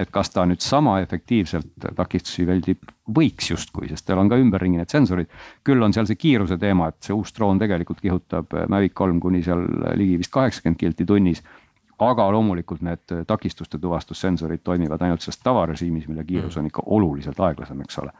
et 0.01 0.11
kas 0.11 0.33
ta 0.33 0.47
nüüd 0.49 0.63
sama 0.65 0.99
efektiivselt 1.05 1.89
takistusi 1.97 2.47
väldib, 2.49 2.91
võiks 3.11 3.51
justkui, 3.53 3.89
sest 3.91 4.07
tal 4.09 4.23
on 4.23 4.31
ka 4.31 4.39
ümberringi 4.41 4.81
need 4.81 4.93
sensorid. 4.93 5.29
küll 5.67 5.83
on 5.83 5.93
seal 5.93 6.09
see 6.09 6.17
kiiruse 6.17 6.59
teema, 6.59 6.89
et 6.89 7.03
see 7.05 7.17
uus 7.17 7.35
droon 7.37 7.59
tegelikult 7.61 8.01
kihutab 8.01 8.55
Mavic 8.69 8.95
kolm 8.95 9.21
kuni 9.21 9.43
seal 9.45 9.67
ligi 9.99 10.19
vist 10.23 10.33
kaheksakümmend 10.33 10.81
kilti 10.81 11.07
tunnis 11.07 11.43
aga 12.01 12.31
loomulikult 12.33 12.81
need 12.81 13.13
takistuste 13.29 13.79
tuvastussensorid 13.79 14.63
toimivad 14.65 15.03
ainult 15.05 15.21
selles 15.21 15.43
tavarežiimis, 15.45 16.07
mille 16.09 16.25
kiirus 16.25 16.57
on 16.57 16.71
ikka 16.71 16.83
oluliselt 16.87 17.41
aeglasem, 17.45 17.83
eks 17.85 17.99
ole 18.01 18.15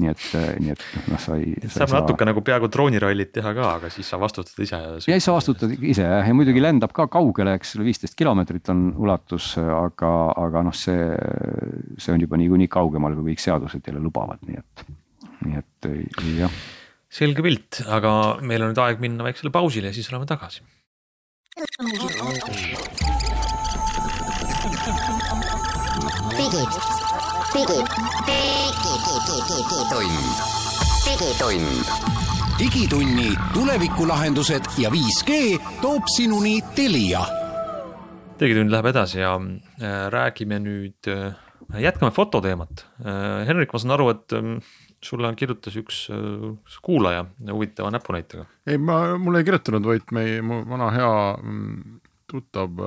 nii 0.00 0.10
et, 0.10 0.24
nii 0.62 0.72
et 0.72 0.84
noh, 1.10 1.20
sa 1.20 1.36
ei. 1.38 1.52
saab 1.72 1.92
natuke 1.92 2.26
nagu 2.28 2.42
peaaegu 2.44 2.70
droonirallit 2.72 3.32
teha 3.34 3.52
ka, 3.56 3.66
aga 3.78 3.90
siis 3.92 4.08
sa 4.10 4.18
vastutad 4.20 4.62
ise. 4.62 4.78
ja 4.78 5.00
siis 5.02 5.26
sa 5.26 5.34
vastutad 5.34 5.72
ise 5.76 6.06
jah, 6.06 6.26
ja 6.26 6.36
muidugi 6.36 6.62
lendab 6.62 6.94
ka 6.96 7.08
kaugele, 7.12 7.56
eks 7.58 7.76
ole, 7.76 7.88
viisteist 7.90 8.16
kilomeetrit 8.18 8.72
on 8.72 8.86
ulatus, 9.00 9.52
aga, 9.60 10.12
aga 10.40 10.64
noh, 10.68 10.76
see, 10.76 11.10
see 12.00 12.14
on 12.14 12.24
juba 12.24 12.40
niikuinii 12.40 12.70
kaugemal, 12.72 13.16
kui 13.18 13.34
kõik 13.34 13.44
seadused 13.44 13.84
teile 13.84 14.02
lubavad, 14.02 14.40
nii 14.48 14.60
et, 14.62 14.84
nii 15.46 15.60
et 15.60 15.90
jah. 16.38 16.60
selge 17.20 17.44
pilt, 17.44 17.82
aga 17.88 18.14
meil 18.40 18.64
on 18.64 18.74
nüüd 18.74 18.84
aeg 18.86 19.02
minna 19.04 19.26
väiksele 19.26 19.52
pausile 19.54 19.92
ja 19.92 19.96
siis 19.96 20.10
oleme 20.12 20.28
tagasi. 20.30 20.64
digid 26.40 27.09
digitund. 27.54 27.88
digitund. 31.06 31.86
digitunni 32.58 33.28
tulevikulahendused 33.54 34.62
ja 34.78 34.90
5G 34.90 35.58
toob 35.82 36.06
sinuni 36.16 36.60
Telia. 36.74 37.24
digitund 38.40 38.70
läheb 38.70 38.86
edasi 38.92 39.18
ja 39.20 39.34
äh, 39.34 40.06
räägime 40.14 40.60
nüüd, 40.62 41.10
äh, 41.10 41.34
jätkame 41.82 42.14
fototeemat. 42.14 42.86
Äh, 43.02 43.46
Henrik, 43.48 43.72
ma 43.72 43.82
saan 43.82 43.96
aru, 43.98 44.08
et 44.14 44.32
ähm, 44.32 44.60
sulle 45.02 45.34
kirjutas 45.34 45.76
üks 45.80 46.06
kuulaja 46.82 47.24
huvitava 47.50 47.90
näpunäitega. 47.90 48.46
ei, 48.66 48.78
ma, 48.78 49.18
mulle 49.18 49.42
ei 49.42 49.48
kirjutanud, 49.48 49.90
vaid 49.90 50.14
meie, 50.14 50.38
mu 50.42 50.62
vana 50.70 50.90
hea 50.94 51.12
mm, 51.42 51.89
tuttav 52.30 52.78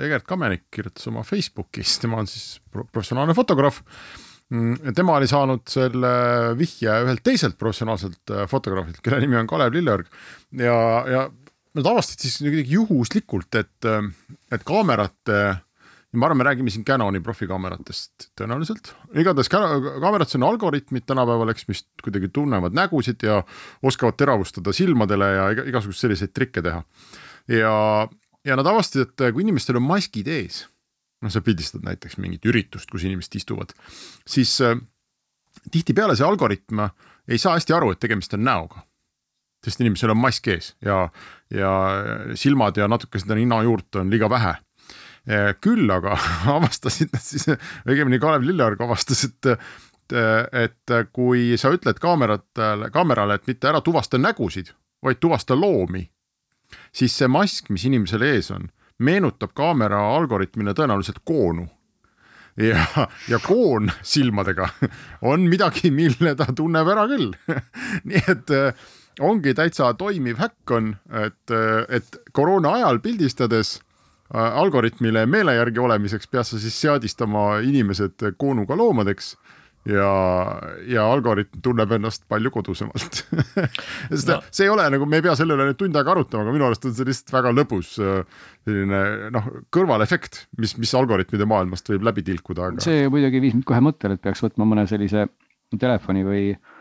Egert 0.00 0.26
Kamenik 0.28 0.68
kirjutas 0.72 1.08
oma 1.10 1.24
Facebookis, 1.26 1.98
tema 2.02 2.22
on 2.22 2.30
siis 2.30 2.60
professionaalne 2.72 3.34
fotograaf 3.36 3.82
tema 4.94 5.16
oli 5.18 5.28
saanud 5.28 5.64
selle 5.70 6.10
vihje 6.58 6.92
ühelt 7.06 7.24
teiselt 7.24 7.56
professionaalselt 7.58 8.32
äh, 8.32 8.44
fotograafilt, 8.50 9.00
kelle 9.04 9.22
nimi 9.22 9.38
on 9.40 9.48
Kalev 9.50 9.74
Lilleorg 9.74 10.10
ja, 10.60 10.76
ja 11.08 11.22
nad 11.74 11.90
avastasid 11.90 12.26
siis 12.26 12.36
kuidagi 12.42 12.76
juhuslikult, 12.76 13.56
et, 13.58 13.88
et 14.54 14.66
kaamerate 14.68 15.38
ja 16.14 16.20
ma 16.20 16.28
arvan, 16.28 16.38
me 16.38 16.46
räägime 16.46 16.70
siin 16.70 16.84
Canoni 16.86 17.18
profikaameratest 17.24 18.28
tõenäoliselt, 18.38 18.92
igatahes 19.18 19.50
kaamerates 19.50 20.38
on 20.38 20.46
algoritmid 20.46 21.08
tänapäeval, 21.08 21.50
eks, 21.50 21.66
mis 21.72 21.82
kuidagi 22.04 22.30
tunnevad 22.34 22.76
nägusid 22.76 23.24
ja 23.26 23.40
oskavad 23.82 24.20
teravustada 24.20 24.76
silmadele 24.76 25.30
ja 25.32 25.48
igasuguseid 25.64 26.04
selliseid 26.06 26.34
trikke 26.36 26.62
teha. 26.62 26.84
ja, 27.50 27.74
ja 28.44 28.56
nad 28.56 28.66
avastasid, 28.68 29.08
et 29.08 29.34
kui 29.34 29.44
inimestel 29.44 29.78
on 29.80 29.86
maskid 29.86 30.28
ees, 30.28 30.64
noh, 31.24 31.32
sa 31.32 31.42
pildistad 31.44 31.84
näiteks 31.86 32.18
mingit 32.22 32.44
üritust, 32.48 32.90
kus 32.92 33.06
inimesed 33.06 33.38
istuvad, 33.40 33.72
siis 34.28 34.56
äh, 34.64 34.76
tihtipeale 35.70 36.16
see 36.16 36.26
algoritm 36.26 36.86
ei 37.28 37.40
saa 37.40 37.56
hästi 37.56 37.76
aru, 37.76 37.94
et 37.94 38.02
tegemist 38.02 38.34
on 38.36 38.44
näoga. 38.44 38.84
Sest 39.64 39.80
inimesel 39.80 40.12
on 40.12 40.20
mask 40.20 40.48
ees 40.52 40.74
ja, 40.84 41.06
ja 41.48 41.70
silmad 42.36 42.76
ja 42.76 42.88
natuke 42.90 43.20
seda 43.20 43.36
ninajuurt 43.38 43.96
on 43.96 44.12
liiga 44.12 44.28
vähe. 44.28 44.52
Küll 45.64 45.88
aga 45.88 46.18
avastasid 46.58 47.14
nad 47.14 47.24
siis, 47.24 47.48
õigemini 47.88 48.20
Kalev 48.20 48.44
Lilleorg 48.44 48.82
avastas, 48.84 49.24
et 49.30 49.54
et 50.12 50.92
kui 51.16 51.54
sa 51.56 51.70
ütled 51.72 51.96
kaameratele, 51.96 52.90
kaamerale, 52.92 53.38
et 53.38 53.46
mitte 53.48 53.70
ära 53.70 53.80
tuvasta 53.80 54.18
nägusid, 54.20 54.68
vaid 55.02 55.16
tuvasta 55.16 55.56
loomi, 55.56 56.02
siis 56.92 57.16
see 57.18 57.28
mask, 57.30 57.70
mis 57.70 57.86
inimesel 57.88 58.24
ees 58.26 58.50
on, 58.54 58.68
meenutab 58.98 59.54
kaamera 59.56 60.00
algoritmile 60.16 60.74
tõenäoliselt 60.74 61.22
koonu. 61.24 61.68
ja, 62.70 63.08
ja 63.28 63.38
koon 63.42 63.90
silmadega 64.02 64.68
on 65.30 65.48
midagi, 65.50 65.90
mille 65.90 66.36
ta 66.38 66.46
tunneb 66.54 66.86
ära 66.92 67.08
küll 67.10 67.32
nii 68.08 68.20
et 68.30 68.52
ongi 69.20 69.54
täitsa 69.54 69.88
toimiv 69.98 70.38
häkk 70.38 70.70
on, 70.76 70.92
et, 71.10 71.54
et 71.88 72.22
koroona 72.32 72.76
ajal 72.78 73.02
pildistades 73.02 73.80
Äh, 74.34 74.56
algoritmile 74.56 75.26
meele 75.30 75.52
järgi 75.54 75.78
olemiseks 75.78 76.26
pead 76.32 76.46
sa 76.48 76.58
siis 76.58 76.74
seadistama 76.80 77.58
inimesed 77.62 78.24
koonuga 78.40 78.76
loomadeks 78.76 79.34
ja, 79.88 80.10
ja 80.88 81.06
algoritm 81.12 81.60
tunneb 81.64 81.94
ennast 81.96 82.24
palju 82.30 82.52
kodusemalt 82.54 83.20
sest 84.10 84.30
no. 84.30 84.40
see 84.50 84.66
ei 84.68 84.72
ole 84.72 84.86
nagu, 84.94 85.08
me 85.08 85.20
ei 85.20 85.26
pea 85.26 85.36
selle 85.38 85.56
üle 85.58 85.68
nüüd 85.70 85.80
tund 85.80 85.98
aega 86.00 86.14
arutama, 86.16 86.46
aga 86.46 86.54
minu 86.56 86.68
arust 86.68 86.86
on 86.88 86.94
see 86.96 87.08
lihtsalt 87.08 87.34
väga 87.36 87.54
lõbus 87.54 87.94
äh, 88.00 88.22
selline 88.64 89.02
noh, 89.34 89.50
kõrvalefekt, 89.74 90.44
mis, 90.60 90.76
mis 90.80 90.94
algoritmide 90.96 91.48
maailmast 91.48 91.90
võib 91.92 92.06
läbi 92.08 92.24
tilkuda 92.26 92.70
aga.... 92.70 92.84
see 92.84 93.08
muidugi 93.12 93.42
viis 93.44 93.58
mind 93.58 93.68
kohe 93.68 93.82
mõttele, 93.84 94.16
et 94.16 94.24
peaks 94.24 94.44
võtma 94.44 94.68
mõne 94.68 94.86
sellise 94.90 95.28
telefoni 95.80 96.24
või 96.26 96.46
äh, 96.54 96.72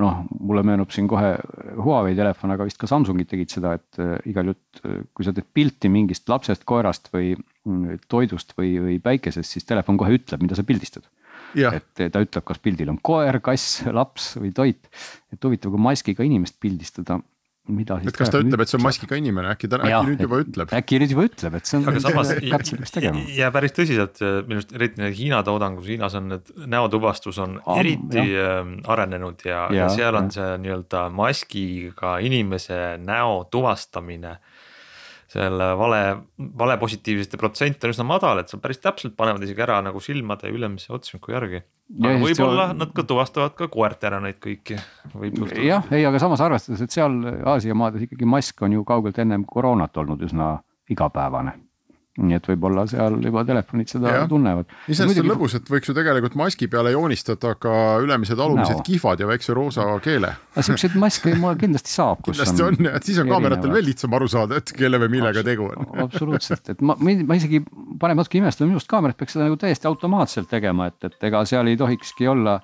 noh, 0.00 0.22
mulle 0.40 0.64
meenub 0.66 0.92
siin 0.94 1.08
kohe 1.10 1.34
Huawei 1.76 2.16
telefon, 2.18 2.54
aga 2.54 2.66
vist 2.68 2.80
ka 2.80 2.88
Samsungid 2.90 3.28
tegid 3.30 3.52
seda, 3.52 3.74
et 3.78 4.00
äh, 4.02 4.16
igal 4.30 4.54
äh, 4.54 5.00
kui 5.12 5.26
sa 5.26 5.34
teed 5.36 5.48
pilti 5.54 5.90
mingist 5.92 6.28
lapsest, 6.30 6.64
koerast 6.68 7.10
või 7.14 7.34
mm, 7.34 8.04
toidust 8.08 8.54
või, 8.58 8.76
või 8.84 8.98
päikesest, 9.04 9.56
siis 9.56 9.68
telefon 9.68 10.00
kohe 10.00 10.16
ütleb, 10.16 10.44
mida 10.44 10.58
sa 10.58 10.66
pildistad. 10.66 11.08
Et 11.56 12.04
ta 12.12 12.22
ütleb, 12.24 12.44
kas 12.44 12.62
pildil 12.62 12.92
on 12.92 13.00
koer, 13.02 13.40
kass, 13.44 13.82
laps 13.92 14.34
või 14.40 14.52
toit. 14.54 14.90
et 15.32 15.44
huvitav, 15.44 15.72
kui 15.74 15.84
maskiga 15.88 16.26
inimest 16.26 16.58
pildistada 16.60 17.20
mida 17.72 17.98
siis. 18.00 18.12
et 18.12 18.18
kas 18.18 18.30
ta 18.32 18.40
ütleb, 18.42 18.62
et 18.62 18.70
see 18.70 18.78
on 18.78 18.84
maskiga 18.84 19.18
inimene, 19.18 19.52
äkki 19.52 19.70
ta, 19.70 19.80
äkki 19.84 20.10
nüüd 20.10 20.22
juba 20.24 20.40
ütleb? 20.44 20.72
äkki 20.78 21.00
nüüd 21.02 21.14
juba 21.14 21.26
ütleb, 21.28 21.56
et 21.58 21.68
see 21.68 21.78
on. 21.78 21.86
aga 21.92 22.02
samas 22.04 22.32
ja 23.36 23.50
päris 23.54 23.74
tõsiselt 23.76 24.22
minu 24.48 24.60
arust 24.60 24.74
eriti 24.76 25.10
Hiina 25.18 25.42
toodangus, 25.46 25.88
Hiinas 25.90 26.16
on 26.18 26.30
need 26.32 26.52
näotuvastus 26.74 27.40
on 27.44 27.58
Am, 27.60 27.80
eriti 27.82 28.24
jah. 28.24 28.62
Ähm, 28.62 28.74
arenenud 28.88 29.44
ja, 29.46 29.66
ja, 29.68 29.84
ja 29.84 29.88
seal 29.92 30.18
on 30.18 30.30
ja. 30.32 30.36
see 30.38 30.60
nii-öelda 30.64 31.04
maskiga 31.14 32.18
inimese 32.24 32.80
näo 33.04 33.42
tuvastamine 33.52 34.38
selle 35.28 35.66
vale, 35.76 36.02
valepositiivsete 36.58 37.36
protsent 37.40 37.84
on 37.84 37.92
üsna 37.92 38.06
madal, 38.08 38.40
et 38.40 38.48
sa 38.48 38.60
päris 38.62 38.80
täpselt 38.80 39.16
panevad 39.18 39.44
isegi 39.44 39.64
ära 39.64 39.76
nagu 39.84 40.00
silmade 40.00 40.48
ülemise 40.52 40.92
otsmiku 40.96 41.34
järgi. 41.34 41.60
aga 42.00 42.16
võib-olla 42.22 42.70
on... 42.72 42.80
nad 42.80 42.94
ka 42.96 43.04
tuvastavad 43.08 43.56
ka 43.58 43.68
koertena 43.72 44.22
neid 44.24 44.40
kõiki. 44.44 44.78
jah, 45.66 45.92
ei, 45.92 46.06
aga 46.08 46.22
samas 46.22 46.44
arvestades, 46.44 46.84
et 46.84 46.96
seal 46.96 47.20
Aasia 47.44 47.76
maades 47.76 48.08
ikkagi 48.08 48.28
mask 48.28 48.64
on 48.64 48.78
ju 48.78 48.88
kaugelt 48.88 49.20
ennem 49.20 49.44
koroonat 49.48 49.96
olnud 50.00 50.24
üsna 50.24 50.56
igapäevane 50.88 51.58
nii 52.18 52.36
et 52.38 52.48
võib-olla 52.50 52.84
seal 52.90 53.16
juba 53.22 53.44
telefonid 53.46 53.90
seda 53.92 54.12
ja. 54.14 54.22
tunnevad. 54.30 54.68
iseenesest 54.90 55.22
on 55.22 55.30
lõbus, 55.30 55.54
et 55.58 55.70
võiks 55.70 55.90
ju 55.90 55.94
tegelikult 55.96 56.34
maski 56.38 56.68
peale 56.70 56.92
joonistada 56.94 57.54
ka 57.60 57.74
ülemised-alumised 58.02 58.80
no. 58.80 58.84
kihvad 58.86 59.22
ja 59.22 59.28
väikse 59.30 59.56
roosa 59.56 59.86
keele. 60.04 60.32
aga 60.54 60.64
siukseid 60.66 60.96
maske 61.00 61.34
kindlasti 61.62 61.94
saab. 61.94 62.24
kindlasti 62.26 62.64
on, 62.66 62.78
on 62.80 62.90
ja 62.90 63.02
siis 63.04 63.20
on 63.22 63.30
kaameratel 63.30 63.72
veel 63.74 63.88
lihtsam 63.90 64.18
aru 64.18 64.30
saada, 64.30 64.58
et 64.62 64.74
kelle 64.76 65.00
või 65.04 65.12
millega 65.18 65.44
tegu 65.46 65.70
on. 65.70 65.90
absoluutselt, 66.06 66.74
et 66.74 66.82
ma, 66.82 66.98
ma 66.98 67.38
isegi 67.38 67.62
panen 68.00 68.18
natuke 68.18 68.42
imestama, 68.42 68.72
minu 68.72 68.80
arust 68.80 68.90
kaamerad 68.90 69.18
peaks 69.18 69.36
seda 69.36 69.46
nagu 69.46 69.58
täiesti 69.60 69.90
automaatselt 69.90 70.50
tegema, 70.50 70.90
et, 70.90 70.98
et 71.06 71.30
ega 71.30 71.44
seal 71.48 71.70
ei 71.70 71.78
tohikski 71.78 72.30
olla. 72.30 72.58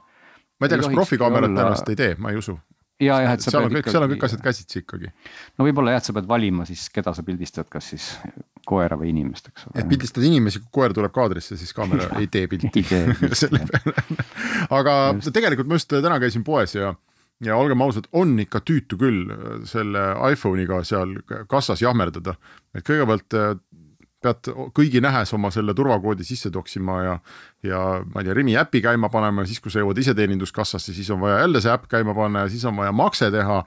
ma 0.58 0.66
ei 0.66 0.74
tea, 0.74 0.82
kas 0.82 0.94
profikaamerad 0.94 1.54
tõenäoliselt 1.54 1.94
ei 1.94 2.00
tee, 2.02 2.14
ma 2.18 2.34
ei 2.34 2.42
usu 2.42 2.58
ja, 3.02 3.20
jah, 3.24 3.34
et 3.34 3.44
sa 3.44 3.54
seal 3.54 3.68
on 3.68 3.74
kõik, 3.74 3.90
seal 3.90 4.06
on 4.06 4.12
kõik 4.14 4.26
asjad 4.28 4.42
käsitsi 4.42 4.82
ikkagi. 4.82 5.10
no 5.58 5.66
võib-olla 5.66 5.94
jah, 5.94 6.02
et 6.02 6.10
sa 6.10 6.14
pead 6.16 6.28
valima 6.30 6.66
siis, 6.68 6.86
keda 6.94 7.14
sa 7.14 7.24
pildistad, 7.26 7.70
kas 7.70 7.90
siis 7.94 8.10
koera 8.68 8.98
või 9.00 9.10
inimest, 9.12 9.50
eks 9.50 9.66
ole. 9.68 9.80
et 9.80 9.88
pildistad 9.90 10.26
inimesi, 10.26 10.62
kui 10.64 10.80
koer 10.80 10.94
tuleb 10.96 11.14
kaadrisse, 11.14 11.58
siis 11.60 11.74
kaamera 11.76 12.10
ei 12.20 12.28
tee 12.32 12.48
pilti 12.50 12.84
selle 13.42 13.62
peale. 13.70 13.96
aga 14.70 14.96
just. 15.14 15.32
tegelikult 15.36 15.70
ma 15.70 15.80
just 15.80 15.92
täna 15.94 16.20
käisin 16.22 16.46
poes 16.46 16.76
ja, 16.76 16.94
ja 17.44 17.58
olgem 17.60 17.84
ausad, 17.86 18.08
on 18.12 18.36
ikka 18.42 18.62
tüütu 18.64 18.98
küll 19.00 19.30
selle 19.68 20.10
iPhone'iga 20.32 20.82
seal 20.86 21.16
kassas 21.50 21.84
jahmerdada. 21.84 22.36
et 22.74 22.86
kõigepealt 22.86 23.40
pead 24.24 24.50
kõigi 24.76 25.02
nähes 25.04 25.32
oma 25.36 25.50
selle 25.54 25.74
turvakoodi 25.76 26.26
sisse 26.26 26.50
toksima 26.54 27.00
ja, 27.04 27.16
ja 27.66 27.80
ma 28.04 28.22
ei 28.22 28.28
tea, 28.28 28.36
Rimi 28.36 28.56
äpi 28.60 28.82
käima 28.84 29.10
panema 29.12 29.44
ja 29.44 29.50
siis, 29.50 29.60
kui 29.62 29.72
sa 29.72 29.82
jõuad 29.82 30.00
iseteeninduskassasse, 30.00 30.94
siis 30.96 31.10
on 31.14 31.22
vaja 31.24 31.42
jälle 31.42 31.62
see 31.64 31.74
äpp 31.74 31.86
käima 31.92 32.16
panna 32.16 32.46
ja 32.46 32.52
siis 32.52 32.64
on 32.68 32.76
vaja 32.80 32.92
makse 32.92 33.30
teha. 33.34 33.60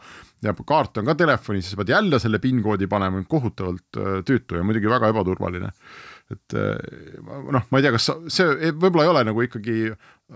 ja 0.45 0.53
kaart 0.66 0.97
on 1.01 1.05
ka 1.05 1.16
telefonis, 1.18 1.66
siis 1.66 1.78
pead 1.80 1.89
jälle 1.89 2.20
selle 2.20 2.39
PIN 2.39 2.62
koodi 2.64 2.88
panema, 2.88 3.24
kohutavalt 3.28 3.97
äh, 3.97 4.20
tüütu 4.26 4.60
ja 4.60 4.64
muidugi 4.64 4.89
väga 4.89 5.14
ebaturvaline. 5.14 5.72
et 6.32 6.58
äh, 6.58 7.22
noh, 7.51 7.70
ma 7.70 7.80
ei 7.80 7.86
tea, 7.86 7.93
kas 7.95 8.12
see 8.28 8.74
võib-olla 8.74 9.08
ei 9.08 9.14
ole 9.14 9.24
nagu 9.32 9.45
ikkagi 9.45 9.78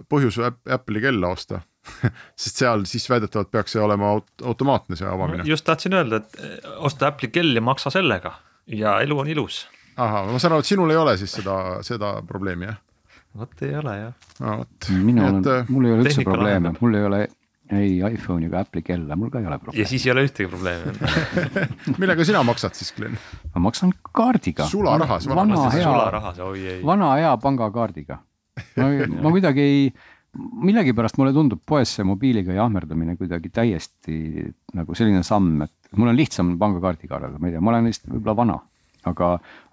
põhjus 0.09 0.39
Apple'i 0.41 1.01
kella 1.03 1.33
osta 1.35 1.61
sest 2.41 2.61
seal 2.61 2.85
siis 2.89 3.07
väidetavalt 3.09 3.51
peaks 3.51 3.75
see 3.75 3.81
olema 3.81 4.13
aut 4.15 4.45
automaatne 4.45 4.95
see 4.99 5.09
avamine. 5.09 5.45
just 5.49 5.65
tahtsin 5.65 5.97
öelda, 5.97 6.21
et 6.21 6.41
äh, 6.41 6.71
osta 6.77 7.09
Apple'i 7.09 7.31
kell 7.33 7.55
ja 7.55 7.61
maksa 7.65 7.93
sellega 7.93 8.35
ja 8.67 8.99
elu 9.01 9.19
on 9.19 9.27
ilus 9.27 9.63
ahah, 9.97 10.31
ma 10.31 10.39
saan 10.39 10.55
aru, 10.55 10.63
et 10.63 10.71
sinul 10.71 10.93
ei 10.93 10.99
ole 11.01 11.17
siis 11.19 11.33
seda, 11.39 11.57
seda 11.85 12.15
probleemi 12.27 12.69
jah? 12.69 12.79
vot 13.37 13.63
ei 13.65 13.75
ole 13.79 13.93
jah 13.97 14.33
no,. 14.43 14.57
minul, 14.91 15.39
äh, 15.47 15.69
mul 15.71 15.87
ei 15.87 15.95
ole 15.95 16.05
üldse 16.05 16.25
probleeme, 16.27 16.73
mul 16.79 16.97
ei 16.99 17.07
ole 17.07 17.21
ei 17.71 17.91
iPhone'i 18.03 18.49
ega 18.49 18.65
Apple'i 18.65 18.83
kella, 18.83 19.15
mul 19.15 19.31
ka 19.31 19.39
ei 19.39 19.47
ole 19.47 19.57
probleemi. 19.59 19.83
ja 19.83 19.87
siis 19.87 20.05
ei 20.07 20.13
ole 20.13 20.25
ühtegi 20.27 20.49
probleemi 20.51 20.91
millega 22.01 22.27
sina 22.27 22.43
maksad 22.47 22.75
siis, 22.77 22.91
Glen? 22.97 23.15
ma 23.55 23.65
maksan 23.67 23.93
kaardiga. 24.11 24.67
sularahas? 24.71 25.27
vana 25.31 25.67
hea, 25.75 26.79
vana 26.87 27.13
hea 27.19 27.35
pangakaardiga. 27.43 28.19
ma, 28.75 28.89
ma 29.23 29.31
kuidagi 29.31 29.63
ei, 29.63 29.85
millegipärast 30.67 31.19
mulle 31.19 31.33
tundub 31.35 31.63
poes 31.67 31.95
see 31.97 32.07
mobiiliga 32.07 32.55
jahmerdamine 32.55 33.15
kuidagi 33.19 33.51
täiesti 33.53 34.43
nagu 34.75 34.95
selline 34.95 35.23
samm, 35.27 35.63
et 35.67 35.95
mul 35.95 36.11
on 36.11 36.19
lihtsam 36.19 36.57
pangakaardiga 36.59 37.17
arvata, 37.19 37.39
ma 37.39 37.47
ei 37.47 37.55
tea, 37.55 37.63
ma 37.63 37.73
olen 37.73 37.87
lihtsalt 37.87 38.11
võib-olla 38.17 38.37
vana 38.43 38.59
aga, 39.09 39.29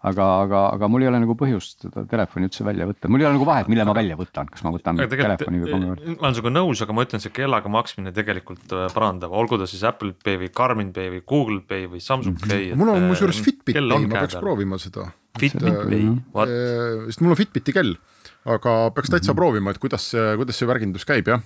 aga, 0.09 0.27
aga, 0.45 0.61
aga 0.77 0.89
mul 0.91 1.05
ei 1.05 1.11
ole 1.11 1.21
nagu 1.23 1.35
põhjust 1.39 1.85
seda 1.85 2.05
telefoni 2.09 2.49
üldse 2.49 2.65
välja 2.67 2.87
võtta, 2.89 3.11
mul 3.13 3.23
ei 3.23 3.29
ole 3.29 3.37
nagu 3.37 3.49
vahet, 3.49 3.71
mille 3.73 3.87
ma 3.89 3.95
välja 3.97 4.17
võtan, 4.19 4.49
kas 4.53 4.65
ma 4.67 4.73
võtan 4.75 5.01
telefoni 5.03 5.63
või 5.63 5.73
pangakaardi. 5.75 6.15
ma 6.15 6.27
olen 6.27 6.39
sinuga 6.39 6.55
nõus, 6.55 6.83
aga 6.85 6.97
ma 6.97 7.07
ütlen, 7.07 7.25
see 7.25 7.35
kellaga 7.39 7.73
maksmine 7.73 8.15
tegelikult 8.17 8.75
äh, 8.77 8.87
parandab, 8.95 9.35
olgu 9.37 9.61
ta 9.61 9.69
siis 9.71 9.85
Apple 9.89 10.15
Pay 10.25 10.41
või 10.45 10.53
Garmin 10.61 10.95
Pay 10.97 11.13
või 11.17 11.23
Google 11.35 11.61
Pay 11.69 11.91
või 11.93 12.03
Samsung 12.05 12.39
mhm. 12.41 12.55
Pay. 12.55 12.73
mul 12.79 12.95
on 12.95 13.09
muuseas 13.11 13.43
Fitbit 13.45 13.79
Pay, 13.81 14.07
ma 14.07 14.23
peaks 14.23 14.41
proovima 14.41 14.81
seda. 14.83 15.11
Fitbit 15.39 15.85
Pay, 15.85 16.09
what? 16.35 16.51
Äh, 16.51 17.07
sest 17.11 17.25
mul 17.25 17.37
on 17.37 17.41
Fitbiti 17.43 17.77
kell, 17.77 17.95
aga 18.49 18.81
peaks 18.97 19.13
täitsa 19.13 19.31
mm 19.31 19.35
-hmm. 19.35 19.41
proovima, 19.43 19.77
et 19.77 19.83
kuidas 19.83 20.11
see, 20.15 20.35
kuidas 20.41 20.59
see 20.59 20.69
värgindus 20.71 21.07
käib, 21.09 21.29
jah 21.29 21.45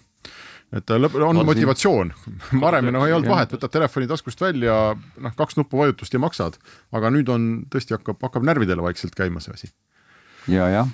et 0.73 0.93
lõpp, 0.97 1.17
on 1.21 1.37
Olsi. 1.37 1.47
motivatsioon, 1.51 2.13
varem 2.65 2.89
noh 2.95 3.05
ei 3.07 3.15
olnud 3.17 3.31
vahet, 3.31 3.53
võtad 3.57 3.73
telefoni 3.75 4.09
taskust 4.11 4.41
välja, 4.41 4.77
noh 4.97 5.37
kaks 5.39 5.59
nupuvajutust 5.61 6.17
ja 6.17 6.21
maksad, 6.23 6.59
aga 6.97 7.13
nüüd 7.13 7.31
on 7.33 7.49
tõesti 7.73 7.97
hakkab, 7.97 8.21
hakkab 8.25 8.47
närvidele 8.49 8.85
vaikselt 8.85 9.17
käima 9.19 9.43
see 9.45 9.57
asi. 9.57 9.73
ja, 10.53 10.69
jah, 10.73 10.93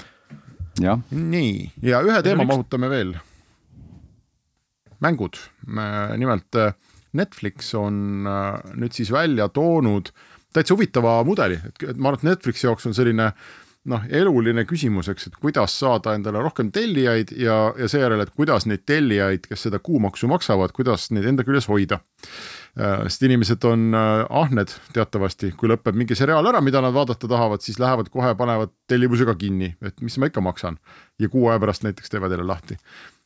jah. 0.83 1.05
nii, 1.11 1.71
ja 1.87 2.03
ühe 2.07 2.23
teema 2.27 2.45
üks... 2.45 2.53
mahutame 2.53 2.91
veel. 2.93 3.15
mängud, 5.05 5.39
nimelt 6.19 6.59
äh, 6.59 6.75
Netflix 7.19 7.71
on 7.79 8.27
äh, 8.27 8.59
nüüd 8.75 8.97
siis 8.97 9.13
välja 9.15 9.47
toonud 9.49 10.11
täitsa 10.53 10.75
huvitava 10.75 11.21
mudeli, 11.29 11.61
et 11.63 11.97
ma 11.97 12.11
arvan, 12.11 12.23
et 12.23 12.31
Netflixi 12.33 12.67
jaoks 12.67 12.89
on 12.89 12.97
selline 12.97 13.31
noh, 13.89 14.03
eluline 14.11 14.65
küsimus, 14.69 15.09
eks, 15.09 15.29
et 15.31 15.37
kuidas 15.41 15.79
saada 15.79 16.15
endale 16.19 16.43
rohkem 16.43 16.73
tellijaid 16.75 17.31
ja, 17.37 17.73
ja 17.79 17.89
seejärel, 17.89 18.25
et 18.25 18.35
kuidas 18.37 18.67
neid 18.67 18.83
tellijaid, 18.89 19.47
kes 19.49 19.69
seda 19.69 19.79
kuumaksu 19.79 20.29
maksavad, 20.29 20.75
kuidas 20.77 21.11
neid 21.15 21.29
enda 21.31 21.47
küljes 21.47 21.71
hoida 21.71 22.01
Äh, 22.79 23.03
sest 23.09 23.23
inimesed 23.27 23.65
on 23.67 23.95
äh, 23.97 24.25
ahned 24.31 24.71
teatavasti, 24.95 25.51
kui 25.59 25.71
lõpeb 25.71 25.97
mingi 25.99 26.15
seriaal 26.19 26.47
ära, 26.47 26.61
mida 26.63 26.79
nad 26.85 26.95
vaadata 26.95 27.27
tahavad, 27.31 27.65
siis 27.65 27.81
lähevad 27.83 28.11
kohe, 28.13 28.31
panevad 28.39 28.71
tellimusega 28.91 29.35
kinni, 29.41 29.73
et 29.83 29.99
mis 30.05 30.19
ma 30.21 30.29
ikka 30.31 30.45
maksan. 30.45 30.79
ja 31.19 31.29
kuu 31.29 31.49
aja 31.49 31.59
pärast 31.59 31.83
näiteks 31.83 32.11
teevad 32.11 32.31
jälle 32.31 32.47
lahti. 32.47 32.77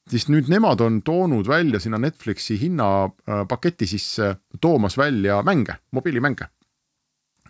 siis 0.09 0.29
nüüd 0.29 0.49
nemad 0.49 0.81
on 0.81 1.03
toonud 1.03 1.49
välja 1.49 1.81
sinna 1.81 1.99
Netflixi 1.99 2.61
hinnapaketi 2.61 3.87
sisse, 3.87 4.37
toomas 4.61 4.99
välja 4.99 5.43
mänge, 5.43 5.77
mobiilimänge. 5.91 6.49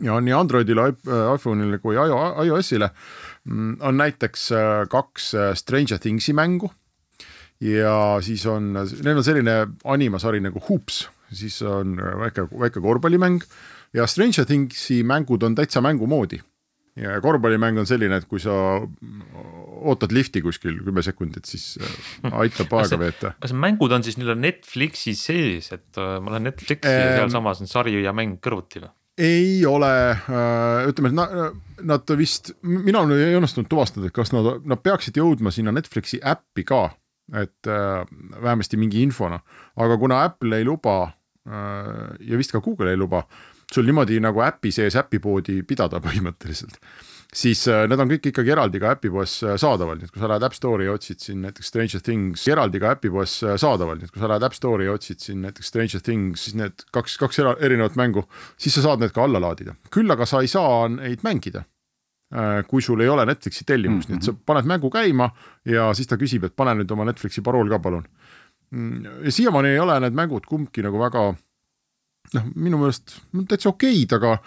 Ja 0.02 0.20
nii 0.20 0.36
Androidile, 0.36 0.92
iPhone'ile 1.06 1.78
kui 1.82 1.96
iOS-ile 1.96 2.90
mm, 3.44 3.80
on 3.80 3.98
näiteks 4.00 4.46
äh, 4.56 4.70
kaks 4.90 5.32
Stranger 5.62 5.98
Things'i 6.02 6.34
mängu 6.36 6.70
ja 7.62 8.18
siis 8.22 8.46
on, 8.50 8.72
neil 8.74 9.16
on 9.16 9.26
selline 9.26 9.58
animasari 9.84 10.40
nagu 10.42 10.62
Hoops 10.68 11.04
siis 11.36 11.58
on 11.66 11.96
väike, 11.96 12.46
väike 12.60 12.80
korvpallimäng 12.80 13.42
ja 13.96 14.06
Stranger 14.06 14.46
Thingsi 14.48 15.02
mängud 15.06 15.42
on 15.42 15.54
täitsa 15.54 15.82
mängu 15.84 16.06
moodi. 16.06 16.40
ja 16.96 17.20
korvpallimäng 17.24 17.78
on 17.80 17.86
selline, 17.88 18.18
et 18.20 18.26
kui 18.28 18.40
sa 18.40 18.52
ootad 19.88 20.12
lifti 20.12 20.42
kuskil 20.44 20.76
kümme 20.84 21.00
sekundit, 21.02 21.48
siis 21.48 21.78
äh, 21.80 22.34
aitab 22.42 22.74
aega 22.76 22.98
veeta. 23.00 23.32
kas 23.40 23.54
mängud 23.56 23.92
on 23.96 24.04
siis 24.04 24.18
nii-öelda 24.20 24.36
Netflixi 24.40 25.14
sees, 25.16 25.70
et 25.72 26.00
äh, 26.00 26.18
ma 26.20 26.34
lähen 26.34 26.50
Netflixi 26.50 26.92
ja 26.92 27.14
sealsamas 27.16 27.64
on 27.64 27.70
sari 27.70 27.96
ja 28.02 28.12
mäng 28.12 28.36
kõrvuti 28.44 28.84
või? 28.84 28.92
Ei 29.18 29.60
ole, 29.68 29.92
äh, 30.10 30.88
ütleme, 30.88 31.12
et 31.12 31.16
nad, 31.18 31.56
nad 31.84 32.12
vist, 32.16 32.54
mina 32.62 33.04
ei 33.16 33.36
õnnestunud 33.36 33.68
tuvastada, 33.70 34.08
et 34.08 34.16
kas 34.16 34.32
nad, 34.32 34.62
nad 34.64 34.80
peaksid 34.80 35.18
jõudma 35.20 35.52
sinna 35.52 35.74
Netflixi 35.74 36.22
äppi 36.24 36.64
ka, 36.68 36.84
et 37.36 37.70
äh, 37.70 38.06
vähemasti 38.38 38.80
mingi 38.80 39.02
infona, 39.04 39.40
aga 39.76 39.98
kuna 40.00 40.22
Apple 40.26 40.58
ei 40.58 40.64
luba 40.68 41.12
Äh, 41.42 42.14
ja 42.20 42.38
vist 42.38 42.52
ka 42.54 42.60
Google 42.62 42.92
ei 42.92 42.96
luba 42.96 43.24
sul 43.72 43.86
niimoodi 43.88 44.20
nagu 44.22 44.44
äpi 44.46 44.70
sees 44.70 44.94
äpipoodi 45.00 45.62
pidada 45.66 45.98
põhimõtteliselt. 46.04 46.76
Siis 47.32 47.64
äh, 47.70 47.84
need 47.88 48.00
on 48.02 48.10
kõik 48.10 48.28
ikkagi 48.30 48.52
eraldi 48.54 48.80
ka 48.82 48.92
äpipoes 48.96 49.38
äh, 49.46 49.56
saadaval, 49.60 49.98
nii 49.98 50.08
et 50.08 50.14
kui 50.14 50.22
sa 50.22 50.30
lähed 50.30 50.46
App 50.46 50.56
Store'i 50.56 50.88
ja 50.88 50.96
otsid 50.96 51.22
siin 51.24 51.42
näiteks 51.46 51.72
Stranger 51.72 52.04
Things 52.04 52.46
eraldi 52.52 52.82
ka 52.82 52.94
äpipoes 52.96 53.38
saadaval, 53.40 53.98
nii 54.00 54.10
et 54.10 54.14
kui 54.14 54.22
sa 54.22 54.30
lähed 54.32 54.46
App 54.48 54.56
Store'i 54.56 54.88
ja 54.88 54.96
otsid 54.96 55.24
siin 55.24 55.42
näiteks 55.46 55.72
Stranger 55.72 56.04
Things, 56.04 56.46
siis 56.46 56.56
need 56.58 56.86
kaks, 56.94 57.18
kaks 57.20 57.42
erinevat 57.42 57.98
mängu, 58.00 58.26
siis 58.60 58.76
sa 58.78 58.86
saad 58.88 59.04
need 59.04 59.14
ka 59.16 59.24
alla 59.26 59.42
laadida, 59.42 59.76
küll 59.92 60.12
aga 60.12 60.28
sa 60.28 60.42
ei 60.44 60.50
saa 60.52 60.88
neid 60.92 61.24
mängida 61.26 61.66
kui 62.64 62.80
sul 62.80 63.02
ei 63.04 63.10
ole 63.12 63.26
Netflixi 63.28 63.66
tellimust 63.68 64.08
mm, 64.08 64.14
-hmm. 64.14 64.22
nii 64.22 64.32
et 64.32 64.40
sa 64.40 64.46
paned 64.48 64.64
mängu 64.64 64.88
käima 64.88 65.26
ja 65.68 65.90
siis 65.92 66.08
ta 66.08 66.16
küsib, 66.16 66.46
et 66.46 66.54
pane 66.56 66.72
nüüd 66.78 66.92
oma 66.94 67.04
Netflixi 67.04 67.42
parool 67.44 67.68
ka 67.68 67.76
palun 67.78 68.06
Mm, 68.72 69.02
siiamaani 69.28 69.68
ei 69.68 69.80
ole 69.84 69.98
need 70.00 70.14
mängud 70.16 70.46
kumbki 70.48 70.80
nagu 70.84 70.96
väga 70.96 71.26
noh, 72.32 72.44
minu 72.56 72.78
meelest 72.80 73.18
täitsa 73.50 73.68
okeid, 73.68 74.14
aga, 74.16 74.38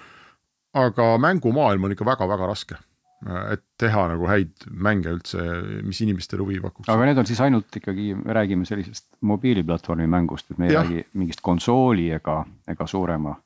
aga 0.76 1.16
mängumaailm 1.22 1.88
on 1.88 1.96
ikka 1.96 2.08
väga-väga 2.08 2.52
raske. 2.52 2.82
et 3.26 3.62
teha 3.80 4.02
nagu 4.12 4.28
häid 4.28 4.66
mänge 4.70 5.10
üldse, 5.10 5.42
mis 5.88 6.02
inimestele 6.04 6.44
huvi 6.44 6.60
pakuks. 6.62 6.90
aga 6.92 7.08
need 7.08 7.18
on 7.18 7.26
siis 7.26 7.40
ainult 7.42 7.78
ikkagi, 7.80 8.12
me 8.20 8.36
räägime 8.36 8.68
sellisest 8.68 9.08
mobiiliplatvormi 9.26 10.06
mängust, 10.08 10.52
et 10.52 10.60
me 10.60 10.68
ei 10.68 10.76
ja. 10.76 10.84
räägi 10.84 11.06
mingist 11.14 11.42
konsooli 11.42 12.10
ega, 12.20 12.44
ega 12.68 12.88
suurema. 12.88 13.38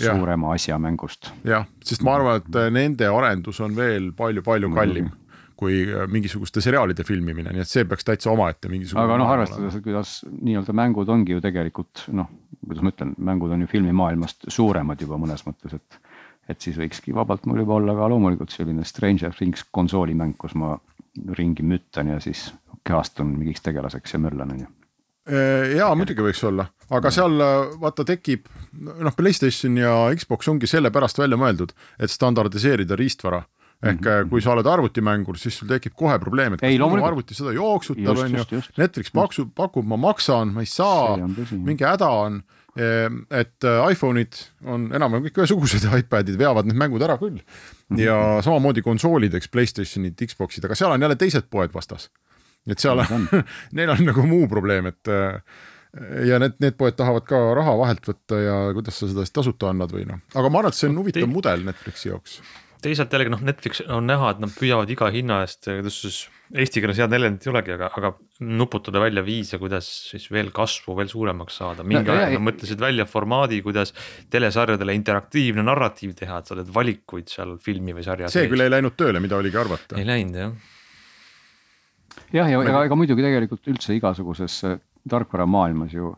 suurema 0.00 0.54
asja 0.54 0.78
mängust. 0.78 1.32
jah, 1.44 1.66
sest 1.84 2.06
ma 2.06 2.14
arvan, 2.16 2.40
et 2.40 2.72
nende 2.72 3.10
arendus 3.10 3.60
on 3.60 3.76
veel 3.76 4.12
palju-palju 4.16 4.74
kallim 4.74 5.04
mm 5.04 5.10
-hmm 5.10 5.26
kui 5.56 5.80
äh, 5.88 6.04
mingisuguste 6.12 6.60
seriaalide 6.60 7.04
filmimine, 7.04 7.52
nii 7.54 7.64
et 7.64 7.70
see 7.70 7.86
peaks 7.88 8.04
täitsa 8.04 8.30
omaette 8.32 8.68
mingisugune. 8.68 9.06
aga 9.06 9.16
noh, 9.20 9.30
arvestades, 9.32 9.78
kuidas 9.84 10.18
nii-öelda 10.28 10.74
mängud 10.76 11.08
ongi 11.12 11.36
ju 11.36 11.40
tegelikult 11.44 12.04
noh, 12.16 12.28
kuidas 12.60 12.84
ma 12.84 12.92
ütlen, 12.92 13.14
mängud 13.30 13.54
on 13.56 13.64
ju 13.64 13.70
filmimaailmast 13.70 14.50
suuremad 14.52 15.00
juba 15.00 15.18
mõnes 15.22 15.46
mõttes, 15.46 15.78
et. 15.78 15.98
Et 16.48 16.60
siis 16.62 16.78
võikski 16.78 17.14
vabalt 17.14 17.46
mul 17.46 17.62
juba 17.64 17.80
olla 17.80 17.94
ka 17.98 18.08
loomulikult 18.12 18.54
selline 18.54 18.84
Stranger 18.84 19.34
Things 19.34 19.64
konsoolimäng, 19.74 20.36
kus 20.38 20.54
ma 20.54 20.76
ringi 21.38 21.64
müttan 21.66 22.12
ja 22.12 22.20
siis 22.20 22.50
kehastun 22.86 23.34
mingiks 23.38 23.64
tegelaseks 23.64 24.14
ja 24.14 24.20
möllan, 24.22 24.52
on 24.54 24.62
ju 24.64 24.68
äh, 25.32 25.74
jaa, 25.76 25.90
muidugi 25.98 26.24
võiks 26.24 26.44
olla, 26.46 26.68
aga 26.90 27.12
seal 27.14 27.40
äh, 27.40 27.74
vaata 27.82 28.06
tekib, 28.06 28.48
noh, 28.78 29.16
Playstation 29.16 29.78
ja 29.80 29.96
Xbox 30.14 30.52
ongi 30.52 30.70
sellepärast 30.70 31.18
välja 31.18 31.38
mõeldud, 31.40 31.74
et 31.98 32.12
standardiseerida 32.12 32.98
riistvara. 32.98 33.44
Ehk 33.84 34.00
mm 34.00 34.06
-hmm. 34.06 34.28
kui 34.30 34.40
sa 34.40 34.54
oled 34.54 34.66
arvutimängur, 34.66 35.36
siis 35.36 35.58
sul 35.58 35.68
tekib 35.68 35.92
kohe 35.92 36.18
probleem, 36.18 36.54
et 36.54 36.60
kas 36.60 36.70
minu 36.72 37.04
arvuti 37.04 37.34
seda 37.34 37.52
jooksutab, 37.52 38.18
on 38.18 38.38
ju, 38.38 38.60
Netflix 38.78 39.10
paksu, 39.12 39.50
pakub, 39.54 39.84
ma 39.84 39.96
maksan, 40.00 40.54
ma 40.54 40.60
ei 40.60 40.66
saa, 40.66 41.18
mingi 41.52 41.84
häda 41.84 42.08
on. 42.08 42.42
Ehm, 42.76 43.22
et 43.32 43.64
äh, 43.64 43.78
iPhone'id 43.94 44.36
on 44.68 44.90
enam-vähem 44.92 45.30
kõik 45.30 45.40
ühesugused 45.40 45.86
ja 45.86 45.96
iPadid 46.02 46.36
veavad 46.40 46.68
need 46.68 46.76
mängud 46.76 47.04
ära 47.06 47.16
küll. 47.20 47.38
Mhm. 47.86 48.00
ja 48.02 48.16
samamoodi 48.42 48.82
konsoolid, 48.82 49.34
eks 49.38 49.48
Playstationid, 49.52 50.18
Xbox'id, 50.18 50.64
aga 50.66 50.74
seal 50.74 50.90
on 50.90 51.02
jälle 51.02 51.16
teised 51.16 51.46
poed 51.50 51.72
vastas. 51.74 52.10
et 52.66 52.82
seal 52.82 52.98
on, 52.98 53.28
neil 53.78 53.94
on 53.94 54.04
nagu 54.08 54.26
muu 54.26 54.48
probleem, 54.50 54.90
et 54.90 55.08
äh, 55.08 55.38
ja 56.26 56.40
need, 56.42 56.58
need 56.60 56.76
poed 56.76 56.98
tahavad 56.98 57.24
ka 57.28 57.38
raha 57.56 57.76
vahelt 57.78 58.04
võtta 58.10 58.40
ja 58.42 58.56
kuidas 58.76 58.98
sa 58.98 59.08
seda 59.08 59.24
siis 59.24 59.32
tasuta 59.38 59.70
annad 59.70 59.94
või 59.94 60.04
noh, 60.10 60.20
aga 60.34 60.50
ma 60.50 60.60
arvan, 60.60 60.74
et 60.74 60.80
see 60.80 60.90
on 60.90 60.98
huvitav 60.98 61.30
mudel 61.30 61.62
Netflixi 61.64 62.10
jaoks 62.10 62.40
teisalt 62.84 63.14
jällegi 63.14 63.32
noh, 63.32 63.42
Netflix 63.46 63.80
on 63.86 64.06
näha, 64.10 64.34
et 64.34 64.42
nad 64.42 64.52
püüavad 64.52 64.90
iga 64.92 65.08
hinna 65.14 65.40
eest, 65.46 65.64
kuidas 65.64 65.96
siis 66.02 66.18
eesti 66.54 66.82
keeles 66.82 67.00
head 67.00 67.10
väljendit 67.10 67.46
ei 67.46 67.50
olegi, 67.52 67.74
aga, 67.74 67.88
aga 67.98 68.12
nuputada 68.60 69.00
välja 69.02 69.24
viise, 69.26 69.58
kuidas 69.58 69.88
siis 70.10 70.28
veel 70.32 70.52
kasvu 70.54 70.96
veel 70.98 71.10
suuremaks 71.10 71.58
saada. 71.62 71.86
mingi 71.86 72.06
no, 72.06 72.16
aeg 72.16 72.36
nad 72.36 72.46
mõtlesid 72.50 72.82
välja 72.82 73.06
formaadi, 73.08 73.60
kuidas 73.64 73.94
telesarjadele 74.30 74.94
interaktiivne 74.94 75.64
narratiiv 75.66 76.14
teha, 76.18 76.40
et 76.40 76.50
sa 76.50 76.58
teed 76.58 76.70
valikuid 76.74 77.32
seal 77.32 77.56
filmi 77.62 77.96
või 77.96 78.06
sarja 78.06 78.30
see 78.32 78.50
küll 78.50 78.66
ei 78.66 78.72
läinud 78.72 78.96
tööle, 78.98 79.22
mida 79.22 79.38
oligi 79.40 79.58
arvata. 79.60 79.98
ei 79.98 80.06
läinud 80.06 80.38
jah. 80.42 80.52
jah, 82.32 82.52
ja 82.52 82.62
ega, 82.62 82.84
ega 82.90 82.98
muidugi 82.98 83.26
tegelikult 83.26 83.72
üldse 83.74 83.96
igasuguses 83.98 84.62
tarkvaramaailmas 85.08 85.94
ju 85.94 86.14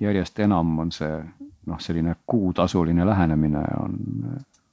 järjest 0.00 0.38
enam 0.46 0.78
on 0.78 0.92
see 0.94 1.12
noh, 1.68 1.80
selline 1.82 2.16
kuutasuline 2.26 3.06
lähenemine 3.06 3.62
on, 3.82 3.98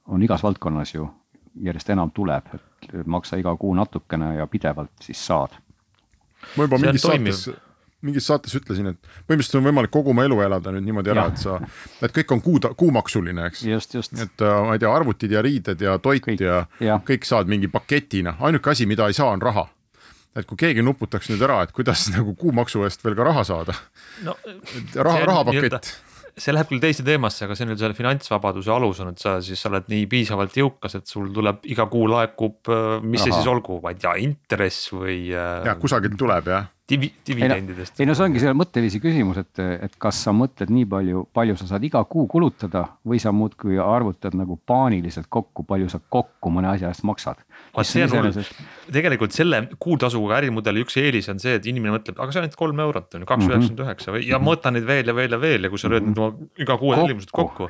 on 0.06 0.22
igas 0.22 0.42
valdkonnas 0.42 0.94
ju 0.94 1.08
järjest 1.62 1.90
enam 1.94 2.10
tuleb, 2.14 2.48
et 2.54 3.06
maksa 3.06 3.38
iga 3.40 3.54
kuu 3.56 3.74
natukene 3.74 4.34
ja 4.36 4.46
pidevalt 4.46 4.92
siis 5.00 5.20
saad. 5.26 5.56
ma 6.56 6.66
juba 6.66 6.78
mingis 6.78 7.02
saates, 7.02 7.46
mingis 8.06 8.26
saates 8.28 8.54
ütlesin, 8.58 8.92
et 8.92 8.98
põhimõtteliselt 9.26 9.60
on 9.60 9.66
võimalik 9.66 9.92
kogu 9.94 10.12
oma 10.12 10.26
elu 10.28 10.40
elada 10.44 10.74
nüüd 10.74 10.86
niimoodi 10.86 11.12
ära, 11.14 11.26
et 11.32 11.42
sa, 11.42 11.56
et 12.02 12.14
kõik 12.18 12.34
on 12.36 12.42
kuu, 12.44 12.60
kuumaksuline, 12.76 13.48
eks. 13.50 13.64
et 13.66 14.44
äh, 14.44 14.58
ma 14.66 14.76
ei 14.76 14.82
tea, 14.82 14.92
arvutid 14.92 15.32
ja 15.32 15.42
riided 15.44 15.82
ja 15.82 15.96
toit 16.02 16.24
kõik, 16.26 16.42
ja, 16.44 16.64
ja 16.80 17.00
kõik 17.06 17.26
saad 17.28 17.50
mingi 17.50 17.70
paketina, 17.72 18.36
ainuke 18.40 18.70
asi, 18.74 18.86
mida 18.86 19.08
ei 19.08 19.16
saa, 19.16 19.32
on 19.34 19.42
raha. 19.42 19.68
Et 20.36 20.44
kui 20.44 20.58
keegi 20.60 20.82
nuputaks 20.84 21.30
nüüd 21.32 21.40
ära, 21.46 21.62
et 21.64 21.72
kuidas 21.72 22.10
nagu 22.12 22.34
kuumaksu 22.36 22.84
eest 22.84 23.04
veel 23.04 23.16
ka 23.16 23.24
raha 23.24 23.44
saada. 23.48 23.74
No,. 24.26 24.36
raha, 25.00 25.24
rahapakett 25.24 25.94
see 26.36 26.52
läheb 26.52 26.68
küll 26.68 26.82
teise 26.82 27.04
teemasse, 27.06 27.46
aga 27.46 27.56
see 27.56 27.64
on 27.64 27.72
nüüd 27.72 27.80
selle 27.80 27.96
finantsvabaduse 27.96 28.72
alus 28.74 29.00
on, 29.00 29.14
et 29.14 29.22
sa 29.22 29.38
siis 29.44 29.60
sa 29.62 29.70
oled 29.70 29.88
nii 29.88 30.04
piisavalt 30.12 30.56
jõukas, 30.60 30.98
et 30.98 31.08
sul 31.08 31.30
tuleb 31.34 31.64
iga 31.72 31.88
kuu 31.92 32.06
laekub, 32.12 32.60
äh, 32.68 32.86
mis 33.02 33.22
Aha. 33.22 33.30
see 33.30 33.38
siis 33.38 33.52
olgu, 33.52 33.80
ma 33.84 33.94
ei 33.94 34.00
tea, 34.02 34.16
intress 34.26 34.92
või. 34.92 35.20
Äh, 35.32 35.62
jah, 35.70 35.78
kusagilt 35.80 36.18
tuleb 36.20 36.52
jah 36.52 36.72
divi-, 36.90 37.12
dividendidest. 37.26 38.00
ei 38.00 38.06
no 38.06 38.14
see 38.14 38.26
ongi 38.28 38.42
see 38.42 38.52
mõtteviisi 38.56 39.00
küsimus, 39.02 39.40
et, 39.42 39.62
et 39.88 39.96
kas 40.02 40.20
sa 40.26 40.34
mõtled 40.36 40.70
nii 40.72 40.86
palju, 40.90 41.24
palju 41.34 41.56
sa 41.58 41.68
saad 41.72 41.84
iga 41.86 42.02
kuu 42.08 42.26
kulutada 42.30 42.84
või 43.06 43.18
sa 43.22 43.32
muudkui 43.34 43.80
arvutad 43.82 44.36
nagu 44.38 44.58
paaniliselt 44.68 45.26
kokku, 45.32 45.66
palju 45.66 45.90
sa 45.92 46.00
kokku 46.00 46.52
mõne 46.54 46.70
asja 46.72 46.92
eest 46.92 47.06
maksad. 47.06 47.42
tegelikult 48.92 49.34
selle 49.34 49.62
kuutasuga 49.82 50.38
ärimudeli 50.38 50.84
üks 50.86 50.98
eelis 51.02 51.30
on 51.32 51.42
see, 51.42 51.56
et 51.58 51.66
inimene 51.66 51.96
mõtleb, 51.98 52.18
aga 52.20 52.32
see 52.32 52.42
on 52.42 52.46
ainult 52.46 52.60
kolm 52.60 52.84
eurot 52.86 53.18
on 53.18 53.24
ju, 53.24 53.30
kaks 53.32 53.48
üheksakümmend 53.48 53.84
üheksa 53.86 54.14
või 54.14 54.22
ja 54.30 54.40
ma 54.42 54.54
võtan 54.54 54.78
neid 54.78 54.86
veel 54.86 55.10
ja 55.10 55.16
veel 55.16 55.36
ja 55.36 55.40
veel 55.42 55.66
ja 55.66 55.72
kui 55.72 55.82
sa 55.82 55.90
lööd 55.90 56.06
nüüd 56.06 56.22
oma 56.22 56.48
iga 56.62 56.78
kuu 56.78 56.94
tellimused 56.94 57.34
kokku. 57.34 57.68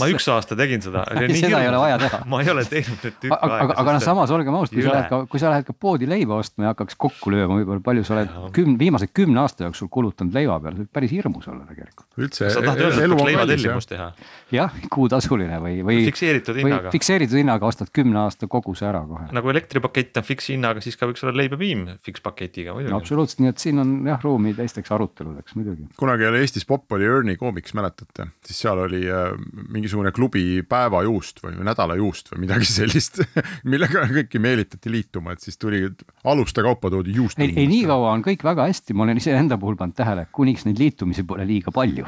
ma 0.00 0.10
üks 0.14 0.28
aasta 0.32 0.56
tegin 0.58 0.84
seda. 0.84 1.04
seda 1.42 1.62
ei 1.62 1.68
ole 1.68 1.82
vaja 1.84 2.00
teha. 2.00 2.22
ma 2.32 2.40
ei 2.42 2.52
ole 2.54 2.64
teinud 2.68 2.96
nüüd 3.04 3.20
tükk 3.20 3.36
aega. 3.36 3.60
aga, 3.66 3.78
aga 3.82 3.96
noh, 3.98 4.04
samas 4.08 4.32
olgem 4.34 4.56
ausad, 4.56 4.74
kui 4.74 4.86
sa 4.86 4.94
lähed 4.94 5.10
ka, 5.12 5.20
kui 5.28 5.42
sa 5.42 5.52
lähed 5.52 5.68
ka 5.68 5.76
poodi 5.76 6.08
leiba 6.08 6.38
ostma 6.40 6.68
ja 6.68 6.74
hakkaks 6.74 6.98
kokku 7.00 7.34
lööma, 7.34 7.60
võib-olla 7.60 7.84
palju 7.84 8.06
sa 8.06 8.16
oled 8.16 8.37
kümne, 8.54 8.78
viimase 8.80 9.08
kümne 9.14 9.42
aasta 9.42 9.66
jooksul 9.66 9.90
kulutanud 9.92 10.34
leiva 10.36 10.58
peale, 10.62 10.78
see 10.78 10.86
võib 10.86 10.94
päris 10.98 11.14
hirmus 11.14 11.48
olla 11.48 11.66
tegelikult. 11.68 12.08
üldse 12.18 12.50
sa 12.52 12.62
tahad 12.64 12.84
öelda, 12.84 13.04
et 13.04 13.14
peaks 13.14 13.28
leivatellimust 13.30 13.92
teha 13.92 14.08
jah, 14.54 14.76
kuutasuline 14.92 15.58
või, 15.62 15.80
või. 15.84 15.98
Fikseeritud 16.08 16.58
hinnaga. 16.58 16.92
fikseeritud 16.94 17.38
hinnaga 17.40 17.68
ostad 17.68 17.90
kümne 17.94 18.20
aasta 18.22 18.48
koguse 18.50 18.86
ära 18.88 19.02
kohe. 19.08 19.28
nagu 19.34 19.52
elektripakett 19.52 20.20
on 20.20 20.26
fikshinnaga, 20.26 20.82
siis 20.84 20.96
ka 21.00 21.08
võiks 21.10 21.24
olla 21.24 21.34
leib 21.36 21.56
ja 21.56 21.60
piim 21.60 21.84
fikspaketiga 22.04 22.72
no 22.72 22.78
muidugi. 22.78 22.96
absoluutselt, 22.96 23.42
nii 23.44 23.52
et 23.52 23.64
siin 23.64 23.82
on 23.82 23.94
jah 24.08 24.22
ruumi 24.24 24.54
teisteks 24.56 24.92
aruteludeks 24.94 25.56
muidugi. 25.58 25.88
kunagi 26.00 26.28
oli 26.28 26.42
Eestis 26.44 26.66
popp 26.68 26.96
oli 26.96 27.08
Ernie 27.08 27.36
Comics, 27.40 27.74
mäletate, 27.76 28.28
siis 28.46 28.62
seal 28.64 28.80
oli 28.84 29.02
äh, 29.10 29.32
mingisugune 29.68 30.12
klubi 30.16 30.62
päevajuust 30.68 31.42
või 31.44 31.58
nädala 31.68 31.98
juust 32.00 32.32
või 32.32 32.44
midagi 32.46 32.68
sellist, 32.78 33.22
millega 33.68 34.06
kõiki 34.12 34.42
meelitati 34.42 34.92
liituma, 34.92 35.36
et 35.36 35.44
siis 35.44 35.60
tuli 35.60 35.84
aluste 36.28 36.64
kaupa 36.64 36.92
toodi 36.92 37.16
juust. 37.16 37.40
ei, 37.42 37.52
ei 37.56 37.68
nii 37.70 37.84
kaua 37.88 38.14
on 38.16 38.24
kõik 38.28 38.44
väga 38.46 38.68
hästi, 38.68 38.94
ma 38.94 39.06
olen 39.06 39.20
iseenda 39.20 39.58
puhul 39.58 39.76
pannud 39.78 39.96
tähele, 39.98 40.26
kuniks 40.32 40.66
neid 40.68 40.80
liitumisi 40.80 41.24
pole 41.28 41.46
liiga 41.48 41.72
palju. 41.74 42.06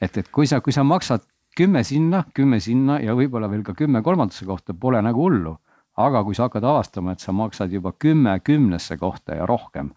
et, 0.00 0.16
et 0.16 0.28
kui 0.28 0.46
sa, 0.46 0.60
kui 0.60 0.72
sa 0.76 0.84
maksad 0.86 1.24
kümme 1.56 1.82
sinna, 1.84 2.24
kümme 2.34 2.60
sinna 2.60 3.00
ja 3.02 3.16
võib-olla 3.18 3.50
veel 3.50 3.64
ka 3.66 3.74
kümme 3.78 4.02
kolmandasse 4.02 4.46
kohta, 4.48 4.74
pole 4.74 5.02
nagu 5.02 5.26
hullu. 5.26 5.56
aga 6.00 6.22
kui 6.24 6.34
sa 6.34 6.46
hakkad 6.46 6.64
avastama, 6.64 7.12
et 7.12 7.20
sa 7.20 7.32
maksad 7.32 7.72
juba 7.72 7.92
kümme 7.92 8.38
kümnesse 8.40 8.96
kohta 8.96 9.34
ja 9.36 9.46
rohkem, 9.46 9.90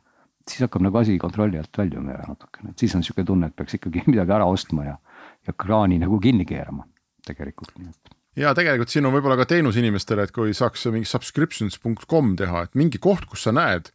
siis 0.49 0.65
hakkab 0.65 0.83
nagu 0.83 0.97
asi 0.99 1.17
kontrolli 1.17 1.57
alt 1.57 1.77
väljuma 1.77 2.17
ja 2.17 2.25
natukene, 2.27 2.73
et 2.73 2.79
siis 2.79 2.95
on 2.95 3.03
niisugune 3.03 3.25
tunne, 3.25 3.47
et 3.47 3.55
peaks 3.55 3.77
ikkagi 3.77 4.03
midagi 4.11 4.35
ära 4.35 4.49
ostma 4.49 4.89
ja, 4.89 4.97
ja 5.47 5.53
kraani 5.53 6.01
nagu 6.01 6.19
kinni 6.19 6.45
keerama 6.49 6.87
tegelikult, 7.27 7.77
nii 7.77 7.93
et 7.93 8.17
ja 8.43 8.53
tegelikult 8.57 8.91
siin 8.91 9.05
on 9.07 9.13
võib-olla 9.15 9.37
ka 9.39 9.47
teenus 9.53 9.77
inimestele, 9.79 10.25
et 10.25 10.33
kui 10.35 10.53
saaks 10.57 10.87
mingi 10.91 11.07
subscriptions.com 11.09 12.33
teha, 12.39 12.65
et 12.67 12.79
mingi 12.79 12.99
koht, 13.01 13.27
kus 13.29 13.45
sa 13.47 13.53
näed, 13.55 13.91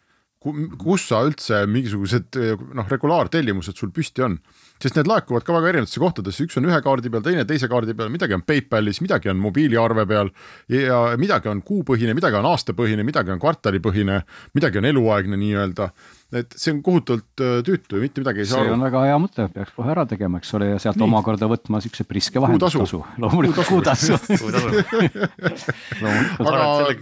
kus 0.79 1.07
sa 1.11 1.23
üldse 1.27 1.63
mingisugused 1.71 2.39
noh, 2.77 2.89
regulaartellimused 2.91 3.79
sul 3.79 3.93
püsti 3.95 4.25
on. 4.27 4.39
sest 4.79 4.95
need 4.95 5.09
laekuvad 5.11 5.43
ka 5.43 5.55
väga 5.57 5.73
erinevatesse 5.73 5.99
kohtadesse, 5.99 6.45
üks 6.47 6.59
on 6.61 6.69
ühe 6.69 6.77
kaardi 6.85 7.11
peal, 7.11 7.23
teine 7.25 7.43
teise 7.49 7.67
kaardi 7.71 7.97
peal, 7.99 8.13
midagi 8.15 8.37
on 8.37 8.45
PayPalis, 8.47 9.01
midagi 9.03 9.33
on 9.33 9.41
mobiiliarve 9.43 10.05
peal 10.07 10.31
ja 10.71 11.01
midagi 11.19 11.51
on 11.51 11.65
kuupõhine, 11.67 12.15
midagi 12.15 12.39
on 12.39 12.47
aastapõhine, 12.53 13.03
midagi 13.07 13.35
on 13.35 13.43
kvartalipõhine, 13.43 14.21
midagi 14.55 14.79
on 14.79 14.87
eluaegne 14.93 15.41
nii-öelda. 15.41 15.91
Et 16.37 16.53
see 16.61 16.75
on 16.75 16.83
kohutavalt 16.85 17.41
äh, 17.41 17.61
tüütu 17.65 17.97
ja 17.97 18.03
mitte 18.05 18.21
midagi 18.21 18.43
ei 18.43 18.49
saa 18.49 18.59
see 18.59 18.67
aru 18.67 18.75
on 18.77 18.83
väga 18.85 19.01
hea 19.09 19.19
mõte, 19.23 19.47
peaks 19.53 19.73
kohe 19.77 19.93
ära 19.95 20.05
tegema, 20.09 20.41
eks 20.43 20.51
ole, 20.59 20.67
ja 20.75 20.81
sealt 20.83 20.99
Nii. 21.01 21.07
omakorda 21.07 21.49
võtma 21.49 21.81
siukse 21.81 22.05
priske 22.05 22.37
Kuutasu. 22.37 22.83
vahendustasu. 22.85 23.01
loomulikult 23.25 23.67
kuutasu. 23.71 24.19
aga 26.45 26.93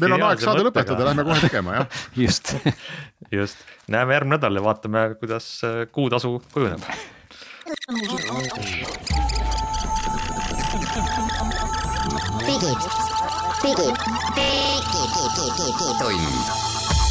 meil 0.00 0.16
on 0.16 0.26
aeg 0.30 0.42
saade 0.42 0.64
lõpetada, 0.66 1.06
lähme 1.06 1.26
kohe 1.28 1.38
tegema 1.46 1.78
jah. 1.78 1.86
just. 2.18 2.56
just, 3.30 3.62
näeme 3.86 4.18
järgmine 4.18 4.34
nädal 4.34 4.58
ja 4.58 4.64
vaatame, 4.66 5.04
kuidas 5.20 5.46
äh, 5.62 5.84
kuutasu 5.92 6.40
kujuneb. 6.50 6.82
digi, 12.46 12.74
digi, 13.62 13.88
digitund, 15.54 16.26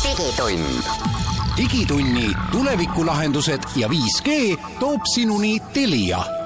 digitund. 0.03 1.24
Digitunni 1.57 2.35
tulevikulahendused 2.51 3.63
ja 3.75 3.87
5G 3.87 4.29
toob 4.79 5.01
sinuni 5.15 5.59
Telia 5.73 6.44